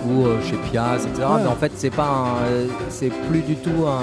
ou 0.07 0.27
euh, 0.27 0.37
chez 0.49 0.57
Piaz, 0.71 1.07
etc. 1.07 1.27
Ouais. 1.29 1.41
Mais 1.43 1.49
en 1.49 1.57
fait, 1.57 1.73
c'est 1.77 1.91
pas, 1.91 2.05
un- 2.09 2.47
euh, 2.47 2.67
c'est 2.89 3.11
plus 3.31 3.41
du 3.41 3.57
tout 3.57 3.87
un, 3.87 4.03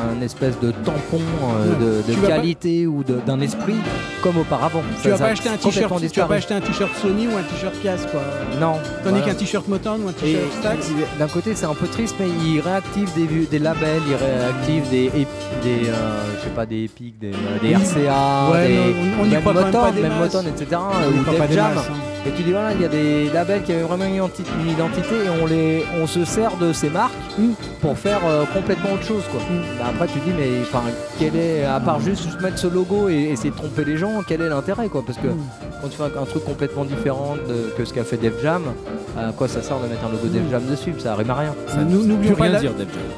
un 0.00 0.22
espèce 0.22 0.58
de 0.60 0.70
tampon 0.70 1.20
euh, 1.20 2.02
de, 2.08 2.14
pas- 2.20 2.26
qualité 2.28 2.86
ou 2.86 3.02
d'un 3.04 3.40
esprit 3.40 3.74
comme 4.22 4.38
auparavant. 4.38 4.82
tu 5.02 5.08
vas 5.10 5.18
pas 5.18 5.26
acheter 5.26 5.48
un 5.48 5.56
t-shirt, 5.56 5.92
tu 6.12 6.20
vas 6.20 6.26
pas 6.26 6.34
acheter 6.36 6.54
un 6.54 6.60
t-shirt 6.60 6.90
Sony 7.00 7.26
ou 7.26 7.36
un 7.36 7.42
t-shirt 7.42 7.74
Piaz, 7.74 8.06
quoi. 8.10 8.20
Non. 8.60 8.74
Tandis 9.04 9.18
voilà. 9.18 9.20
qu'un 9.26 9.34
t-shirt 9.34 9.68
Motown 9.68 10.02
ou 10.04 10.08
un 10.08 10.12
t-shirt 10.12 10.44
Stax. 10.60 10.90
d'un 11.18 11.28
côté, 11.28 11.54
c'est 11.54 11.66
un 11.66 11.74
peu 11.74 11.86
triste, 11.88 12.14
mais 12.20 12.28
il 12.44 12.60
réactive 12.60 13.10
des, 13.14 13.26
des 13.46 13.58
labels, 13.58 14.00
il 14.08 14.14
réactive 14.14 14.88
des, 14.90 15.10
des 15.10 15.88
euh, 15.88 16.20
je 16.38 16.44
sais 16.44 16.50
pas, 16.54 16.64
des 16.66 16.84
Epic, 16.84 17.18
des, 17.18 17.32
des 17.60 17.74
RCA, 17.74 18.50
Ouais, 18.52 18.68
des, 18.68 18.78
on- 18.78 19.22
on 19.22 19.24
y 19.26 19.30
même 19.30 19.40
croit 19.40 19.52
Motown, 19.54 19.72
pas 19.72 19.90
des 19.90 20.02
même. 20.02 20.12
Motown, 20.18 20.46
etc. 20.46 20.80
On 20.80 21.08
ou 21.18 21.24
Def 21.24 21.52
Jam. 21.52 21.74
masses, 21.74 21.88
hein. 21.90 21.92
Et 22.24 22.30
tu 22.30 22.44
dis 22.44 22.52
voilà, 22.52 22.72
il 22.72 22.80
y 22.80 22.84
a 22.84 22.88
des 22.88 23.28
labels 23.30 23.62
qui 23.64 23.72
avaient 23.72 23.82
vraiment 23.82 24.04
une, 24.04 24.14
identi- 24.14 24.44
une 24.62 24.70
identité 24.70 25.14
et 25.26 25.42
on, 25.42 25.46
les, 25.46 25.84
on 26.00 26.06
se 26.06 26.24
sert 26.24 26.56
de 26.56 26.72
ces 26.72 26.88
marques 26.90 27.12
Mm. 27.38 27.52
pour 27.80 27.96
faire 27.96 28.20
euh, 28.26 28.44
complètement 28.52 28.92
autre 28.92 29.04
chose. 29.04 29.22
Quoi. 29.32 29.40
Bah, 29.78 29.86
après, 29.88 30.06
tu 30.06 30.18
dis, 30.20 30.32
mais 30.36 30.48
enfin, 30.62 30.82
quel 31.18 31.34
est, 31.34 31.64
à 31.64 31.80
part 31.80 31.98
juste 31.98 32.38
mettre 32.42 32.58
ce 32.58 32.66
logo 32.66 33.08
et 33.08 33.30
essayer 33.32 33.48
de 33.50 33.56
tromper 33.56 33.86
les 33.86 33.96
gens, 33.96 34.20
quel 34.28 34.42
est 34.42 34.50
l'intérêt 34.50 34.88
quoi? 34.88 35.02
Parce 35.04 35.16
que 35.18 35.28
Mm. 35.28 35.38
quand 35.80 35.88
tu 35.88 35.96
fais 35.96 36.02
un, 36.02 36.22
un 36.22 36.26
truc 36.26 36.44
complètement 36.44 36.84
différent 36.84 37.36
de- 37.48 37.72
que 37.76 37.84
ce 37.86 37.94
qu'a 37.94 38.04
fait 38.04 38.18
Def 38.18 38.34
Jam, 38.42 38.62
à 39.18 39.32
quoi 39.32 39.48
ça 39.48 39.62
sert 39.62 39.78
de 39.80 39.88
mettre 39.88 40.04
un 40.06 40.10
logo 40.10 40.26
Def 40.28 40.42
Jam 40.50 40.62
dessus? 40.70 40.92
Ça 40.98 41.14
rime 41.16 41.30
à 41.30 41.34
rien. 41.34 41.54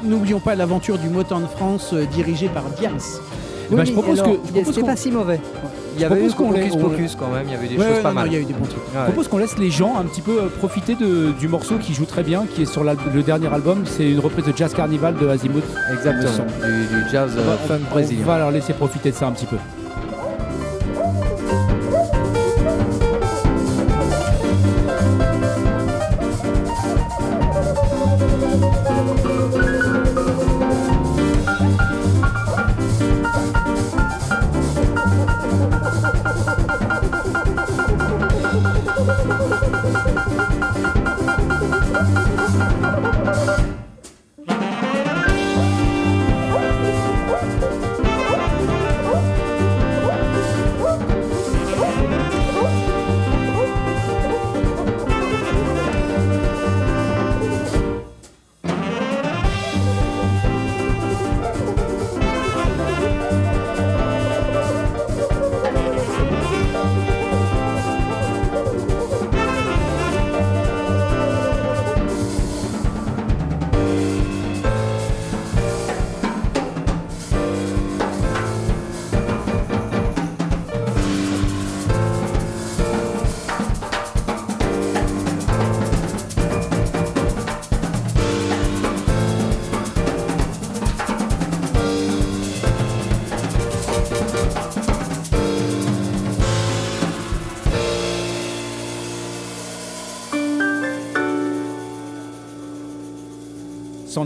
N'oublions 0.03 0.39
pas 0.39 0.51
la- 0.55 0.55
l'aventure 0.65 0.97
du 0.97 1.09
Motown 1.09 1.45
France 1.55 1.91
euh, 1.93 2.05
dirigé 2.05 2.47
par 2.47 2.63
Diams. 2.79 2.97
Eh 3.71 3.75
ben, 3.75 3.83
je 3.85 3.91
propose 3.91 4.19
alors, 4.21 4.33
que- 4.41 4.63
c'était 4.65 4.81
pas 4.83 4.95
si 4.95 5.11
mauvais. 5.11 5.39
Il 5.95 6.01
y 6.01 6.05
avait 6.05 6.15
eu 6.15 6.27
propose 6.29 6.35
qu'on 6.35 6.53
on- 6.77 6.89
Pocus 6.89 7.15
quand 7.15 7.27
même, 7.29 7.43
il 7.47 7.51
y 7.53 7.55
avait 7.55 7.67
des 7.67 7.77
Ouais, 7.77 7.85
choses 7.85 7.95
ouais, 7.97 8.01
pas 8.01 8.09
non, 8.09 8.15
mal. 8.15 8.27
il 8.27 8.33
y 8.33 8.35
a 8.35 8.39
eu 8.39 8.45
des 8.45 8.53
bons 8.53 8.65
trucs. 8.65 8.77
Ouais. 8.77 8.99
Je 8.99 9.03
propose 9.05 9.27
qu'on 9.27 9.37
laisse 9.37 9.57
les 9.57 9.71
gens 9.71 9.95
un 9.97 10.03
petit 10.03 10.21
peu 10.21 10.39
euh, 10.43 10.47
profiter 10.57 10.95
de- 10.95 11.31
du 11.39 11.47
morceau 11.47 11.75
qui 11.77 11.93
joue 11.93 12.05
très 12.05 12.23
bien, 12.23 12.45
qui 12.53 12.63
est 12.63 12.65
sur 12.65 12.83
le 12.83 13.23
dernier 13.23 13.47
album. 13.53 13.83
C'est 13.85 14.09
une 14.09 14.19
reprise 14.19 14.45
de 14.45 14.53
Jazz 14.55 14.73
Carnival 14.73 15.15
de 15.15 15.27
Azimuth. 15.27 15.63
Exactement, 15.93 16.45
du, 16.63 16.87
du 17.03 17.09
jazz 17.11 17.31
On 17.37 17.39
euh, 17.39 17.55
funk 17.67 17.79
on 17.89 17.93
brésilien. 17.93 18.25
va 18.25 18.37
leur 18.39 18.51
laisser 18.51 18.73
profiter 18.73 19.11
de 19.11 19.15
ça 19.15 19.27
un 19.27 19.31
petit 19.31 19.45
peu. 19.45 19.57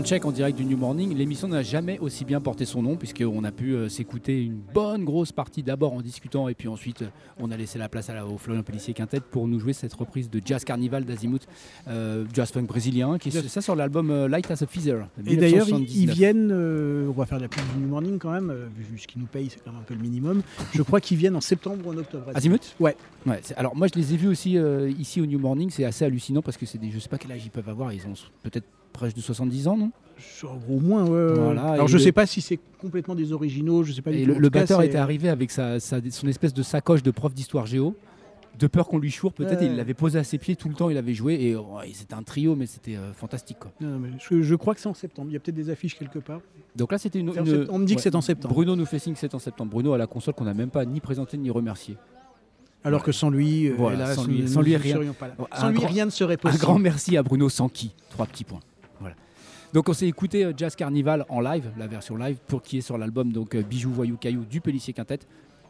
Soundcheck 0.00 0.24
en 0.24 0.32
direct 0.32 0.56
du 0.56 0.64
New 0.64 0.78
Morning. 0.78 1.14
L'émission 1.14 1.46
n'a 1.46 1.62
jamais 1.62 1.98
aussi 1.98 2.24
bien 2.24 2.40
porté 2.40 2.64
son 2.64 2.80
nom, 2.80 2.96
puisqu'on 2.96 3.44
a 3.44 3.52
pu 3.52 3.74
euh, 3.74 3.90
s'écouter 3.90 4.42
une 4.42 4.58
bonne 4.72 5.04
grosse 5.04 5.30
partie 5.30 5.62
d'abord 5.62 5.92
en 5.92 6.00
discutant, 6.00 6.48
et 6.48 6.54
puis 6.54 6.68
ensuite 6.68 7.02
euh, 7.02 7.08
on 7.38 7.50
a 7.50 7.56
laissé 7.58 7.78
la 7.78 7.90
place 7.90 8.08
à 8.08 8.14
la, 8.14 8.24
au 8.24 8.38
Florian 8.38 8.62
Pellissier 8.62 8.94
Quintet 8.94 9.20
pour 9.20 9.46
nous 9.46 9.60
jouer 9.60 9.74
cette 9.74 9.92
reprise 9.92 10.30
de 10.30 10.40
Jazz 10.42 10.64
Carnival 10.64 11.04
d'Azimuth, 11.04 11.46
euh, 11.88 12.24
jazz 12.32 12.50
funk 12.50 12.62
brésilien, 12.62 13.18
qui 13.18 13.28
est 13.28 13.48
ça 13.48 13.60
sur 13.60 13.76
l'album 13.76 14.24
Light 14.24 14.50
as 14.50 14.62
a 14.62 14.66
Feather. 14.66 15.06
Et 15.26 15.36
d'ailleurs, 15.36 15.68
ils, 15.68 15.74
1979. 15.74 15.94
ils 15.94 16.10
viennent, 16.10 16.50
euh, 16.50 17.08
on 17.08 17.12
va 17.12 17.26
faire 17.26 17.36
de 17.36 17.42
la 17.42 17.48
pub 17.48 17.62
du 17.74 17.80
New 17.80 17.88
Morning 17.88 18.18
quand 18.18 18.32
même, 18.32 18.54
vu 18.74 18.98
ce 18.98 19.06
qu'ils 19.06 19.20
nous 19.20 19.28
payent, 19.28 19.50
c'est 19.50 19.62
quand 19.62 19.70
même 19.70 19.82
un 19.82 19.84
peu 19.84 19.92
le 19.92 20.00
minimum. 20.00 20.40
Je 20.72 20.80
crois 20.80 21.02
qu'ils 21.02 21.18
viennent 21.18 21.36
en 21.36 21.42
septembre 21.42 21.86
ou 21.86 21.90
en 21.90 21.98
octobre. 21.98 22.24
Azimuth 22.34 22.74
Ouais. 22.80 22.96
Ouais, 23.26 23.42
alors 23.58 23.76
moi 23.76 23.86
je 23.86 24.00
les 24.00 24.14
ai 24.14 24.16
vus 24.16 24.28
aussi 24.28 24.56
ici 24.98 25.20
au 25.20 25.26
New 25.26 25.38
Morning, 25.38 25.68
c'est 25.68 25.84
assez 25.84 26.06
hallucinant 26.06 26.40
parce 26.40 26.56
que 26.56 26.64
c'est 26.64 26.78
des, 26.78 26.90
je 26.90 26.98
sais 26.98 27.10
pas 27.10 27.18
quel 27.18 27.32
âge 27.32 27.42
ils 27.44 27.50
peuvent 27.50 27.68
avoir, 27.68 27.92
ils 27.92 28.06
ont 28.06 28.14
peut-être 28.42 28.64
près 28.92 29.10
de 29.10 29.20
70 29.20 29.68
ans, 29.68 29.76
non 29.76 29.90
Au 30.68 30.80
moins, 30.80 31.04
ouais. 31.04 31.32
Voilà, 31.34 31.62
Alors 31.72 31.88
je 31.88 31.96
le- 31.96 32.02
sais 32.02 32.12
pas 32.12 32.26
si 32.26 32.40
c'est 32.40 32.58
complètement 32.80 33.14
des 33.14 33.32
originaux, 33.32 33.82
je 33.84 33.92
sais 33.92 34.02
pas 34.02 34.10
du 34.10 34.18
Et 34.18 34.26
tout. 34.26 34.34
le, 34.38 34.48
batteur 34.48 34.82
était 34.82 34.98
arrivé 34.98 35.28
avec 35.28 35.50
sa, 35.50 35.80
sa- 35.80 36.00
son 36.10 36.28
espèce 36.28 36.52
de 36.54 36.62
sacoche 36.62 37.02
de 37.02 37.10
prof 37.10 37.32
d'histoire 37.34 37.66
géo. 37.66 37.94
De 38.58 38.66
peur 38.66 38.88
qu'on 38.88 38.98
lui 38.98 39.10
choure, 39.10 39.32
peut-être, 39.32 39.60
Ouais. 39.60 39.68
et 39.68 39.70
il 39.70 39.76
l'avait 39.76 39.94
posé 39.94 40.18
à 40.18 40.24
ses 40.24 40.36
pieds 40.36 40.54
tout 40.56 40.68
le 40.68 40.74
temps, 40.74 40.90
il 40.90 40.98
avait 40.98 41.14
joué, 41.14 41.34
et 41.40 41.54
oh, 41.56 41.78
et 41.86 41.94
c'était 41.94 42.12
un 42.14 42.22
trio, 42.22 42.56
mais 42.56 42.66
c'était 42.66 42.96
euh, 42.96 43.12
fantastique. 43.14 43.58
Quoi. 43.60 43.70
Non, 43.80 43.98
mais 43.98 44.10
je, 44.18 44.42
je 44.42 44.54
crois 44.56 44.74
que 44.74 44.80
c'est 44.80 44.88
en 44.88 44.92
septembre. 44.92 45.28
Il 45.30 45.34
y 45.34 45.36
a 45.36 45.40
peut-être 45.40 45.54
des 45.54 45.70
affiches 45.70 45.96
quelque 45.96 46.18
part. 46.18 46.40
Donc 46.76 46.92
là, 46.92 46.98
c'était 46.98 47.20
une, 47.20 47.30
on 47.70 47.78
me 47.78 47.86
dit 47.86 47.94
que 47.96 48.02
c'est 48.02 48.14
en 48.14 48.20
septembre. 48.20 48.52
Bruno 48.52 48.76
nous 48.76 48.84
fait 48.84 48.98
signe 48.98 49.14
que 49.14 49.20
c'est 49.20 49.34
en 49.34 49.38
septembre. 49.38 49.70
Bruno 49.70 49.92
a 49.94 49.98
la 49.98 50.06
console 50.08 50.34
qu'on 50.34 50.44
n'a 50.44 50.52
même 50.52 50.68
pas 50.68 50.84
ni 50.84 51.00
présentée 51.00 51.38
ni 51.38 51.48
remerciée. 51.48 51.96
Alors 52.84 53.02
que 53.02 53.12
sans 53.12 53.30
lui, 53.30 53.68
euh, 53.68 53.74
Voilà, 53.78 53.96
hélas, 54.04 54.16
sans 54.16 54.24
lui- 54.26 54.48
sans 54.48 54.60
lui, 54.62 54.72
ne 54.72 54.78
rien. 54.78 54.94
serions 54.94 55.12
pas 55.14 55.28
là. 55.28 55.34
Un 55.52 55.60
Sans 55.60 55.68
lui, 55.68 55.76
grand- 55.78 55.86
rien 55.88 56.04
ne 56.06 56.10
serait 56.10 56.34
Un 56.34 56.36
possible. 56.38 56.60
grand 56.62 56.78
merci 56.78 57.16
à 57.16 57.22
Bruno 57.22 57.48
Sanki. 57.48 57.94
Trois 58.10 58.26
petits 58.26 58.44
points. 58.44 58.60
Donc 59.72 59.88
on 59.88 59.92
s'est 59.92 60.08
écouté 60.08 60.44
euh, 60.44 60.52
Jazz 60.56 60.74
Carnival 60.74 61.24
en 61.28 61.40
live, 61.40 61.70
la 61.78 61.86
version 61.86 62.16
live, 62.16 62.38
pour 62.46 62.62
qui 62.62 62.78
est 62.78 62.80
sur 62.80 62.98
l'album 62.98 63.32
donc 63.32 63.54
euh, 63.54 63.62
Bijoux 63.62 63.92
Voyou 63.92 64.16
Caillou 64.16 64.44
du 64.44 64.60
Pellissier 64.60 64.92
Quintet. 64.92 65.20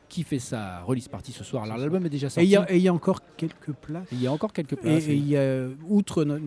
qui 0.08 0.22
fait 0.24 0.38
sa 0.38 0.80
release 0.80 1.06
party 1.06 1.32
ce 1.32 1.44
soir. 1.44 1.64
Alors 1.64 1.76
l'album 1.76 2.04
est 2.06 2.08
déjà 2.08 2.30
sorti. 2.30 2.52
et 2.68 2.76
il 2.76 2.82
y 2.82 2.88
a 2.88 2.94
encore 2.94 3.20
quelques 3.36 3.72
places. 3.72 4.08
Il 4.10 4.20
y 4.22 4.26
a 4.26 4.32
encore 4.32 4.52
quelques 4.54 4.74
places. 4.76 5.06
et 5.06 5.14
il 5.14 5.28
y 5.28 5.36
a, 5.36 5.66
outre, 5.88 6.24
no- 6.24 6.38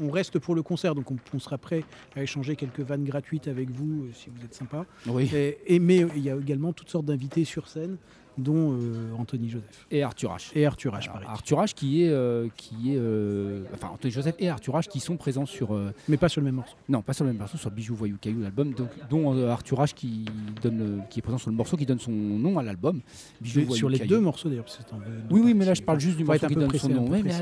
on 0.00 0.10
reste 0.10 0.38
pour 0.38 0.54
le 0.54 0.62
concert, 0.62 0.94
donc 0.94 1.10
on, 1.10 1.16
on 1.34 1.38
sera 1.40 1.58
prêt 1.58 1.84
à 2.16 2.22
échanger 2.22 2.54
quelques 2.56 2.80
vannes 2.80 3.04
gratuites 3.04 3.48
avec 3.48 3.68
vous 3.70 4.04
euh, 4.04 4.10
si 4.14 4.30
vous 4.30 4.42
êtes 4.44 4.54
sympa. 4.54 4.86
Oui. 5.08 5.28
Et, 5.34 5.58
et- 5.66 5.78
mais 5.80 6.06
il 6.16 6.22
y 6.22 6.30
a 6.30 6.36
également 6.36 6.72
toutes 6.72 6.88
sortes 6.88 7.04
d'invités 7.06 7.44
sur 7.44 7.66
scène, 7.68 7.96
dont 8.38 8.72
euh, 8.72 9.12
Anthony 9.18 9.48
Joseph 9.50 9.86
Et 9.90 10.02
Arthur 10.02 10.34
H. 10.34 10.50
et 10.54 10.64
Arthur 10.66 10.94
H. 10.94 11.10
Alors. 11.10 11.30
Arthur 11.30 11.58
H 11.60 11.74
qui 11.74 12.02
est, 12.04 12.08
euh, 12.08 12.48
qui 12.56 12.92
est 12.92 12.96
euh, 12.96 13.64
enfin 13.74 13.88
Anthony 13.92 14.10
Joseph 14.10 14.34
et 14.38 14.48
Arthur 14.48 14.74
H 14.74 14.88
qui 14.88 15.00
sont 15.00 15.16
présents 15.16 15.44
sur, 15.46 15.78
Mais 16.08 16.16
pas 16.16 16.28
sur 16.28 16.40
le 16.40 16.46
même 16.46 16.54
morceau. 16.56 16.74
non 16.88 17.02
pas 17.02 17.12
sur 17.12 17.24
le 17.24 17.30
même 17.32 17.38
morceau, 17.40 17.58
sur 17.58 17.70
Bijou 17.70 17.94
Voyou 17.94 18.16
Caillou 18.20 18.40
l'album, 18.40 18.72
donc 18.72 18.88
dont 19.10 19.46
Arthur 19.48 19.80
H 19.82 19.92
qui 19.94 20.24
donne, 20.62 21.02
qui 21.10 21.18
est 21.18 21.22
présent 21.22 21.38
sur 21.38 21.50
le 21.50 21.56
morceau 21.56 21.76
qui 21.76 21.84
donne 21.86 21.98
son 22.00 22.10
nom 22.12 22.58
à 22.58 22.62
l'album. 22.62 23.00
Bijou 23.40 23.60
Voyou 23.60 23.74
sur 23.76 23.88
les 23.88 23.98
Caillou. 23.98 24.08
deux 24.10 24.20
morceaux 24.20 24.48
d'ailleurs. 24.48 24.64
parce 24.64 24.78
que 24.78 24.82
c'est 24.88 24.94
en 24.94 25.00
Oui 25.30 25.40
oui 25.44 25.54
mais 25.54 25.64
là 25.66 25.74
je 25.74 25.82
parle 25.82 26.00
juste 26.00 26.16
du 26.16 26.24
morceau 26.24 26.46
qui 26.46 26.54
donne 26.54 26.68
pressé, 26.68 26.86
son 26.86 26.94
nom. 26.94 27.08
Ouais, 27.10 27.22
mais, 27.22 27.32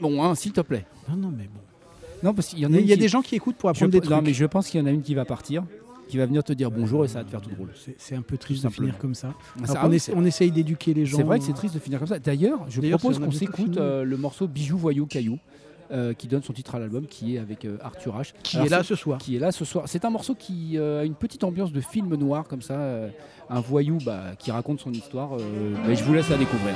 bon 0.00 0.22
hein, 0.22 0.34
s'il 0.34 0.52
te 0.52 0.60
plaît. 0.60 0.86
Non, 1.08 1.16
non, 1.16 1.28
mais 1.36 1.44
bon. 1.44 1.60
Non 2.22 2.34
parce 2.34 2.48
qu'il 2.48 2.58
y 2.58 2.66
en 2.66 2.70
Il 2.70 2.74
y 2.74 2.78
a, 2.78 2.80
il 2.80 2.86
y 2.88 2.92
a 2.92 2.96
qui- 2.96 3.00
des 3.00 3.08
gens 3.08 3.22
qui 3.22 3.34
écoutent 3.34 3.56
pour 3.56 3.68
je, 3.70 3.76
apprendre 3.78 3.92
des 3.92 4.00
non 4.00 4.16
trucs. 4.16 4.24
mais 4.26 4.32
je 4.34 4.44
pense 4.44 4.68
qu'il 4.68 4.80
y 4.80 4.82
en 4.82 4.86
a 4.86 4.90
une 4.90 5.02
qui 5.02 5.14
va 5.14 5.24
partir, 5.24 5.64
qui 6.10 6.18
va 6.18 6.26
venir 6.26 6.42
te 6.44 6.52
dire 6.52 6.70
bonjour 6.70 7.04
et 7.04 7.08
ça 7.08 7.20
va 7.20 7.24
te 7.24 7.30
faire 7.30 7.40
tout 7.40 7.50
drôle. 7.50 7.70
C'est- 7.98 8.14
un 8.14 8.22
peu 8.22 8.36
triste 8.36 8.64
de 8.64 8.68
finir 8.68 8.98
comme 8.98 9.14
ça. 9.14 9.32
Alors 9.68 9.88
on, 10.14 10.24
essaye 10.24 10.50
d'éduquer 10.50 10.92
les 10.92 11.06
gens. 11.06 11.16
C'est 11.16 11.22
vrai 11.22 11.38
que 11.38 11.44
c'est 11.44 11.52
triste 11.52 11.74
de 11.74 11.78
finir 11.80 11.98
comme 11.98 12.08
ça. 12.08 12.18
D'ailleurs, 12.18 12.60
je 12.68 12.80
propose 12.80 13.18
qu'on 13.18 13.30
s'écoute 13.30 13.76
euh, 13.76 14.04
le 14.04 14.16
morceau 14.16 14.46
Bijou 14.48 14.76
Voyou 14.76 15.06
Caillou, 15.06 15.38
euh, 15.92 16.12
qui 16.12 16.26
donne 16.28 16.42
son 16.42 16.52
titre 16.52 16.74
à 16.74 16.78
l'album, 16.78 17.06
qui 17.06 17.36
est 17.36 17.38
avec 17.38 17.64
euh, 17.64 17.78
Arthur 17.82 18.16
H. 18.18 18.32
Qui 18.42 18.56
Alors, 18.56 18.66
est 18.66 18.70
là 18.70 18.82
ce 18.82 18.94
soir. 18.94 19.18
Qui 19.18 19.36
est 19.36 19.38
là 19.38 19.52
ce 19.52 19.64
soir. 19.64 19.84
C'est 19.86 20.04
un 20.04 20.10
morceau 20.10 20.34
qui 20.34 20.76
euh, 20.76 21.00
a 21.00 21.04
une 21.04 21.14
petite 21.14 21.44
ambiance 21.44 21.72
de 21.72 21.80
film 21.80 22.14
noir 22.16 22.44
comme 22.48 22.62
ça, 22.62 22.74
euh, 22.74 23.08
un 23.48 23.60
voyou 23.60 23.98
bah, 24.04 24.32
qui 24.38 24.50
raconte 24.50 24.80
son 24.80 24.92
histoire. 24.92 25.34
euh, 25.34 25.94
je 25.94 26.04
vous 26.04 26.12
laisse 26.14 26.28
la 26.28 26.36
découvrir. 26.36 26.74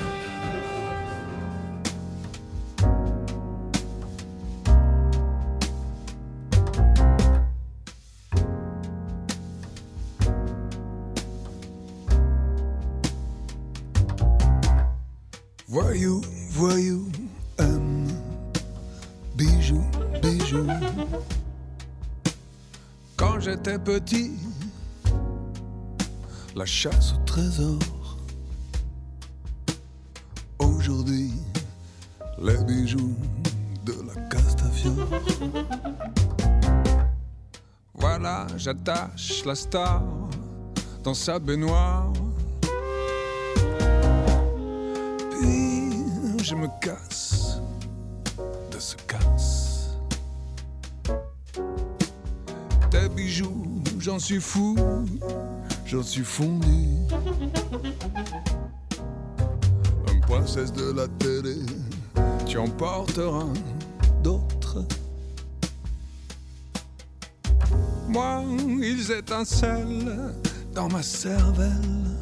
Voyou, 16.04 16.20
voyou, 16.50 17.08
aime, 17.58 18.06
bijou, 19.34 19.82
bijou. 20.20 20.66
Quand 23.16 23.40
j'étais 23.40 23.78
petit, 23.78 24.32
la 26.54 26.66
chasse 26.66 27.14
au 27.14 27.24
trésor. 27.24 27.78
Aujourd'hui, 30.58 31.32
les 32.38 32.62
bijoux 32.64 33.16
de 33.86 33.94
la 34.06 34.20
Castafiore. 34.28 35.08
Voilà, 37.94 38.46
j'attache 38.58 39.42
la 39.46 39.54
star 39.54 40.02
dans 41.02 41.14
sa 41.14 41.38
baignoire. 41.38 42.12
Je 46.44 46.54
me 46.54 46.68
casse 46.78 47.58
de 48.70 48.78
ce 48.78 48.96
casse. 49.08 49.96
Tes 52.90 53.08
bijoux, 53.08 53.82
j'en 53.98 54.18
suis 54.18 54.40
fou, 54.40 54.76
j'en 55.86 56.02
suis 56.02 56.22
fondu. 56.22 56.98
Une 60.12 60.20
princesse 60.20 60.70
de 60.70 60.92
la 60.92 61.08
télé, 61.18 61.56
tu 62.46 62.58
emporteras 62.58 63.48
d'autres. 64.22 64.84
Moi, 68.06 68.42
ils 68.82 69.10
étincellent 69.10 70.34
dans 70.74 70.88
ma 70.88 71.02
cervelle 71.02 72.13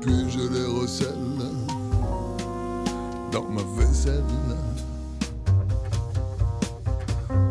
puis 0.00 0.30
je 0.30 0.40
les 0.40 0.66
recèle 0.66 1.14
dans 3.30 3.44
ma 3.44 3.62
vaisselle. 3.76 4.24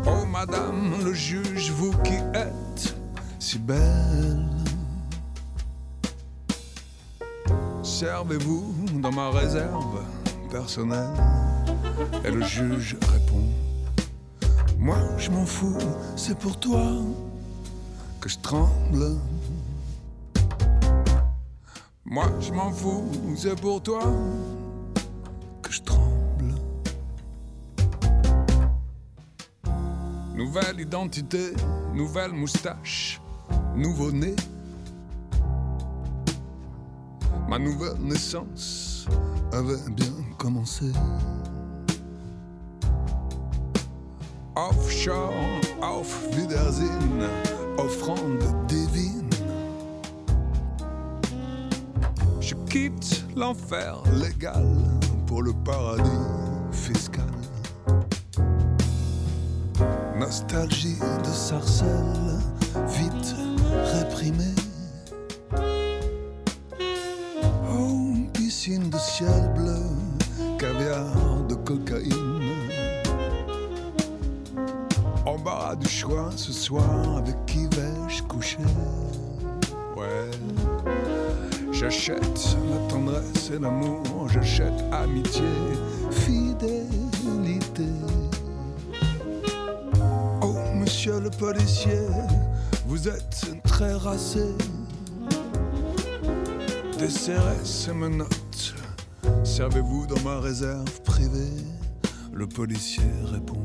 Oh 0.06 0.26
madame 0.26 1.04
le 1.04 1.12
juge, 1.12 1.70
vous 1.70 1.92
qui 2.02 2.14
êtes 2.34 2.94
si 3.38 3.58
belle, 3.58 4.46
servez-vous 7.82 8.74
dans 9.00 9.12
ma 9.12 9.30
réserve 9.30 10.00
personnelle. 10.50 11.14
Et 12.24 12.30
le 12.30 12.42
juge 12.42 12.96
répond, 13.12 13.44
moi 14.78 14.98
je 15.18 15.30
m'en 15.30 15.46
fous, 15.46 15.78
c'est 16.16 16.36
pour 16.36 16.58
toi 16.58 16.82
que 18.20 18.28
je 18.28 18.38
tremble. 18.38 19.16
Moi 22.12 22.26
je 22.40 22.52
m'en 22.52 22.72
fous, 22.72 23.04
c'est 23.36 23.54
pour 23.60 23.80
toi 23.80 24.02
que 25.62 25.70
je 25.70 25.80
tremble. 25.80 26.56
Nouvelle 30.34 30.80
identité, 30.80 31.52
nouvelle 31.94 32.32
moustache, 32.32 33.20
nouveau 33.76 34.10
nez. 34.10 34.34
Ma 37.48 37.60
nouvelle 37.60 38.00
naissance 38.00 39.06
avait 39.52 39.90
bien 39.92 40.12
commencé. 40.36 40.86
Offshore, 44.56 45.32
auf 45.80 46.26
Wiedersehen, 46.36 47.28
offrande 47.78 48.42
divine. 48.66 49.19
Quitte 52.70 53.24
l'enfer 53.34 54.00
légal 54.12 54.64
pour 55.26 55.42
le 55.42 55.52
paradis 55.64 56.04
fiscal. 56.70 57.24
Nostalgie 60.16 60.98
de 61.24 61.32
sarcelle, 61.32 62.38
vite 62.86 63.34
réprimée. 63.94 64.54
Oh, 67.72 68.12
piscine 68.34 68.88
de 68.88 68.98
ciel 68.98 69.52
bleu, 69.56 69.82
caviar 70.56 71.42
de 71.48 71.56
cocaïne. 71.56 72.40
Embarras 75.26 75.74
du 75.74 75.88
choix 75.88 76.30
ce 76.36 76.52
soir, 76.52 77.16
avec 77.16 77.34
qui 77.46 77.66
vais-je 77.66 78.22
coucher? 78.22 78.58
J'achète 81.80 82.58
la 82.68 82.76
tendresse 82.90 83.50
et 83.54 83.58
l'amour, 83.58 84.28
j'achète 84.28 84.84
amitié, 84.92 85.48
fidélité. 86.10 87.88
Oh, 90.42 90.56
monsieur 90.74 91.20
le 91.20 91.30
policier, 91.30 92.02
vous 92.84 93.08
êtes 93.08 93.46
très 93.64 93.94
racé. 93.94 94.44
Desserrez 96.98 97.64
ces 97.64 97.94
menottes, 97.94 98.74
servez-vous 99.42 100.06
dans 100.06 100.20
ma 100.20 100.38
réserve 100.38 101.00
privée? 101.00 101.64
Le 102.30 102.46
policier 102.46 103.08
répond 103.32 103.64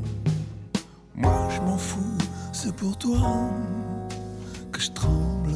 Moi 1.14 1.50
je 1.54 1.60
m'en 1.60 1.76
fous, 1.76 2.16
c'est 2.54 2.74
pour 2.74 2.96
toi 2.96 3.50
que 4.72 4.80
je 4.80 4.90
tremble. 4.92 5.52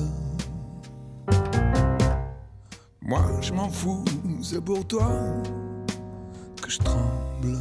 Moi 3.10 3.24
je 3.40 3.52
m'en 3.52 3.68
fous, 3.68 4.04
c'est 4.40 4.64
pour 4.64 4.86
toi 4.86 5.10
que 6.62 6.70
je 6.70 6.78
tremble. 6.78 7.58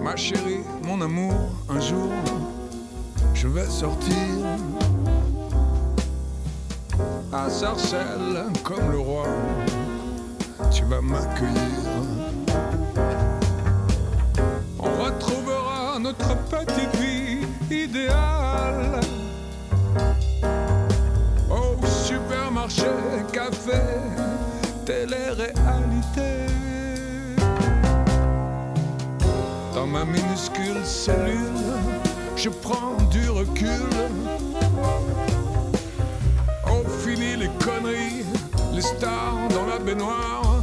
Ma 0.00 0.14
chérie, 0.14 0.62
mon 0.84 1.00
amour, 1.00 1.34
un 1.68 1.80
jour 1.80 2.12
je 3.34 3.48
vais 3.48 3.66
sortir 3.66 4.14
à 7.32 7.50
Sarcelles 7.50 8.44
comme 8.62 8.92
le 8.92 9.00
roi. 9.00 9.26
Tu 10.70 10.84
vas 10.84 11.00
m'accueillir. 11.00 11.90
On 14.78 15.04
retrouvera 15.04 15.98
notre 15.98 16.36
petite 16.50 16.96
vie 17.00 17.48
idéale. 17.68 19.19
Supermarché, 22.70 23.24
café, 23.32 23.82
télé-réalité. 24.84 26.46
Dans 29.74 29.86
ma 29.86 30.04
minuscule 30.04 30.84
cellule, 30.84 31.64
je 32.36 32.48
prends 32.48 32.96
du 33.10 33.28
recul. 33.30 33.88
Oh, 36.66 36.82
fini 37.04 37.36
les 37.36 37.50
conneries, 37.64 38.24
les 38.72 38.82
stars 38.82 39.48
dans 39.50 39.66
la 39.66 39.78
baignoire. 39.78 40.62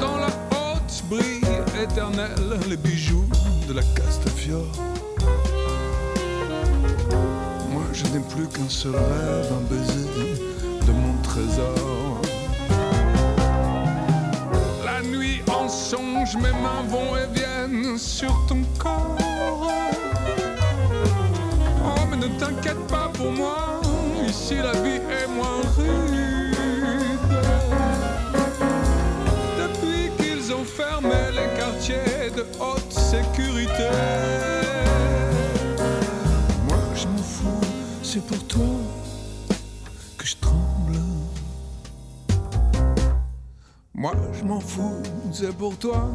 Dans 0.00 0.16
la 0.18 0.28
haute 0.50 1.02
brille 1.08 1.42
éternelle, 1.82 2.60
les 2.68 2.76
bijoux 2.76 3.26
de 3.68 3.74
la 3.74 3.82
Castafiore. 3.82 4.95
Plus 8.30 8.48
qu'un 8.48 8.68
seul 8.68 8.92
rêve, 8.92 9.52
un 9.52 9.60
baiser 9.70 10.08
de 10.86 10.92
mon 10.92 11.14
trésor. 11.22 12.22
La 14.84 15.02
nuit 15.02 15.42
en 15.48 15.68
songe, 15.68 16.36
mes 16.36 16.52
mains 16.62 16.82
vont 16.88 17.14
et 17.14 17.26
viennent 17.34 17.98
sur 17.98 18.34
ton 18.48 18.62
corps. 18.78 19.18
Oh, 21.84 22.06
mais 22.10 22.16
ne 22.16 22.28
t'inquiète 22.38 22.86
pas 22.88 23.10
pour 23.12 23.32
moi, 23.32 23.82
ici 24.26 24.54
la 24.56 24.72
vie 24.80 24.96
est 24.96 25.28
moins 25.28 25.60
rude. 25.76 26.56
Depuis 29.60 30.10
qu'ils 30.16 30.54
ont 30.54 30.64
fermé 30.64 31.20
les 31.32 31.48
quartiers 31.58 32.30
de 32.34 32.44
haute 32.60 32.85
m'en 44.46 44.60
fous, 44.60 45.02
c'est 45.32 45.52
pour 45.56 45.76
toi 45.76 46.08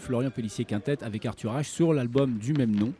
Florian 0.00 0.30
Pellissier 0.30 0.64
Quintet 0.64 1.04
avec 1.04 1.24
Arthur 1.26 1.52
H 1.54 1.64
sur 1.64 1.92
l'album 1.92 2.38
du 2.38 2.52
même 2.52 2.74
nom. 2.74 2.92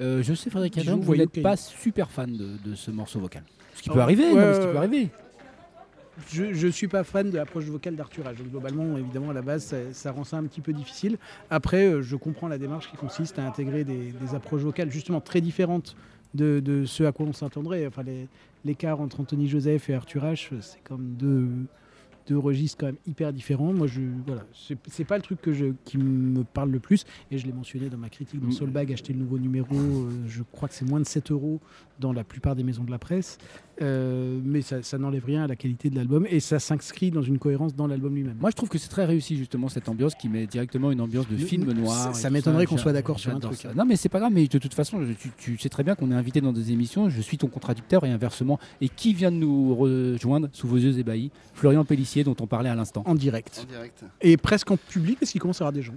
Euh, 0.00 0.22
je 0.22 0.34
sais, 0.34 0.50
Frédéric 0.50 0.78
Adam, 0.78 0.96
vous 0.98 1.14
n'êtes 1.14 1.42
pas 1.42 1.56
super 1.56 2.10
fan 2.10 2.36
de, 2.36 2.56
de 2.68 2.74
ce 2.74 2.90
morceau 2.90 3.20
vocal. 3.20 3.42
Ce 3.74 3.82
qui 3.82 3.90
Ah 3.90 3.92
peut 3.92 3.98
ouais. 3.98 4.02
arriver, 4.04 4.28
non, 4.30 4.36
mais 4.36 4.54
ce 4.54 4.60
qui 4.60 4.66
peut 4.66 4.76
arriver. 4.76 5.08
Je, 6.30 6.52
je 6.52 6.68
suis 6.68 6.88
pas 6.88 7.04
fan 7.04 7.30
de 7.30 7.36
l'approche 7.36 7.64
vocale 7.64 7.96
d'Arthur 7.96 8.24
H. 8.24 8.36
Donc, 8.36 8.48
globalement, 8.50 8.98
évidemment, 8.98 9.30
à 9.30 9.32
la 9.32 9.40
base, 9.42 9.64
ça, 9.64 9.76
ça 9.92 10.12
rend 10.12 10.24
ça 10.24 10.36
un 10.36 10.44
petit 10.44 10.60
peu 10.60 10.72
difficile. 10.72 11.16
Après, 11.50 11.86
euh, 11.86 12.02
je 12.02 12.16
comprends 12.16 12.48
la 12.48 12.58
démarche 12.58 12.90
qui 12.90 12.96
consiste 12.96 13.38
à 13.38 13.46
intégrer 13.46 13.84
des, 13.84 14.12
des 14.12 14.34
approches 14.34 14.62
vocales 14.62 14.90
justement 14.90 15.20
très 15.22 15.40
différentes 15.40 15.96
de, 16.34 16.60
de 16.60 16.84
ce 16.84 17.04
à 17.04 17.12
quoi 17.12 17.26
on 17.26 17.32
s'attendrait. 17.32 17.86
Enfin, 17.86 18.02
l'écart 18.64 19.00
entre 19.00 19.20
Anthony 19.20 19.48
Joseph 19.48 19.88
et 19.88 19.94
Arthur 19.94 20.24
H, 20.24 20.50
c'est 20.60 20.82
comme 20.84 21.14
deux, 21.18 21.48
deux 22.28 22.38
registres 22.38 22.78
quand 22.78 22.86
même 22.86 22.96
hyper 23.06 23.32
différents. 23.32 23.72
Moi, 23.72 23.86
je 23.86 24.00
voilà, 24.26 24.44
c'est 24.88 25.04
pas 25.04 25.16
le 25.16 25.22
truc 25.22 25.40
que 25.40 25.52
je, 25.52 25.66
qui 25.84 25.98
me 25.98 26.44
parle 26.44 26.70
le 26.70 26.78
plus. 26.78 27.04
Et 27.30 27.38
je 27.38 27.46
l'ai 27.46 27.52
mentionné 27.52 27.88
dans 27.88 27.98
ma 27.98 28.08
critique 28.08 28.40
dans 28.40 28.48
Mm. 28.48 28.52
Soulbag, 28.52 28.92
acheter 28.92 29.12
le 29.12 29.18
nouveau 29.20 29.38
numéro. 29.38 29.74
euh, 29.74 30.10
je 30.26 30.42
crois 30.52 30.68
que 30.68 30.74
c'est 30.74 30.84
moins 30.88 31.00
de 31.00 31.04
7 31.06 31.30
euros 31.30 31.60
dans 32.02 32.12
la 32.12 32.24
plupart 32.24 32.54
des 32.54 32.62
maisons 32.64 32.84
de 32.84 32.90
la 32.90 32.98
presse. 32.98 33.38
Euh, 33.80 34.38
mais 34.44 34.60
ça, 34.60 34.82
ça 34.82 34.98
n'enlève 34.98 35.24
rien 35.24 35.44
à 35.44 35.46
la 35.46 35.56
qualité 35.56 35.88
de 35.88 35.96
l'album 35.96 36.26
et 36.28 36.40
ça 36.40 36.58
s'inscrit 36.58 37.10
dans 37.10 37.22
une 37.22 37.38
cohérence 37.38 37.74
dans 37.74 37.86
l'album 37.86 38.14
lui-même. 38.14 38.36
Moi, 38.38 38.50
je 38.50 38.56
trouve 38.56 38.68
que 38.68 38.76
c'est 38.76 38.90
très 38.90 39.06
réussi, 39.06 39.36
justement, 39.36 39.68
cette 39.70 39.88
ambiance 39.88 40.14
qui 40.14 40.28
met 40.28 40.46
directement 40.46 40.92
une 40.92 41.00
ambiance 41.00 41.26
de 41.28 41.36
Le- 41.36 41.44
film 41.44 41.72
noir. 41.72 42.14
ça 42.14 42.28
m'étonnerait 42.28 42.66
qu'on 42.66 42.76
soit 42.76 42.92
d'accord 42.92 43.18
sur 43.18 43.34
un 43.34 43.40
truc, 43.40 43.54
ça. 43.56 43.70
hein. 43.70 43.74
Non, 43.74 43.84
mais 43.86 43.96
c'est 43.96 44.10
pas 44.10 44.18
grave, 44.18 44.32
mais 44.32 44.46
de 44.46 44.58
toute 44.58 44.74
façon, 44.74 45.00
je- 45.02 45.12
tu, 45.14 45.30
tu 45.38 45.58
sais 45.58 45.70
très 45.70 45.82
bien 45.84 45.94
qu'on 45.94 46.10
est 46.10 46.14
invité 46.14 46.40
dans 46.42 46.52
des 46.52 46.70
émissions, 46.72 47.08
je 47.08 47.20
suis 47.22 47.38
ton 47.38 47.46
contradicteur 47.48 48.04
et 48.04 48.10
inversement. 48.10 48.58
Et 48.82 48.88
qui 48.90 49.14
vient 49.14 49.32
de 49.32 49.36
nous 49.36 49.74
rejoindre 49.74 50.48
sous 50.52 50.68
vos 50.68 50.76
yeux 50.76 50.98
ébahis 50.98 51.30
Florian 51.54 51.84
Pellissier, 51.84 52.24
dont 52.24 52.36
on 52.40 52.46
parlait 52.46 52.68
à 52.68 52.74
l'instant. 52.74 53.02
En 53.06 53.14
direct. 53.14 53.64
En 53.64 53.72
direct. 53.72 54.04
Et 54.20 54.36
presque 54.36 54.70
en 54.70 54.76
public 54.76 55.18
parce 55.20 55.32
qu'il 55.32 55.40
commence 55.40 55.60
à 55.60 55.64
y 55.64 55.66
avoir 55.66 55.72
des 55.72 55.82
gens. 55.82 55.94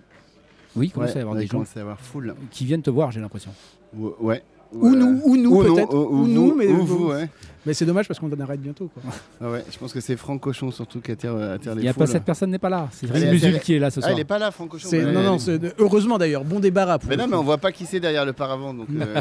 Oui, 0.77 0.87
il 0.87 0.91
commence 0.91 1.15
à 1.15 1.19
y 1.19 1.21
avoir 1.21 1.35
des 1.35 1.43
il 1.43 1.47
gens 1.47 1.51
commence 1.59 1.75
à 1.75 1.79
y 1.79 1.81
avoir 1.81 1.99
full. 1.99 2.35
qui 2.51 2.65
viennent 2.65 2.81
te 2.81 2.89
voir, 2.89 3.11
j'ai 3.11 3.21
l'impression. 3.21 3.51
Ou- 3.97 4.11
Ouais. 4.19 4.43
Ou 4.81 4.95
nous, 4.95 5.21
ou 5.23 5.37
nous 5.37 5.55
Ou 5.55 5.63
non, 5.63 5.75
peut-être. 5.75 5.93
ou- 5.93 5.97
ou 5.97 6.21
Ou 6.23 6.27
nous, 6.27 6.47
vous, 6.49 6.55
mais- 6.55 6.67
ou 6.67 6.85
vous, 6.85 7.07
ouais. 7.11 7.29
Mais 7.67 7.73
c'est 7.73 7.85
dommage 7.87 8.07
parce 8.07 8.19
qu'on 8.19 8.31
en 8.31 8.39
arrête 8.41 8.61
bientôt. 8.61 8.91
Quoi. 8.93 9.01
Ah 9.41 9.49
ouais, 9.49 9.63
je 9.71 9.77
pense 9.79 9.91
que 9.91 9.99
c'est 9.99 10.15
Franck 10.17 10.39
Cochon 10.41 10.69
surtout 10.69 11.01
qui 11.01 11.11
attire, 11.11 11.35
attire 11.35 11.71
Il 11.73 11.79
les 11.79 11.85
y 11.85 11.87
a 11.87 11.95
pas 11.95 12.05
cette 12.05 12.23
personne 12.23 12.51
n'est 12.51 12.59
pas 12.59 12.69
là, 12.69 12.87
c'est 12.91 13.09
Rémi 13.09 13.31
Musul 13.31 13.59
qui 13.59 13.73
est 13.73 13.79
là 13.79 13.89
ce 13.89 13.99
Ah, 14.01 14.03
soir. 14.03 14.13
il 14.15 14.19
est 14.19 14.23
pas 14.23 14.37
là, 14.37 14.51
Franck 14.51 14.69
Cochon. 14.69 14.87
Non, 14.93 15.23
non, 15.23 15.37
heureusement 15.79 16.19
d'ailleurs, 16.19 16.43
bon 16.43 16.59
débarras. 16.59 16.99
pour 16.99 17.09
Mais 17.09 17.17
non, 17.17 17.27
mais 17.27 17.35
on 17.35 17.43
voit 17.43 17.57
pas 17.57 17.71
qui 17.71 17.87
c'est 17.87 17.99
derrière 17.99 18.23
le 18.23 18.33
paravent, 18.33 18.71
donc 18.71 18.87
euh, 19.01 19.19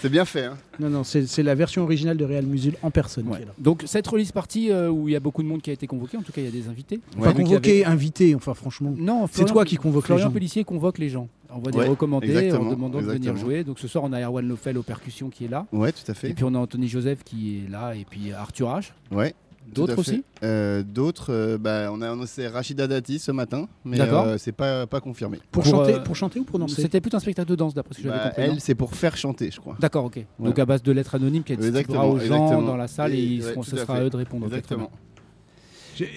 c'est- 0.00 0.08
bien 0.08 0.24
fait. 0.24 0.44
Hein. 0.44 0.56
non, 0.78 0.90
non, 0.90 1.02
c'est 1.02 1.42
la 1.42 1.54
version 1.56 1.82
originale 1.82 2.16
de 2.16 2.24
Real 2.24 2.46
Musul 2.46 2.74
en 2.82 2.92
personne 2.92 3.26
Ouais. 3.26 3.38
qui 3.38 3.42
est 3.42 3.46
là. 3.46 3.52
Donc 3.58 3.82
cette 3.86 4.06
release 4.06 4.30
party 4.30 4.70
euh, 4.70 4.88
où 4.88 5.08
il 5.08 5.12
y 5.12 5.16
a 5.16 5.20
beaucoup 5.20 5.42
de 5.42 5.48
monde 5.48 5.60
qui 5.60 5.70
a 5.70 5.72
été 5.72 5.88
convoqué, 5.88 6.16
en 6.16 6.22
tout 6.22 6.30
cas 6.30 6.40
il 6.40 6.44
y 6.44 6.48
a 6.48 6.52
des 6.52 6.68
invités. 6.68 7.00
Enfin, 7.18 7.32
convoqué, 7.32 7.84
avait- 7.84 7.92
invité, 7.92 8.34
enfin 8.36 8.54
franchement. 8.54 8.94
Non, 8.96 9.26
C'est 9.32 9.44
toi 9.44 9.64
qui 9.64 9.76
convoque 9.76 10.04
les 10.04 10.06
Florian 10.06 10.26
gens. 10.28 10.32
Pellissier 10.32 10.62
convoque 10.62 10.98
les 10.98 11.08
gens. 11.08 11.26
On 11.54 11.58
va 11.58 11.70
Ouais, 11.70 11.84
des 11.84 11.88
recommandés 11.90 12.28
exactement, 12.28 12.68
en 12.68 12.72
demandant 12.72 13.00
de 13.00 13.06
venir 13.06 13.36
jouer. 13.36 13.64
Donc 13.64 13.78
ce 13.78 13.88
soir 13.88 14.04
on 14.04 14.12
a 14.12 14.20
Erwan 14.20 14.46
Lofel 14.46 14.78
aux 14.78 14.82
percussions 14.82 15.30
qui 15.30 15.44
est 15.44 15.48
là. 15.48 15.66
Ouais, 15.72 15.92
tout 15.92 16.00
à 16.08 16.12
Et 16.12 16.14
fait. 16.14 16.32
puis 16.34 16.44
on 16.44 16.54
a 16.54 16.58
Anthony 16.58 16.88
Joseph 16.88 17.24
qui 17.24 17.58
est 17.66 17.70
là 17.70 17.94
et 17.94 18.04
puis 18.08 18.32
Arthur 18.32 18.68
H. 18.68 18.92
Ouais. 19.10 19.34
D'autres 19.72 19.98
aussi 20.00 20.24
Euh, 20.42 20.82
D'autres, 20.82 21.32
euh, 21.32 21.56
bah, 21.56 21.90
on 21.92 22.02
a 22.02 22.10
annoncé 22.10 22.48
Rachida 22.48 22.88
Dati 22.88 23.20
ce 23.20 23.30
matin, 23.30 23.68
mais 23.84 24.00
euh, 24.00 24.36
c'est 24.36 24.50
pas, 24.50 24.84
pas 24.88 25.00
confirmé. 25.00 25.38
Pour, 25.52 25.62
Pour, 25.62 25.70
chanter, 25.70 25.94
euh, 25.94 25.98
pour 26.00 26.16
chanter 26.16 26.40
ou 26.40 26.44
pour 26.44 26.58
danser 26.58 26.82
C'était 26.82 27.00
plutôt 27.00 27.18
un 27.18 27.20
spectacle 27.20 27.48
de 27.50 27.54
danse 27.54 27.72
d'après 27.72 27.94
ce 27.94 27.98
que 27.98 28.04
j'avais 28.08 28.16
Bah, 28.18 28.28
compris. 28.30 28.42
elle, 28.42 28.60
c'est 28.60 28.74
pour 28.74 28.92
faire 28.96 29.16
chanter, 29.16 29.50
je 29.52 29.60
crois. 29.60 29.76
D'accord, 29.78 30.06
ok. 30.06 30.24
Voilà. 30.38 30.50
Donc 30.50 30.58
à 30.58 30.66
base 30.66 30.82
de 30.82 30.90
lettres 30.90 31.14
anonymes 31.14 31.44
qui 31.44 31.56
distribuera 31.56 31.80
Exactement, 31.82 32.08
aux 32.10 32.18
gens 32.18 32.24
exactement. 32.46 32.62
dans 32.62 32.76
la 32.76 32.88
salle 32.88 33.14
et, 33.14 33.18
Et- 33.18 33.22
ils 33.22 33.42
ouais, 33.44 33.50
seront- 33.52 33.60
tout 33.62 33.70
ce 33.70 33.76
sera 33.76 33.94
à 33.94 33.98
fait. 33.98 34.04
eux 34.06 34.10
de 34.10 34.16
répondre. 34.16 34.46
Exactement. 34.46 34.90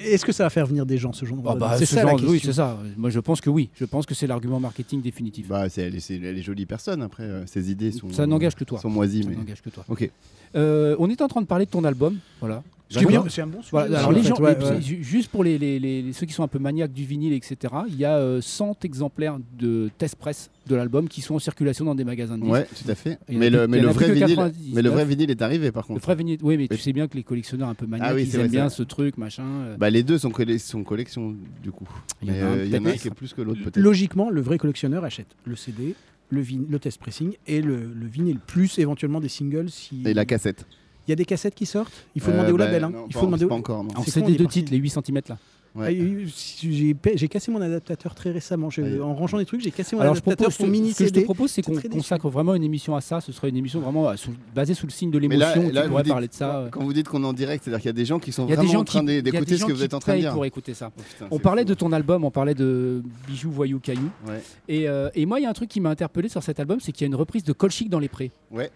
Est-ce 0.05 0.25
que 0.25 0.31
ça 0.31 0.43
va 0.43 0.49
faire 0.49 0.65
venir 0.65 0.85
des 0.85 0.97
gens 0.97 1.13
ce 1.13 1.25
genre 1.25 1.37
de 1.37 1.43
Ah 1.47 1.55
bah, 1.55 1.75
C'est 1.77 1.85
ce 1.85 1.95
ça 1.95 2.01
genre- 2.01 2.19
oui, 2.27 2.39
c'est 2.43 2.53
ça. 2.53 2.77
Moi 2.97 3.09
je 3.09 3.19
pense 3.19 3.41
que 3.41 3.49
oui. 3.49 3.69
Je 3.75 3.85
pense 3.85 4.05
que 4.05 4.13
c'est 4.15 4.27
l'argument 4.27 4.59
marketing 4.59 5.01
définitif. 5.01 5.47
Bah, 5.47 5.69
c'est, 5.69 5.81
elle, 5.83 5.95
est, 5.95 5.99
c'est- 5.99 6.15
elle 6.15 6.37
est 6.37 6.41
jolie 6.41 6.65
personne, 6.65 7.01
après, 7.01 7.23
euh, 7.23 7.45
ses 7.45 7.71
idées 7.71 7.91
sont, 7.91 8.11
Ça 8.11 8.25
n'engage 8.25 8.55
que 8.55 8.63
toi. 8.63 8.79
sont 8.79 8.89
moisies. 8.89 9.23
Ça 9.23 9.29
Mais... 9.29 9.35
n'engage 9.35 9.61
que 9.61 9.69
toi. 9.69 9.85
Ok. 9.89 10.09
Euh, 10.55 10.95
on 10.99 11.09
est 11.09 11.21
en 11.21 11.27
train 11.27 11.41
de 11.41 11.47
parler 11.47 11.65
de 11.65 11.71
ton 11.71 11.83
album. 11.83 12.17
Voilà. 12.39 12.63
Ce 12.93 12.99
qui 12.99 13.05
est 13.05 13.07
D'accord. 13.07 13.23
bien, 13.23 13.31
C'est 13.31 13.41
un 13.41 13.47
bon 13.47 13.57
sujet. 13.61 13.69
Voilà, 13.71 13.89
ça, 13.91 13.97
alors 13.99 14.09
en 14.09 14.11
les 14.13 14.21
fait, 14.21 14.27
gens, 14.29 14.35
ouais, 14.39 14.57
les- 14.59 14.65
ouais. 14.65 14.81
ju- 14.81 15.03
juste 15.03 15.31
pour 15.31 15.43
les, 15.43 15.57
les- 15.57 15.79
les- 15.79 16.13
ceux 16.13 16.25
qui 16.27 16.33
sont 16.33 16.43
un 16.43 16.47
peu 16.47 16.59
maniaques 16.59 16.93
du 16.93 17.05
vinyle, 17.05 17.33
etc., 17.33 17.55
il 17.87 17.95
y 17.97 18.05
a 18.05 18.17
euh, 18.17 18.39
100 18.39 18.85
exemplaires 18.85 19.37
de 19.57 19.89
test 19.97 20.15
press 20.15 20.51
de 20.67 20.75
l'album 20.75 21.07
qui 21.09 21.21
sont 21.21 21.35
en 21.35 21.39
circulation 21.39 21.85
dans 21.85 21.95
des 21.95 22.03
magasins 22.03 22.37
de 22.37 22.43
disques. 22.43 22.53
Ouais, 22.53 22.65
tout 22.65 22.89
à 22.91 22.95
fait. 22.95 23.17
Mais 23.29 23.49
le, 23.49 23.67
mais 23.67 23.79
le 23.81 23.87
vrai 23.87 24.05
vinyle, 24.11 24.35
99. 24.35 24.73
mais 24.75 24.81
le 24.83 24.89
vrai 24.89 25.05
vinyle 25.05 25.31
est 25.31 25.41
arrivé 25.41 25.71
par 25.71 25.83
Le 25.83 25.87
contre. 25.95 26.05
vrai 26.05 26.15
vinyle, 26.15 26.37
oui, 26.43 26.55
mais 26.57 26.67
tu 26.67 26.77
sais 26.77 26.93
bien 26.93 27.07
que 27.07 27.15
les 27.17 27.23
collectionneurs 27.23 27.69
un 27.69 27.73
peu 27.73 27.87
maniaques, 27.87 28.09
Ah 28.11 28.15
oui, 28.15 28.23
ils 28.23 28.35
aiment 28.35 28.41
vrai, 28.41 28.49
bien 28.49 28.69
ce 28.69 28.83
truc, 28.83 29.17
machin. 29.17 29.43
euh, 29.43 29.77
Bah, 29.77 29.89
les 29.89 30.03
deux 30.03 30.17
sont, 30.19 30.29
colle- 30.29 30.59
sont 30.59 30.83
collection 30.83 31.35
du 31.63 31.71
coup. 31.71 31.87
Il 32.21 32.27
y 32.27 32.31
en 32.31 32.33
Mais 32.35 32.41
a 32.41 32.47
un 32.47 32.51
euh, 32.57 32.65
il 32.65 32.71
y 32.71 32.73
en 32.73 32.75
a 32.75 32.77
un 32.77 32.83
peut-être. 32.83 33.01
qui 33.01 33.07
est 33.07 33.11
plus 33.11 33.33
que 33.33 33.41
l'autre 33.41 33.61
peut-être. 33.63 33.77
Logiquement, 33.77 34.29
le 34.29 34.41
vrai 34.41 34.57
collectionneur 34.59 35.03
achète 35.03 35.27
le 35.45 35.55
CD, 35.55 35.95
le, 36.29 36.41
vin- 36.41 36.65
le 36.69 36.79
test 36.79 36.99
pressing 36.99 37.33
et 37.47 37.61
le, 37.61 37.75
le 37.93 38.05
vinyle, 38.07 38.39
plus 38.39 38.77
éventuellement 38.79 39.19
des 39.19 39.29
singles. 39.29 39.69
Si... 39.69 40.01
Et 40.05 40.13
la 40.13 40.25
cassette. 40.25 40.65
Il 41.07 41.11
y 41.11 41.13
a 41.13 41.15
des 41.15 41.25
cassettes 41.25 41.55
qui 41.55 41.65
sortent? 41.65 41.91
Il 42.15 42.21
faut 42.21 42.29
Euh, 42.29 42.33
demander 42.33 42.51
au 42.51 42.57
bah, 42.57 42.65
label. 42.65 42.83
hein. 42.85 42.89
non, 42.93 43.05
Il 43.09 43.13
pas- 43.13 43.19
faut 43.19 43.25
demander 43.25 43.45
pas 43.45 43.55
au- 43.55 43.57
encore. 43.57 43.83
non. 43.83 43.89
en 43.97 44.03
CD 44.03 44.33
de 44.35 44.43
parti. 44.43 44.59
titres, 44.59 44.71
les 44.71 44.77
8 44.77 44.89
cm 44.89 45.21
là. 45.29 45.37
Ouais. 45.75 45.97
Ah, 45.97 47.09
J'ai 47.15 47.27
cassé 47.27 47.49
mon 47.51 47.59
adaptateur 47.61 48.13
très 48.13 48.29
récemment. 48.31 48.69
Je- 48.69 48.81
Ouais. 48.81 48.99
En 48.99 49.15
rangeant 49.15 49.39
des 49.39 49.45
trucs, 49.45 49.61
j'ai 49.61 49.71
cassé 49.71 49.95
mon 49.95 50.01
Alors 50.03 50.13
je 50.13 50.19
adaptateur 50.19 50.49
propose, 50.49 50.57
pour 50.57 50.67
mini 50.67 50.91
ce 50.93 50.99
que 50.99 51.05
je 51.05 51.13
te 51.13 51.19
propose, 51.21 51.49
c'est 51.51 51.61
qu'on 51.63 51.75
consacre 51.89 52.29
vraiment 52.29 52.53
une 52.53 52.63
émission 52.63 52.95
à 52.95 53.01
ça. 53.01 53.21
Ce 53.21 53.31
serait 53.31 53.49
une 53.49 53.57
émission 53.57 53.79
vraiment 53.79 54.07
euh, 54.09 54.15
sous- 54.15 54.33
basée 54.53 54.75
sous 54.75 54.85
le 54.85 54.91
signe 54.91 55.09
de 55.09 55.17
là, 55.17 55.21
l'émotion. 55.21 55.71
là, 55.73 55.87
pourrais 55.87 56.03
dites- 56.03 56.11
parler 56.11 56.27
de 56.27 56.33
ça. 56.33 56.57
euh. 56.57 56.69
Quand 56.69 56.83
vous 56.83 56.93
dites 56.93 57.07
qu'on 57.07 57.23
est 57.23 57.27
en 57.27 57.33
direct, 57.33 57.63
c'est-à-dire 57.63 57.79
qu'il 57.81 57.87
y 57.87 57.89
a 57.89 57.93
des 57.93 58.05
gens 58.05 58.19
qui 58.19 58.31
sont 58.31 58.45
vraiment 58.45 58.63
gens 58.71 58.79
en 58.81 58.83
train 58.83 58.99
qui- 58.99 59.05
d'é- 59.07 59.11
il 59.13 59.15
y 59.15 59.19
a 59.19 59.21
des 59.23 59.31
d'écouter 59.31 59.55
ce 59.55 59.59
gens 59.61 59.67
que 59.67 59.71
vous 59.71 59.77
qui 59.79 59.83
êtes 59.85 59.93
en 59.95 59.99
train 59.99 60.13
de 60.15 60.19
dire. 60.19 60.33
pour 60.33 60.45
écouter 60.45 60.73
ça. 60.75 60.91
Oh, 60.95 61.01
putain, 61.09 61.27
On 61.31 61.39
parlait 61.39 61.63
fou. 61.63 61.69
de 61.69 61.73
ton 61.73 61.91
album, 61.91 62.23
on 62.23 62.31
parlait 62.31 62.53
de 62.55 63.01
bijoux, 63.27 63.49
voyous, 63.51 63.79
cailloux. 63.79 64.11
Ouais. 64.27 64.41
Et, 64.67 64.87
euh, 64.87 65.09
et 65.15 65.25
moi, 65.25 65.39
il 65.39 65.43
y 65.43 65.45
a 65.45 65.49
un 65.49 65.53
truc 65.53 65.69
qui 65.69 65.79
m'a 65.81 65.89
interpellé 65.89 66.29
sur 66.29 66.43
cet 66.43 66.59
album, 66.59 66.79
c'est 66.81 66.91
qu'il 66.91 67.01
y 67.01 67.05
a 67.05 67.07
une 67.07 67.15
reprise 67.15 67.43
de 67.43 67.53
Colchic 67.53 67.89
dans 67.89 67.99
les 67.99 68.09
prés. 68.09 68.31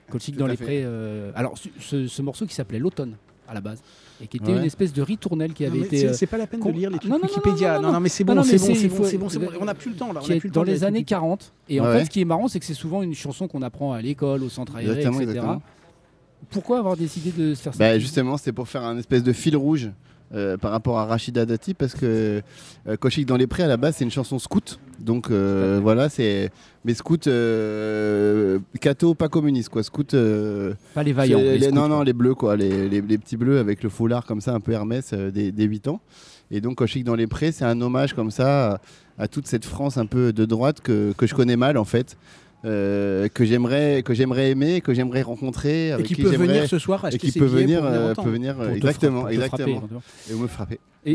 Colchic 0.09 0.35
dans 0.35 0.47
les 0.47 0.57
prés. 0.57 0.83
alors, 1.35 1.53
ce 1.79 2.21
morceau 2.23 2.45
qui 2.47 2.55
s'appelait 2.55 2.79
L'automne 2.79 3.15
à 3.47 3.53
la 3.53 3.61
base 3.61 3.81
et 4.21 4.27
qui 4.27 4.37
était 4.37 4.51
Ouais. 4.51 4.57
une 4.59 4.63
espèce 4.65 4.93
de 4.93 5.01
ritournelle 5.01 5.53
qui 5.53 5.63
Non, 5.63 5.69
avait 5.69 5.79
mais 5.79 5.85
été. 5.85 5.97
c'est- 5.97 6.07
euh, 6.07 6.13
C'est 6.13 6.25
pas 6.27 6.37
la 6.37 6.47
peine 6.47 6.59
con- 6.59 6.71
de 6.71 6.75
lire 6.77 6.89
les 6.89 6.97
trucs 6.97 7.11
Non, 7.11 7.17
non, 7.17 7.23
non, 7.27 7.29
Wikipédia. 7.29 7.75
non, 7.75 7.81
Non, 7.87 7.93
non, 7.93 7.99
mais 7.99 8.09
c'est 8.09 8.23
Non, 8.23 8.33
bon, 8.33 8.35
non, 8.37 8.43
c'est 8.43 8.57
bon, 8.57 8.65
c'est- 8.75 8.87
bon, 8.87 8.95
faut- 8.95 9.03
c'est 9.05 9.17
bon, 9.17 9.29
c'est 9.29 9.39
bon. 9.39 9.47
On 9.61 9.65
n'a 9.65 9.73
plus 9.75 9.91
le 9.91 9.95
temps 9.97 10.11
là. 10.13 10.21
on 10.21 10.25
a 10.25 10.27
plus 10.27 10.47
le 10.47 10.49
dans 10.49 10.61
temps 10.61 10.63
les 10.65 10.83
années 10.83 10.99
l'expliquer. 10.99 11.05
40. 11.19 11.53
Et 11.69 11.79
en 11.79 11.85
fait, 11.85 12.05
ce 12.05 12.09
qui 12.09 12.21
est 12.21 12.25
marrant, 12.25 12.47
c'est 12.47 12.59
que 12.59 12.65
c'est 12.65 12.73
souvent 12.73 13.01
une 13.03 13.13
chanson 13.13 13.47
qu'on 13.47 13.61
apprend 13.61 13.93
à 13.93 14.01
l'école, 14.01 14.43
au 14.43 14.49
centre 14.49 14.75
aéré, 14.75 14.89
Exactement, 14.97 15.19
etc. 15.21 15.31
exactement. 15.31 15.61
Pourquoi 16.49 16.79
avoir 16.79 16.95
décidé 16.97 17.31
de 17.31 17.53
se 17.55 17.61
faire 17.61 17.73
ça? 17.73 17.79
Bah, 17.79 17.99
justement, 17.99 18.37
c'était 18.37 18.51
pour 18.53 18.67
faire 18.67 18.83
un 18.83 18.97
espèce 18.97 19.23
de 19.23 19.33
fil 19.33 19.55
rouge 19.57 19.89
euh, 20.33 20.57
par 20.57 20.71
rapport 20.71 20.99
à 20.99 21.05
Rachida 21.05 21.45
Dati 21.45 21.73
parce 21.73 21.93
que 21.93 22.41
euh, 22.87 22.97
dans 23.25 23.37
les 23.37 23.47
prés 23.47 23.63
à 23.63 23.67
la 23.67 23.77
base 23.77 23.95
c'est 23.97 24.03
une 24.03 24.11
chanson 24.11 24.39
scout. 24.39 24.79
Donc 24.99 25.29
euh, 25.31 25.79
voilà 25.81 26.09
c'est 26.09 26.49
mais 26.83 26.93
scout 26.93 27.27
euh, 27.27 28.59
catho 28.81 29.13
pas 29.13 29.29
communiste 29.29 29.69
quoi. 29.69 29.83
Scout 29.83 30.15
Pas 30.93 31.03
les 31.03 31.13
vaillants. 31.13 31.39
les 31.39 31.57
les- 31.57 31.71
non 31.71 31.81
quoi. 31.81 31.87
non 31.89 32.01
les 32.03 32.13
bleus 32.13 32.35
quoi. 32.35 32.55
Les, 32.55 32.89
les- 32.89 33.01
les 33.01 33.17
petits 33.17 33.37
bleus 33.37 33.59
avec 33.59 33.83
le 33.83 33.89
foulard 33.89 34.25
comme 34.25 34.41
ça 34.41 34.53
un 34.53 34.59
peu 34.59 34.71
Hermès 34.73 35.13
des, 35.13 35.51
des 35.51 35.63
8 35.63 35.87
ans. 35.87 36.01
Et 36.51 36.61
donc 36.61 36.77
Kochik 36.77 37.03
dans 37.03 37.15
les 37.15 37.27
prés 37.27 37.51
c'est 37.51 37.65
un 37.65 37.79
hommage 37.81 38.13
comme 38.13 38.31
ça 38.31 38.73
à, 38.73 38.79
à 39.23 39.27
toute 39.27 39.47
cette 39.47 39.65
France 39.65 39.97
un 39.97 40.05
peu 40.05 40.31
de 40.33 40.45
droite 40.45 40.81
que, 40.81 41.13
que 41.17 41.27
je 41.27 41.35
connais 41.35 41.57
mal 41.57 41.77
en 41.77 41.85
fait 41.85 42.17
euh, 42.65 43.27
que 43.29 43.45
j'aimerais 43.45 44.01
que 44.03 44.15
j'aimerais 44.15 44.49
aimer 44.49 44.81
que 44.81 44.91
j'aimerais 44.91 45.21
rencontrer 45.21 45.89
Et 45.91 46.03
qui 46.03 46.15
qui 46.15 46.23
peut 46.23 46.35
venir 46.35 46.67
ce 46.67 46.79
soir 46.79 47.05
et 47.11 47.17
qui 47.17 47.31
ses 47.31 47.39
peut 47.39 47.45
venir, 47.45 47.85
euh, 47.85 48.15
peut 48.15 48.29
venir 48.29 48.59
euh, 48.59 48.73
exactement, 48.73 49.21
frapper, 49.21 49.35
exactement, 49.35 49.83
et 50.29 50.33
me 50.33 50.47
frapper. 50.47 50.79
Et 51.09 51.13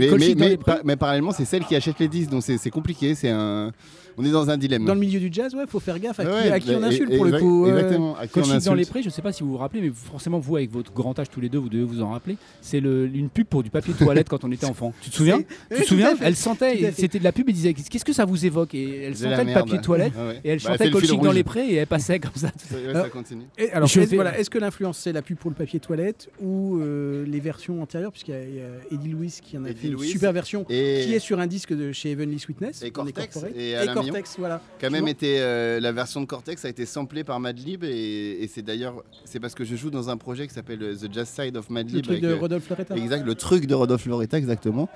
mais, 0.85 0.97
parallèlement, 0.97 1.33
c'est 1.33 1.45
celle 1.45 1.65
qui 1.65 1.77
achète 1.77 1.99
les 1.99 2.09
disques, 2.09 2.31
donc 2.31 2.43
c'est 2.43 2.71
compliqué. 2.71 3.15
C'est 3.15 3.29
un, 3.31 3.73
on 4.19 4.25
est 4.25 4.31
dans 4.31 4.49
un 4.51 4.57
dilemme. 4.59 4.85
Dans 4.85 4.95
le 4.95 5.01
milieu 5.01 5.21
du 5.21 5.29
jazz, 5.33 5.55
ouais, 5.55 5.65
faut 5.67 5.81
faire 5.81 5.99
gaffe 5.99 6.21
à 6.21 6.25
qui, 6.25 6.31
Ouais, 6.31 6.51
à 6.51 6.61
qui 6.61 6.71
on 6.71 6.81
bah, 6.81 6.87
insulte 6.89 7.13
et- 7.13 7.17
pour 7.17 7.25
le 7.25 7.39
coup. 7.39 7.67
Exactement. 7.67 8.17
à 8.17 8.27
qui 8.27 8.39
on 8.41 8.59
dans 8.59 8.75
les 8.75 8.85
prés, 8.85 9.03
je 9.03 9.09
sais 9.11 9.23
pas 9.23 9.33
si 9.33 9.43
vous 9.43 9.51
vous 9.53 9.57
rappelez, 9.59 9.81
mais 9.83 9.91
forcément 9.95 10.39
vous 10.39 10.57
avec 10.57 10.71
votre 10.71 10.93
grand 10.93 11.19
âge 11.19 11.29
tous 11.31 11.41
les 11.41 11.49
deux, 11.49 11.59
vous 11.59 11.69
devez 11.71 11.85
vous 11.85 12.03
en 12.03 12.11
rappeler. 12.11 12.37
C'est 12.61 12.81
le- 12.81 13.07
une 13.07 13.29
pub 13.31 13.47
pour 13.47 13.63
du 13.63 13.71
papier 13.71 13.95
toilette 13.95 14.29
quand 14.29 14.45
on 14.45 14.53
était 14.53 14.67
enfant. 14.67 14.93
Tu 15.03 15.11
te 15.11 15.15
souviens? 15.17 15.41
Tu 15.75 15.83
te 15.83 15.87
souviens? 15.87 16.15
Elle 16.23 16.37
sentait, 16.37 16.93
c'était 16.97 17.19
de 17.19 17.25
la 17.25 17.33
pub 17.33 17.49
et 17.49 17.53
disait 17.53 17.73
qu'est-ce 17.75 18.05
que 18.05 18.13
ça 18.13 18.25
vous 18.25 18.45
évoque? 18.47 18.75
Et 18.75 19.03
elle 19.05 19.17
sentait 19.17 19.37
le 19.39 19.45
merde. 19.45 19.61
papier 19.61 19.81
toilette 19.81 20.13
ouais. 20.17 20.41
et 20.45 20.49
elle 20.51 20.59
Bah, 20.63 20.71
chantait 20.73 20.85
le 20.85 20.91
fil 20.91 21.09
Colchic 21.09 21.21
dans 21.23 21.33
les 21.33 21.45
prés 21.45 21.67
et 21.69 21.75
elle 21.77 21.87
passait 21.87 22.19
comme 22.19 22.33
ça. 22.35 22.51
Ça- 22.93 23.09
continue. 23.09 23.43
Et 23.59 23.71
alors, 23.73 23.89
Je 23.89 24.01
est-ce 24.01 24.11
vais- 24.11 24.17
voilà, 24.17 24.39
est-ce 24.39 24.49
que 24.51 24.59
l'influence 24.59 24.99
c'est 24.99 25.13
la 25.13 25.23
pub 25.23 25.37
pour 25.39 25.51
le 25.51 25.57
papier 25.57 25.81
toilette 25.81 26.29
ou 26.41 26.79
euh, 26.81 27.25
les 27.27 27.41
versions 27.41 27.81
antérieures? 27.83 28.13
Puisqu'il 28.13 28.33
y 28.33 28.35
a, 28.37 28.43
il 28.45 28.55
y 28.57 28.61
a 28.61 28.65
Eddie 28.95 29.09
Lewis 29.09 29.39
qui 29.43 29.57
en 29.59 29.65
a 29.65 29.71
Une 29.89 29.99
super 29.99 30.33
version 30.33 30.65
Et 30.69 31.03
qui 31.05 31.15
est 31.15 31.19
sur 31.19 31.39
un 31.41 31.47
disque 31.47 31.73
de 31.73 31.93
chez 31.93 32.13
Heavenly 32.13 32.39
Sweetness. 32.39 32.83
Et 32.83 32.91
Cortex, 32.91 33.39
et 33.55 33.75
Cortex, 33.93 34.37
voilà. 34.39 34.61
qui 34.79 34.87
a 34.87 34.91
même 34.91 35.09
été 35.09 35.41
euh, 35.41 35.81
la 35.81 35.93
version 35.93 36.21
de 36.21 36.27
Cortex 36.27 36.65
a 36.65 36.69
été 36.69 36.87
samplée 36.87 37.25
par 37.25 37.39
Madlib 37.41 37.85
et, 37.85 38.39
et 38.41 38.49
c'est 38.49 38.63
d'ailleurs 38.63 39.03
c'est 39.25 39.41
parce 39.41 39.55
que 39.55 39.65
je 39.65 39.77
joue 39.77 39.91
dans 39.91 40.11
un 40.11 40.17
projet 40.17 40.47
qui 40.47 40.55
s'appelle 40.55 40.83
euh, 40.83 40.95
The 40.95 41.13
Jazz 41.13 41.29
Side 41.29 41.57
of 41.57 41.71
Madlib. 41.71 41.97
Le 41.97 42.03
truc 42.03 42.19
avec, 42.19 42.23
de 42.23 42.37
euh, 42.37 42.41
Rodolphe 42.41 42.69
Loretta. 42.69 42.97
Exact, 42.97 43.25
le 43.27 43.35
truc 43.35 43.67
de 43.67 43.75
Rodolphe 43.75 44.07
Loretta 44.07 44.39
exactement. 44.39 44.89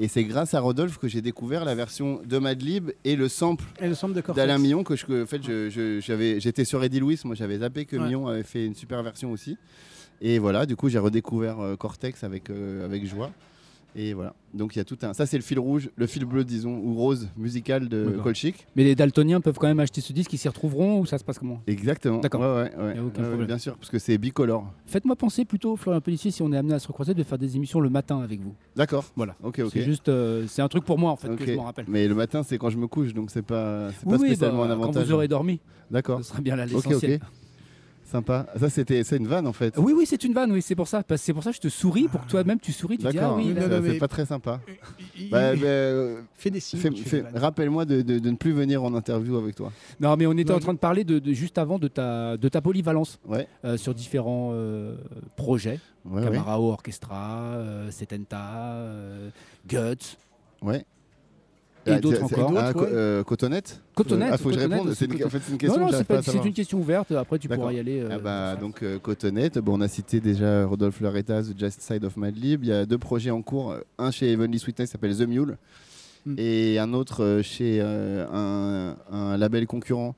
Et 0.00 0.06
c'est 0.08 0.24
grâce 0.24 0.54
à 0.54 0.60
Rodolphe 0.60 0.98
que 0.98 1.08
j'ai 1.08 1.20
découvert 1.20 1.64
la 1.64 1.74
version 1.74 2.20
de 2.24 2.38
Madlib 2.38 2.90
et 3.04 3.16
le 3.16 3.28
sample 3.28 3.64
Et 3.80 3.88
le 3.88 3.94
sample 3.94 4.20
d'Alain 4.34 4.58
Millon 4.58 4.84
que 4.84 4.94
je, 4.96 5.22
en 5.22 5.26
fait 5.26 5.42
j'avais 6.00 6.40
j'étais 6.40 6.64
sur 6.64 6.82
Eddie 6.84 7.00
Louis 7.00 7.18
moi 7.24 7.34
j'avais 7.34 7.58
zappé 7.58 7.84
que 7.84 7.96
Ouais. 7.98 8.06
Millon 8.06 8.28
avait 8.28 8.44
fait 8.44 8.64
une 8.64 8.74
super 8.74 9.02
version 9.02 9.32
aussi 9.32 9.56
et 10.20 10.38
voilà 10.38 10.66
du 10.66 10.76
coup 10.76 10.88
j'ai 10.88 10.98
redécouvert 10.98 11.58
euh, 11.60 11.76
Cortex 11.76 12.22
avec 12.22 12.48
euh, 12.50 12.84
avec 12.84 13.06
joie 13.06 13.30
et 13.96 14.12
voilà 14.14 14.34
donc 14.54 14.76
il 14.76 14.78
y 14.78 14.80
a 14.80 14.84
tout 14.84 14.98
un 15.02 15.12
ça 15.14 15.26
c'est 15.26 15.36
le 15.36 15.42
fil 15.42 15.58
rouge 15.58 15.90
le 15.96 16.06
fil 16.06 16.24
bleu 16.24 16.44
disons 16.44 16.78
ou 16.78 16.94
rose 16.94 17.28
musical 17.36 17.88
de. 17.88 18.18
Colchic 18.22 18.66
Mais 18.76 18.84
les 18.84 18.94
daltoniens 18.94 19.40
peuvent 19.40 19.56
quand 19.58 19.66
même 19.66 19.80
acheter 19.80 20.00
ce 20.00 20.12
disque, 20.12 20.32
ils 20.32 20.38
s'y 20.38 20.48
retrouveront 20.48 21.00
ou 21.00 21.06
ça 21.06 21.18
se 21.18 21.24
passe 21.24 21.38
comment? 21.38 21.60
Exactement 21.66 22.18
D'accord. 22.18 22.40
ouais, 22.40 22.70
ouais, 22.76 22.84
ouais. 22.84 22.94
Y 22.96 22.98
a 22.98 23.04
aucun 23.04 23.22
problème. 23.22 23.46
bien 23.46 23.58
sûr 23.58 23.76
parce 23.76 23.90
que 23.90 23.98
c'est 23.98 24.16
bicolore 24.18 24.72
Faites-moi 24.86 25.16
penser 25.16 25.44
plutôt, 25.44 25.76
Florian 25.76 26.00
Pellissier, 26.00 26.30
si 26.30 26.42
on 26.42 26.52
est 26.52 26.56
amené 26.56 26.74
à 26.74 26.78
se 26.78 26.88
recroiser, 26.88 27.14
de 27.14 27.22
faire 27.22 27.38
des 27.38 27.56
émissions 27.56 27.80
le 27.80 27.90
matin 27.90 28.20
avec 28.20 28.40
vous. 28.40 28.54
d'accord 28.76 29.04
Voilà. 29.16 29.36
ok 29.42 29.60
ok 29.60 29.70
C'est 29.72 29.82
juste, 29.82 30.08
euh, 30.08 30.44
c'est 30.48 30.62
un 30.62 30.68
truc 30.68 30.84
pour 30.84 30.98
moi 30.98 31.10
en 31.10 31.16
fait 31.16 31.28
Ok. 31.28 31.38
que 31.38 31.46
je 31.46 31.52
m'en 31.54 31.64
rappelle. 31.64 31.86
mais 31.88 32.06
le 32.08 32.14
matin 32.14 32.42
c'est 32.42 32.58
quand 32.58 32.70
je 32.70 32.78
me 32.78 32.86
couche 32.86 33.14
donc 33.14 33.30
c'est 33.30 33.42
pas 33.42 33.90
c'est 33.92 34.06
Oui, 34.06 34.12
pas 34.16 34.22
oui, 34.22 34.28
spécialement 34.28 34.58
bah, 34.60 34.64
un 34.64 34.68
quand 34.76 34.82
avantage 34.82 35.06
vous 35.06 35.12
aurez 35.12 35.28
dormi, 35.28 35.60
d'accord 35.90 36.18
ce 36.22 36.28
sera 36.30 36.40
bien 36.40 36.56
là 36.56 36.64
ok 36.64 36.70
l'essentiel. 36.72 37.14
ok 37.14 37.20
sympa 38.08 38.46
ça 38.58 38.68
c'était 38.70 39.04
c'est 39.04 39.16
une 39.18 39.26
vanne 39.28 39.46
en 39.46 39.52
fait 39.52 39.74
Oui, 39.78 39.92
oui, 39.96 40.04
c'est 40.06 40.22
une 40.24 40.32
vanne, 40.32 40.50
oui, 40.52 40.62
c'est 40.62 40.74
pour 40.74 40.88
ça. 40.88 41.02
Parce 41.02 41.20
que 41.20 41.26
C'est 41.26 41.32
pour 41.32 41.42
ça 41.42 41.50
que 41.50 41.56
je 41.56 41.60
te 41.60 41.68
souris, 41.68 42.08
pour 42.08 42.24
que 42.24 42.30
toi-même 42.30 42.58
tu 42.58 42.72
souris, 42.72 42.96
tu 42.98 43.02
dis 43.02 43.08
ah 43.08 43.12
D'accord, 43.12 43.36
oui, 43.36 43.48
Non, 43.48 43.54
là, 43.54 43.60
ça, 43.62 43.68
non, 43.68 43.74
c'est 43.84 43.92
mais- 43.92 43.98
pas 43.98 44.08
très 44.08 44.24
sympa. 44.26 44.60
Il- 45.16 45.30
Bah, 45.30 45.54
bah, 45.54 45.62
euh, 45.64 46.20
Fais 46.34 46.50
des 46.50 46.60
signes. 46.60 46.80
Rappelle-moi 47.34 47.84
de, 47.84 48.02
de- 48.02 48.18
de 48.18 48.30
ne 48.30 48.36
plus 48.36 48.52
venir 48.52 48.82
en 48.82 48.94
interview 48.94 49.36
avec 49.36 49.54
toi. 49.54 49.72
Non, 50.00 50.16
mais 50.16 50.26
on 50.26 50.32
était 50.32 50.50
Non, 50.52 50.56
en 50.56 50.60
train 50.60 50.74
de 50.74 50.78
parler 50.78 51.04
de, 51.04 51.18
de- 51.18 51.32
juste 51.32 51.58
avant 51.58 51.78
de 51.78 51.88
ta, 51.88 52.36
de 52.36 52.48
ta 52.48 52.60
polyvalence 52.60 53.18
Ouais, 53.26 53.46
euh, 53.64 53.76
sur 53.76 53.94
différents 53.94 54.50
euh, 54.52 54.96
projets. 55.36 55.78
ouais, 56.06 56.22
Orchestra, 56.46 57.40
euh, 57.56 57.90
Setenta, 57.90 58.72
euh, 58.72 59.30
Guts. 59.68 60.16
ouais. 60.62 60.84
Et 61.88 61.94
Ah, 61.94 62.00
d'autres 62.00 62.22
encore. 62.24 62.54
Ah, 62.58 62.72
co- 62.72 62.84
euh, 62.84 63.24
Cotonnette 63.24 63.80
Cotonnette, 63.94 64.30
Ah, 64.32 64.38
faut 64.38 64.48
que 64.50 64.54
je 64.54 64.60
réponde. 64.60 64.92
C'est 64.94 65.04
une, 65.06 65.24
en 65.24 65.28
fait, 65.28 65.38
c'est 65.44 65.52
une 65.52 65.58
question 65.58 65.80
non, 65.80 65.86
non, 65.90 65.98
c'est 66.22 66.44
une 66.46 66.52
question 66.52 66.78
ouverte. 66.78 67.10
Après, 67.12 67.38
tu 67.38 67.48
pourras 67.48 67.72
y 67.72 67.78
aller. 67.78 68.00
euh, 68.00 68.08
Ah 68.12 68.18
bah, 68.18 68.54
sans 68.54 68.60
donc 68.60 68.82
euh, 68.82 68.98
Cotonnette, 68.98 69.58
bon, 69.58 69.78
on 69.78 69.80
a 69.80 69.88
cité 69.88 70.20
déjà 70.20 70.64
Rodolphe 70.66 71.00
Loretta, 71.00 71.42
The 71.42 71.58
Just 71.58 71.80
Side 71.80 72.04
of 72.04 72.16
Madlib. 72.16 72.64
Il 72.64 72.68
y 72.68 72.72
a 72.72 72.86
deux 72.86 72.98
projets 72.98 73.30
en 73.30 73.42
cours, 73.42 73.72
euh, 73.72 73.80
un 73.98 74.10
chez 74.10 74.32
Heavenly 74.32 74.58
Sweetness 74.58 74.88
qui 74.88 74.92
s'appelle 74.92 75.16
The 75.16 75.26
Mule 75.28 75.56
Mm. 76.26 76.34
et 76.36 76.78
un 76.80 76.92
autre 76.94 77.22
euh, 77.22 77.42
chez 77.42 77.78
euh, 77.80 78.26
un, 78.32 78.96
un 79.16 79.36
label 79.36 79.66
concurrent. 79.68 80.16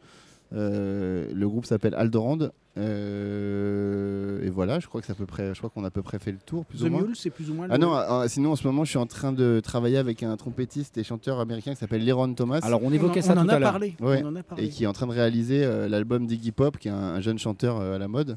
Euh, 0.54 1.26
le 1.32 1.48
groupe 1.48 1.66
s'appelle 1.66 1.94
Aldorand. 1.94 2.38
Euh, 2.76 4.44
et 4.44 4.50
voilà, 4.50 4.78
je 4.80 4.86
crois 4.86 5.00
que 5.00 5.06
c'est 5.06 5.12
à 5.12 5.16
peu 5.16 5.26
près, 5.26 5.52
je 5.54 5.58
crois 5.58 5.70
qu'on 5.70 5.84
a 5.84 5.88
à 5.88 5.90
peu 5.90 6.02
près 6.02 6.18
fait 6.18 6.32
le 6.32 6.38
tour, 6.38 6.64
plus 6.64 6.78
The 6.78 6.82
ou 6.82 6.90
moins. 6.90 7.02
Mule, 7.02 7.16
c'est 7.16 7.30
plus 7.30 7.50
ou 7.50 7.54
moins. 7.54 7.66
Ah 7.70 7.76
le- 7.76 7.80
non, 7.84 7.92
ah, 7.94 8.24
sinon 8.28 8.52
en 8.52 8.56
ce 8.56 8.66
moment 8.66 8.84
je 8.84 8.90
suis 8.90 8.98
en 8.98 9.06
train 9.06 9.32
de 9.32 9.60
travailler 9.62 9.96
avec 9.98 10.22
un 10.22 10.36
trompettiste 10.36 10.96
et 10.98 11.04
chanteur 11.04 11.40
américain 11.40 11.72
qui 11.72 11.78
s'appelle 11.78 12.04
Leron 12.06 12.32
Thomas 12.34 12.60
Alors, 12.62 12.82
on 12.82 12.88
on 12.90 12.92
évoquait 12.92 13.20
en, 13.20 13.22
ça 13.26 13.34
on 13.36 13.40
en 13.40 13.48
a 13.48 13.54
à 13.54 13.58
l'heure. 13.58 13.70
parlé. 13.72 13.94
Ouais. 14.00 14.22
On 14.24 14.28
en 14.28 14.36
a 14.36 14.42
parlé. 14.42 14.64
et 14.64 14.68
qui 14.68 14.84
est 14.84 14.86
en 14.86 14.92
train 14.92 15.06
de 15.06 15.12
réaliser 15.12 15.64
euh, 15.64 15.88
l'album 15.88 16.26
d'Iggy 16.26 16.52
Pop, 16.52 16.76
qui 16.78 16.88
est 16.88 16.92
un, 16.92 16.96
un 16.96 17.20
jeune 17.20 17.38
chanteur 17.38 17.78
euh, 17.80 17.96
à 17.96 17.98
la 17.98 18.08
mode. 18.08 18.36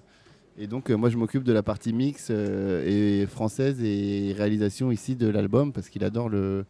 Et 0.57 0.67
donc 0.67 0.89
euh, 0.91 0.95
moi 0.95 1.09
je 1.09 1.17
m'occupe 1.17 1.43
de 1.43 1.53
la 1.53 1.63
partie 1.63 1.93
mix 1.93 2.27
euh, 2.29 2.83
et 3.23 3.25
française 3.25 3.81
et 3.83 4.33
réalisation 4.37 4.91
ici 4.91 5.15
de 5.15 5.27
l'album 5.27 5.73
parce 5.73 5.89
qu'il 5.89 6.03
adore 6.03 6.29
le, 6.29 6.65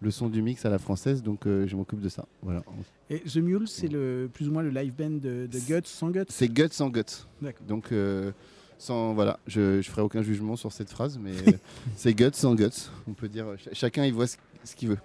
le 0.00 0.10
son 0.10 0.28
du 0.28 0.42
mix 0.42 0.64
à 0.64 0.70
la 0.70 0.78
française, 0.78 1.22
donc 1.22 1.46
euh, 1.46 1.66
je 1.66 1.74
m'occupe 1.76 2.00
de 2.00 2.08
ça. 2.08 2.26
Voilà. 2.42 2.62
Et 3.10 3.20
The 3.20 3.36
Mule, 3.36 3.66
c'est 3.68 3.88
le 3.88 4.28
plus 4.32 4.48
ou 4.48 4.52
moins 4.52 4.62
le 4.62 4.70
live 4.70 4.92
band 4.94 5.10
de, 5.10 5.46
de 5.50 5.58
Guts 5.66 5.86
sans 5.86 6.10
Guts. 6.10 6.24
C'est 6.28 6.48
guts 6.48 6.68
sans 6.70 6.90
guts. 6.90 7.02
D'accord. 7.40 7.66
Donc 7.66 7.92
euh, 7.92 8.32
sans 8.78 9.14
voilà, 9.14 9.38
je, 9.46 9.80
je 9.80 9.90
ferai 9.90 10.02
aucun 10.02 10.22
jugement 10.22 10.56
sur 10.56 10.70
cette 10.72 10.90
phrase, 10.90 11.18
mais 11.18 11.30
euh, 11.48 11.52
c'est 11.96 12.12
guts 12.14 12.30
sans 12.34 12.54
guts. 12.54 12.68
On 13.08 13.14
peut 13.14 13.28
dire 13.28 13.46
ch- 13.58 13.68
chacun 13.72 14.04
il 14.04 14.12
voit 14.12 14.26
ce, 14.26 14.36
ce 14.64 14.76
qu'il 14.76 14.88
veut. 14.90 14.98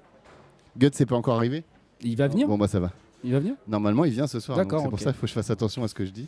Guts 0.77 0.89
c'est 0.93 1.05
pas 1.05 1.15
encore 1.15 1.37
arrivé? 1.37 1.63
Il 2.01 2.17
va 2.17 2.27
venir? 2.27 2.47
Bon 2.47 2.57
bah 2.57 2.67
ça 2.67 2.79
va. 2.79 2.91
Il 3.23 3.31
va 3.31 3.39
venir? 3.39 3.53
Normalement 3.67 4.03
il 4.03 4.11
vient 4.11 4.27
ce 4.27 4.39
soir. 4.39 4.57
D'accord, 4.57 4.81
C'est 4.83 4.89
pour 4.89 4.99
ça 4.99 5.05
qu'il 5.11 5.13
faut 5.15 5.21
que 5.21 5.27
je 5.27 5.33
fasse 5.33 5.51
attention 5.51 5.83
à 5.83 5.87
ce 5.87 5.93
que 5.93 6.05
je 6.05 6.11
dis. 6.11 6.27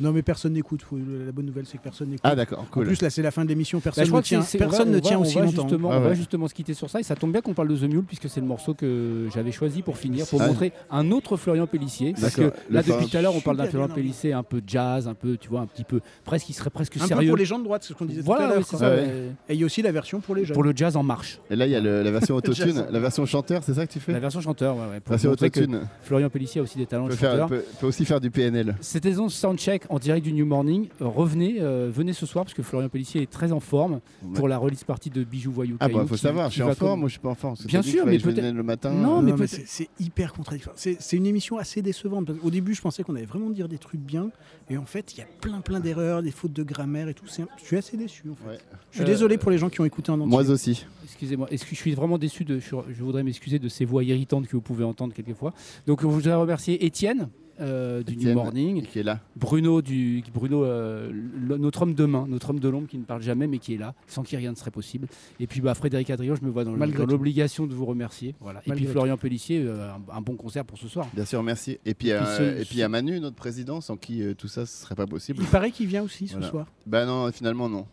Non, 0.00 0.12
mais 0.12 0.22
personne 0.22 0.52
n'écoute. 0.52 0.84
La 1.26 1.32
bonne 1.32 1.46
nouvelle, 1.46 1.64
c'est 1.66 1.78
que 1.78 1.82
personne 1.82 2.08
n'écoute. 2.08 2.20
Ah 2.24 2.36
d'accord, 2.36 2.66
En 2.74 2.80
plus, 2.82 3.02
là, 3.02 3.10
c'est 3.10 3.22
la 3.22 3.30
fin 3.30 3.44
de 3.44 3.48
l'émission. 3.48 3.78
Bah, 3.78 3.90
Personne 3.94 4.14
ne 4.14 4.20
tient, 4.20 4.40
personne 4.58 4.78
va- 4.78 4.84
ne 4.84 4.94
va- 4.94 5.00
tient 5.00 5.18
on 5.18 5.22
aussi 5.22 5.38
longtemps. 5.38 5.62
Justement, 5.68 5.90
Ah 5.92 5.96
On 5.98 6.00
va 6.00 6.08
ouais. 6.10 6.14
justement 6.14 6.46
se 6.48 6.54
quitter 6.54 6.74
sur 6.74 6.88
ça 6.88 7.00
et 7.00 7.02
ça 7.02 7.16
tombe 7.16 7.32
bien 7.32 7.40
qu'on 7.40 7.54
parle 7.54 7.68
de 7.68 7.76
The 7.76 7.82
Mule 7.90 8.04
puisque 8.04 8.28
c'est 8.28 8.40
le 8.40 8.46
morceau 8.46 8.74
que 8.74 9.26
j'avais 9.34 9.50
choisi 9.52 9.82
pour 9.82 9.96
finir, 9.98 10.26
pour 10.26 10.40
Ah. 10.42 10.46
montrer 10.46 10.72
un 10.90 11.10
autre 11.10 11.36
Florian 11.36 11.66
Pellissier. 11.66 12.14
Parce 12.20 12.34
que 12.36 12.52
là, 12.70 12.82
depuis 12.82 13.06
tout 13.08 13.16
à 13.16 13.22
l'heure, 13.22 13.34
on 13.34 13.40
parle 13.40 13.56
d'un 13.56 13.66
Florian 13.66 13.88
Pellissier 13.88 14.32
un 14.32 14.42
peu 14.42 14.60
jazz, 14.66 15.08
un 15.08 15.14
peu, 15.14 15.36
tu 15.36 15.48
vois, 15.48 15.60
un 15.60 15.66
petit 15.66 15.84
peu, 15.84 16.00
presque, 16.24 16.48
il 16.48 16.52
serait 16.52 16.70
presque 16.70 16.96
Un 16.96 17.00
peu 17.00 17.06
sérieux. 17.06 17.28
pour 17.28 17.36
les 17.36 17.44
gens 17.44 17.58
de 17.58 17.64
droite, 17.64 17.82
c'est 17.82 17.92
ce 17.92 17.98
qu'on 17.98 18.04
disait 18.04 18.22
tout 18.22 18.32
à 18.32 18.36
Voilà, 18.36 18.54
l'heure. 18.54 18.64
Ouais. 18.74 18.86
ouais. 18.86 19.08
Et 19.48 19.54
il 19.54 19.60
y 19.60 19.62
a 19.62 19.66
aussi 19.66 19.82
la 19.82 19.92
version 19.92 20.20
pour 20.20 20.34
les 20.34 20.44
jeunes. 20.44 20.54
Pour 20.54 20.62
le 20.64 20.72
jazz 20.74 20.96
en 20.96 21.02
marche. 21.02 21.40
Et 21.50 21.56
là, 21.56 21.66
il 21.66 21.72
y 21.72 21.76
a 21.76 21.80
le- 21.80 22.02
la 22.02 22.10
version 22.10 22.34
autotune, 22.36 22.84
la 22.90 23.00
version 23.00 23.26
chanteur, 23.26 23.62
c'est 23.64 23.74
ça 23.74 23.86
que 23.86 23.92
tu 23.92 24.00
fais 24.00 24.12
La 24.12 24.20
version 24.20 24.40
chanteur, 24.40 24.76
ouais, 24.76 24.82
ouais, 24.92 25.00
pour 25.00 25.10
Version 25.10 25.30
montrer 25.30 25.50
que 25.50 25.60
autotune. 25.60 25.80
Florian 26.02 26.30
Pellissier 26.30 26.60
a 26.60 26.64
aussi 26.64 26.78
des 26.78 26.86
talents 26.86 27.06
de 27.08 27.12
chanteur. 27.12 27.48
peut- 27.48 27.64
peut 27.80 27.86
aussi 27.86 28.04
faire 28.04 28.20
du 28.20 28.30
PNL. 28.30 28.76
C'était 28.80 29.12
donc 29.12 29.32
Soundcheck 29.32 29.82
en 29.88 29.98
direct 29.98 30.24
du 30.24 30.32
New 30.32 30.46
Morning. 30.46 30.88
Euh, 31.00 31.06
revenez, 31.06 31.56
euh, 31.60 31.90
venez 31.92 32.12
ce 32.12 32.26
soir 32.26 32.44
parce 32.44 32.54
que 32.54 32.62
Florian 32.62 32.88
Pellissier 32.88 33.22
est 33.22 33.30
très 33.30 33.52
en 33.52 33.60
forme 33.60 34.00
pour 34.34 34.48
la 34.48 34.58
release 34.58 34.84
partie 34.84 35.10
de 35.10 35.24
Bijoux 35.24 35.52
Voyou. 35.52 35.76
Ah 35.80 35.88
bah 35.88 36.04
faut 36.06 36.14
qui- 36.14 36.20
savoir, 36.20 36.46
qui 36.48 36.56
je 36.58 36.62
suis 36.62 36.62
en 36.62 36.74
forme, 36.74 36.90
comme- 36.92 37.00
moi 37.00 37.08
je 37.08 37.12
suis 37.12 37.20
pas 37.20 37.28
en 37.30 37.34
forme. 37.34 37.56
Bien 37.66 37.82
sûr, 37.82 38.04
mais 38.06 38.18
peut-être- 38.18 38.54
le 38.54 38.62
matin. 38.62 38.90
Non, 38.92 39.18
euh, 39.26 39.34
mais 39.38 39.46
c'est 39.46 39.88
hyper 40.00 40.32
contradictoire. 40.32 40.74
C'est 40.76 41.16
une 41.16 41.26
émission 41.26 41.58
assez 41.58 41.82
décevante. 41.82 42.26
parce 42.26 42.38
qu'au 42.38 42.50
début, 42.50 42.74
je 42.74 42.80
pensais 42.80 43.02
qu'on 43.02 43.14
allait 43.16 43.24
vraiment 43.26 43.50
dire 43.50 43.68
des 43.68 43.78
trucs 43.78 44.00
bien. 44.00 44.30
Et 44.70 44.76
en 44.76 44.84
fait, 44.84 45.14
il 45.14 45.18
y 45.18 45.22
a 45.22 45.26
plein, 45.40 45.60
plein 45.60 45.80
d'erreurs, 45.80 46.22
des 46.22 46.30
fautes 46.30 46.52
de 46.52 46.62
grammaire 46.62 47.08
et 47.08 47.14
tout. 47.14 47.24
Un- 47.38 47.46
Je 47.60 47.64
suis 47.64 47.76
assez 47.76 47.96
déçu. 47.96 48.24
En 48.30 48.34
fait. 48.34 48.50
Ouais. 48.50 48.58
Je 48.90 48.96
suis 48.96 49.02
Euh, 49.04 49.06
désolé 49.06 49.38
pour 49.38 49.50
les 49.50 49.58
gens 49.58 49.68
qui 49.68 49.80
ont 49.80 49.84
écouté 49.84 50.10
en 50.10 50.20
entier. 50.20 50.26
Moi 50.30 50.48
aussi. 50.50 50.84
Excusez-moi, 51.04 51.48
est-ce 51.50 51.64
que 51.64 51.70
je 51.70 51.76
suis 51.76 51.94
vraiment 51.94 52.18
déçu 52.18 52.44
de. 52.44 52.58
Je, 52.58 52.74
je 52.90 53.02
voudrais 53.02 53.22
m'excuser 53.22 53.58
de 53.58 53.68
ces 53.68 53.84
voix 53.84 54.04
irritantes 54.04 54.46
que 54.46 54.52
vous 54.52 54.60
pouvez 54.62 54.84
entendre 54.84 55.14
quelquefois. 55.14 55.54
Donc, 55.86 56.02
je 56.02 56.06
voudrais 56.06 56.34
remercier 56.34 56.84
Étienne. 56.84 57.28
Euh, 57.60 58.02
du 58.02 58.16
New 58.16 58.34
Morning, 58.34 58.82
Qui 58.82 59.00
est 59.00 59.02
là. 59.02 59.20
Bruno, 59.36 59.82
du, 59.82 60.22
Bruno 60.32 60.64
euh, 60.64 61.10
le- 61.12 61.56
notre 61.58 61.82
homme 61.82 61.94
de 61.94 62.04
main, 62.04 62.26
notre 62.28 62.50
homme 62.50 62.60
de 62.60 62.68
l'ombre 62.68 62.86
qui 62.88 62.98
ne 62.98 63.04
parle 63.04 63.22
jamais 63.22 63.46
mais 63.46 63.58
qui 63.58 63.74
est 63.74 63.78
là, 63.78 63.94
sans 64.06 64.22
qui 64.22 64.36
rien 64.36 64.50
ne 64.50 64.56
serait 64.56 64.70
possible. 64.70 65.08
Et 65.40 65.46
puis 65.46 65.60
bah, 65.60 65.74
Frédéric 65.74 66.10
Adrien, 66.10 66.34
je 66.34 66.44
me 66.44 66.50
vois 66.50 66.64
dans, 66.64 66.72
l'obligation 66.72 67.66
de 67.66 67.74
vous 67.74 67.86
remercier. 67.86 68.34
Voilà. 68.40 68.60
Et 68.66 68.72
puis 68.72 68.86
Florian 68.86 69.16
Pellissier, 69.16 69.62
euh, 69.64 69.90
un, 69.92 70.16
un 70.16 70.20
bon 70.20 70.36
concert 70.36 70.64
pour 70.64 70.78
ce 70.78 70.88
soir. 70.88 71.06
Bien 71.14 71.24
sûr, 71.24 71.42
merci. 71.42 71.78
Et 71.84 71.94
puis, 71.94 72.10
Et 72.10 72.14
puis 72.14 72.24
euh, 72.24 72.36
ce- 72.38 72.60
et 72.60 72.64
puis 72.64 72.76
il 72.76 72.78
y 72.78 72.82
a 72.82 72.88
Manu, 72.88 73.18
notre 73.20 73.36
président, 73.36 73.80
sans 73.80 73.96
qui 73.96 74.22
euh, 74.22 74.34
tout 74.34 74.48
ça 74.48 74.66
ce 74.66 74.82
serait 74.82 74.94
pas 74.94 75.06
possible. 75.06 75.38
Il 75.42 75.48
paraît 75.48 75.70
qu'il 75.70 75.86
vient 75.86 76.02
aussi 76.02 76.26
ce 76.28 76.34
Voilà. 76.34 76.48
soir. 76.48 76.66
Bah 76.86 77.06
non, 77.06 77.30
finalement 77.32 77.68
non. 77.68 77.86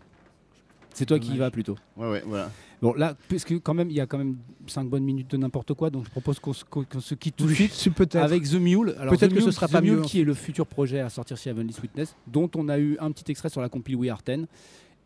C'est 0.95 1.05
toi 1.05 1.19
qui 1.19 1.33
y 1.33 1.37
vas 1.37 1.51
plutôt. 1.51 1.75
Ouais, 1.97 2.09
ouais, 2.09 2.23
voilà. 2.25 2.49
Bon, 2.81 2.93
là, 2.93 3.15
puisque 3.27 3.59
quand 3.61 3.73
même, 3.73 3.89
il 3.89 3.95
y 3.95 3.99
a 3.99 4.05
quand 4.05 4.17
même 4.17 4.37
5 4.67 4.87
bonnes 4.89 5.03
minutes 5.03 5.29
de 5.31 5.37
n'importe 5.37 5.73
quoi, 5.73 5.89
donc 5.89 6.05
je 6.05 6.09
propose 6.09 6.39
qu'on 6.39 6.53
se, 6.53 6.63
qu'on- 6.65 6.83
qu'on 6.85 6.99
se 7.01 7.15
quitte 7.15 7.35
tout 7.35 7.47
de 7.47 7.53
suite 7.53 7.89
avec 8.15 8.43
The 8.43 8.53
Mule. 8.53 8.95
Alors, 8.97 9.13
Peut-être 9.15 9.33
que 9.33 9.41
ce 9.41 9.51
sera 9.51 9.67
The 9.67 9.71
pas 9.73 9.81
Mule, 9.81 9.97
mieux, 9.97 10.01
qui 10.03 10.21
est 10.21 10.23
le 10.23 10.33
futur 10.33 10.65
projet 10.65 10.99
à 11.01 11.09
sortir 11.09 11.35
chez 11.37 11.49
Heavenly 11.49 11.73
Sweetness, 11.73 12.15
dont 12.27 12.49
on 12.55 12.69
a 12.69 12.79
eu 12.79 12.97
un 12.99 13.11
petit 13.11 13.29
extrait 13.29 13.49
sur 13.49 13.61
la 13.61 13.69
compil 13.69 13.95
We 13.97 14.09
Are 14.09 14.21
10 14.25 14.45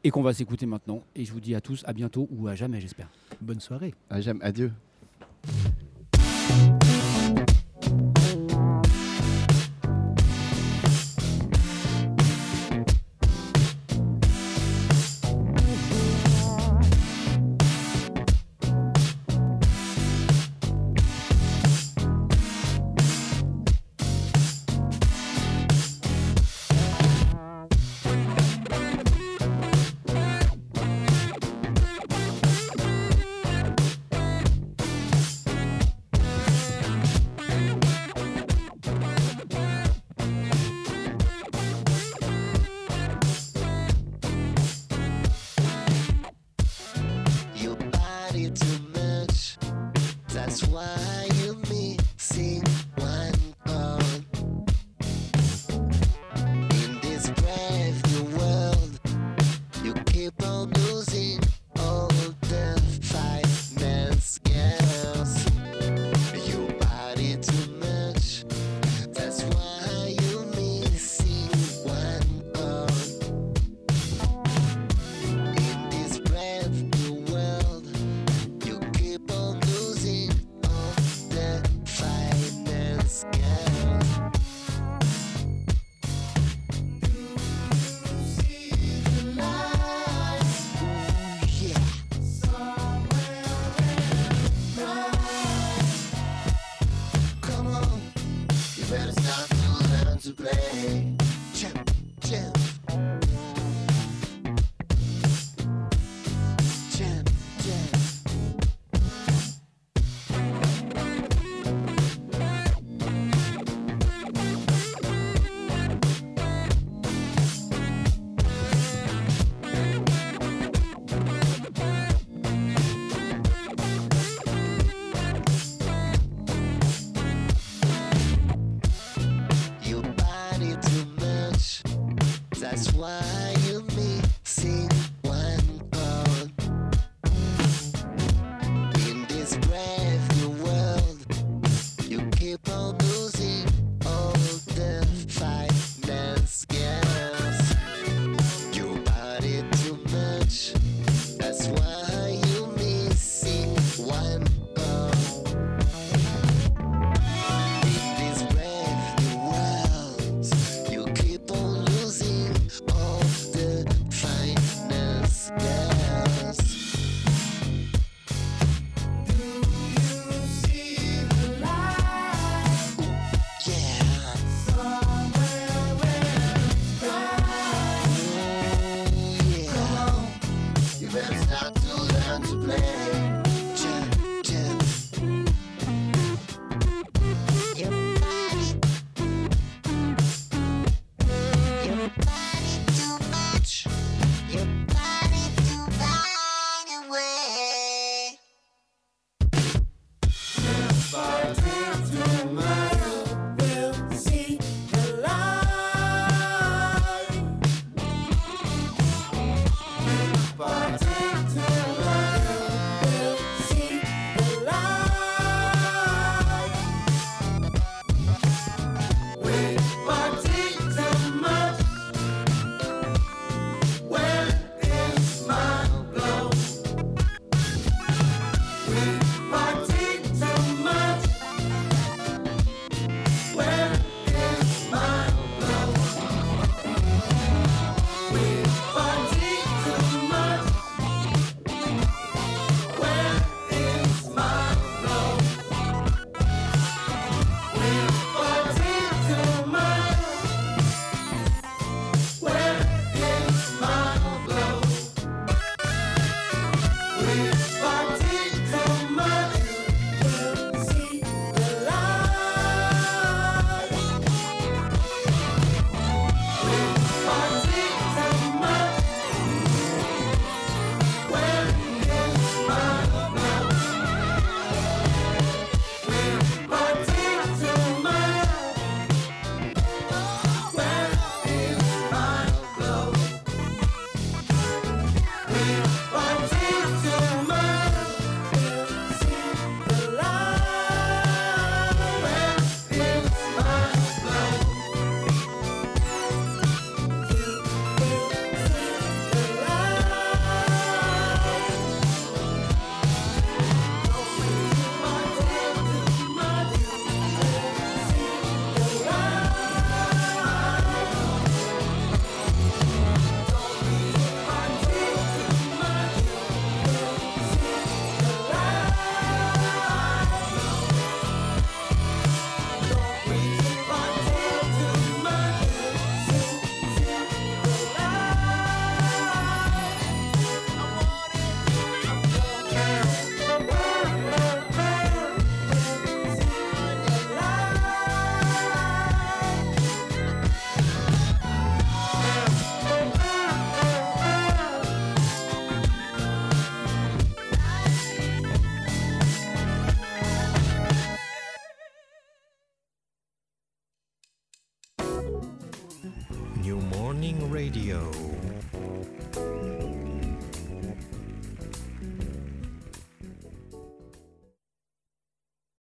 et 0.03 0.11
qu'on 0.11 0.21
va 0.21 0.33
s'écouter 0.33 0.65
maintenant. 0.67 1.01
Et 1.15 1.25
je 1.25 1.33
vous 1.33 1.39
dis 1.41 1.55
à 1.55 1.61
tous 1.61 1.83
à 1.85 1.93
bientôt 1.93 2.27
ou 2.31 2.47
à 2.47 2.55
jamais, 2.55 2.79
j'espère. 2.81 3.09
Bonne 3.41 3.59
soirée. 3.59 3.93
Ah, 4.09 4.21
j'aime. 4.21 4.39
Adieu. 4.41 4.71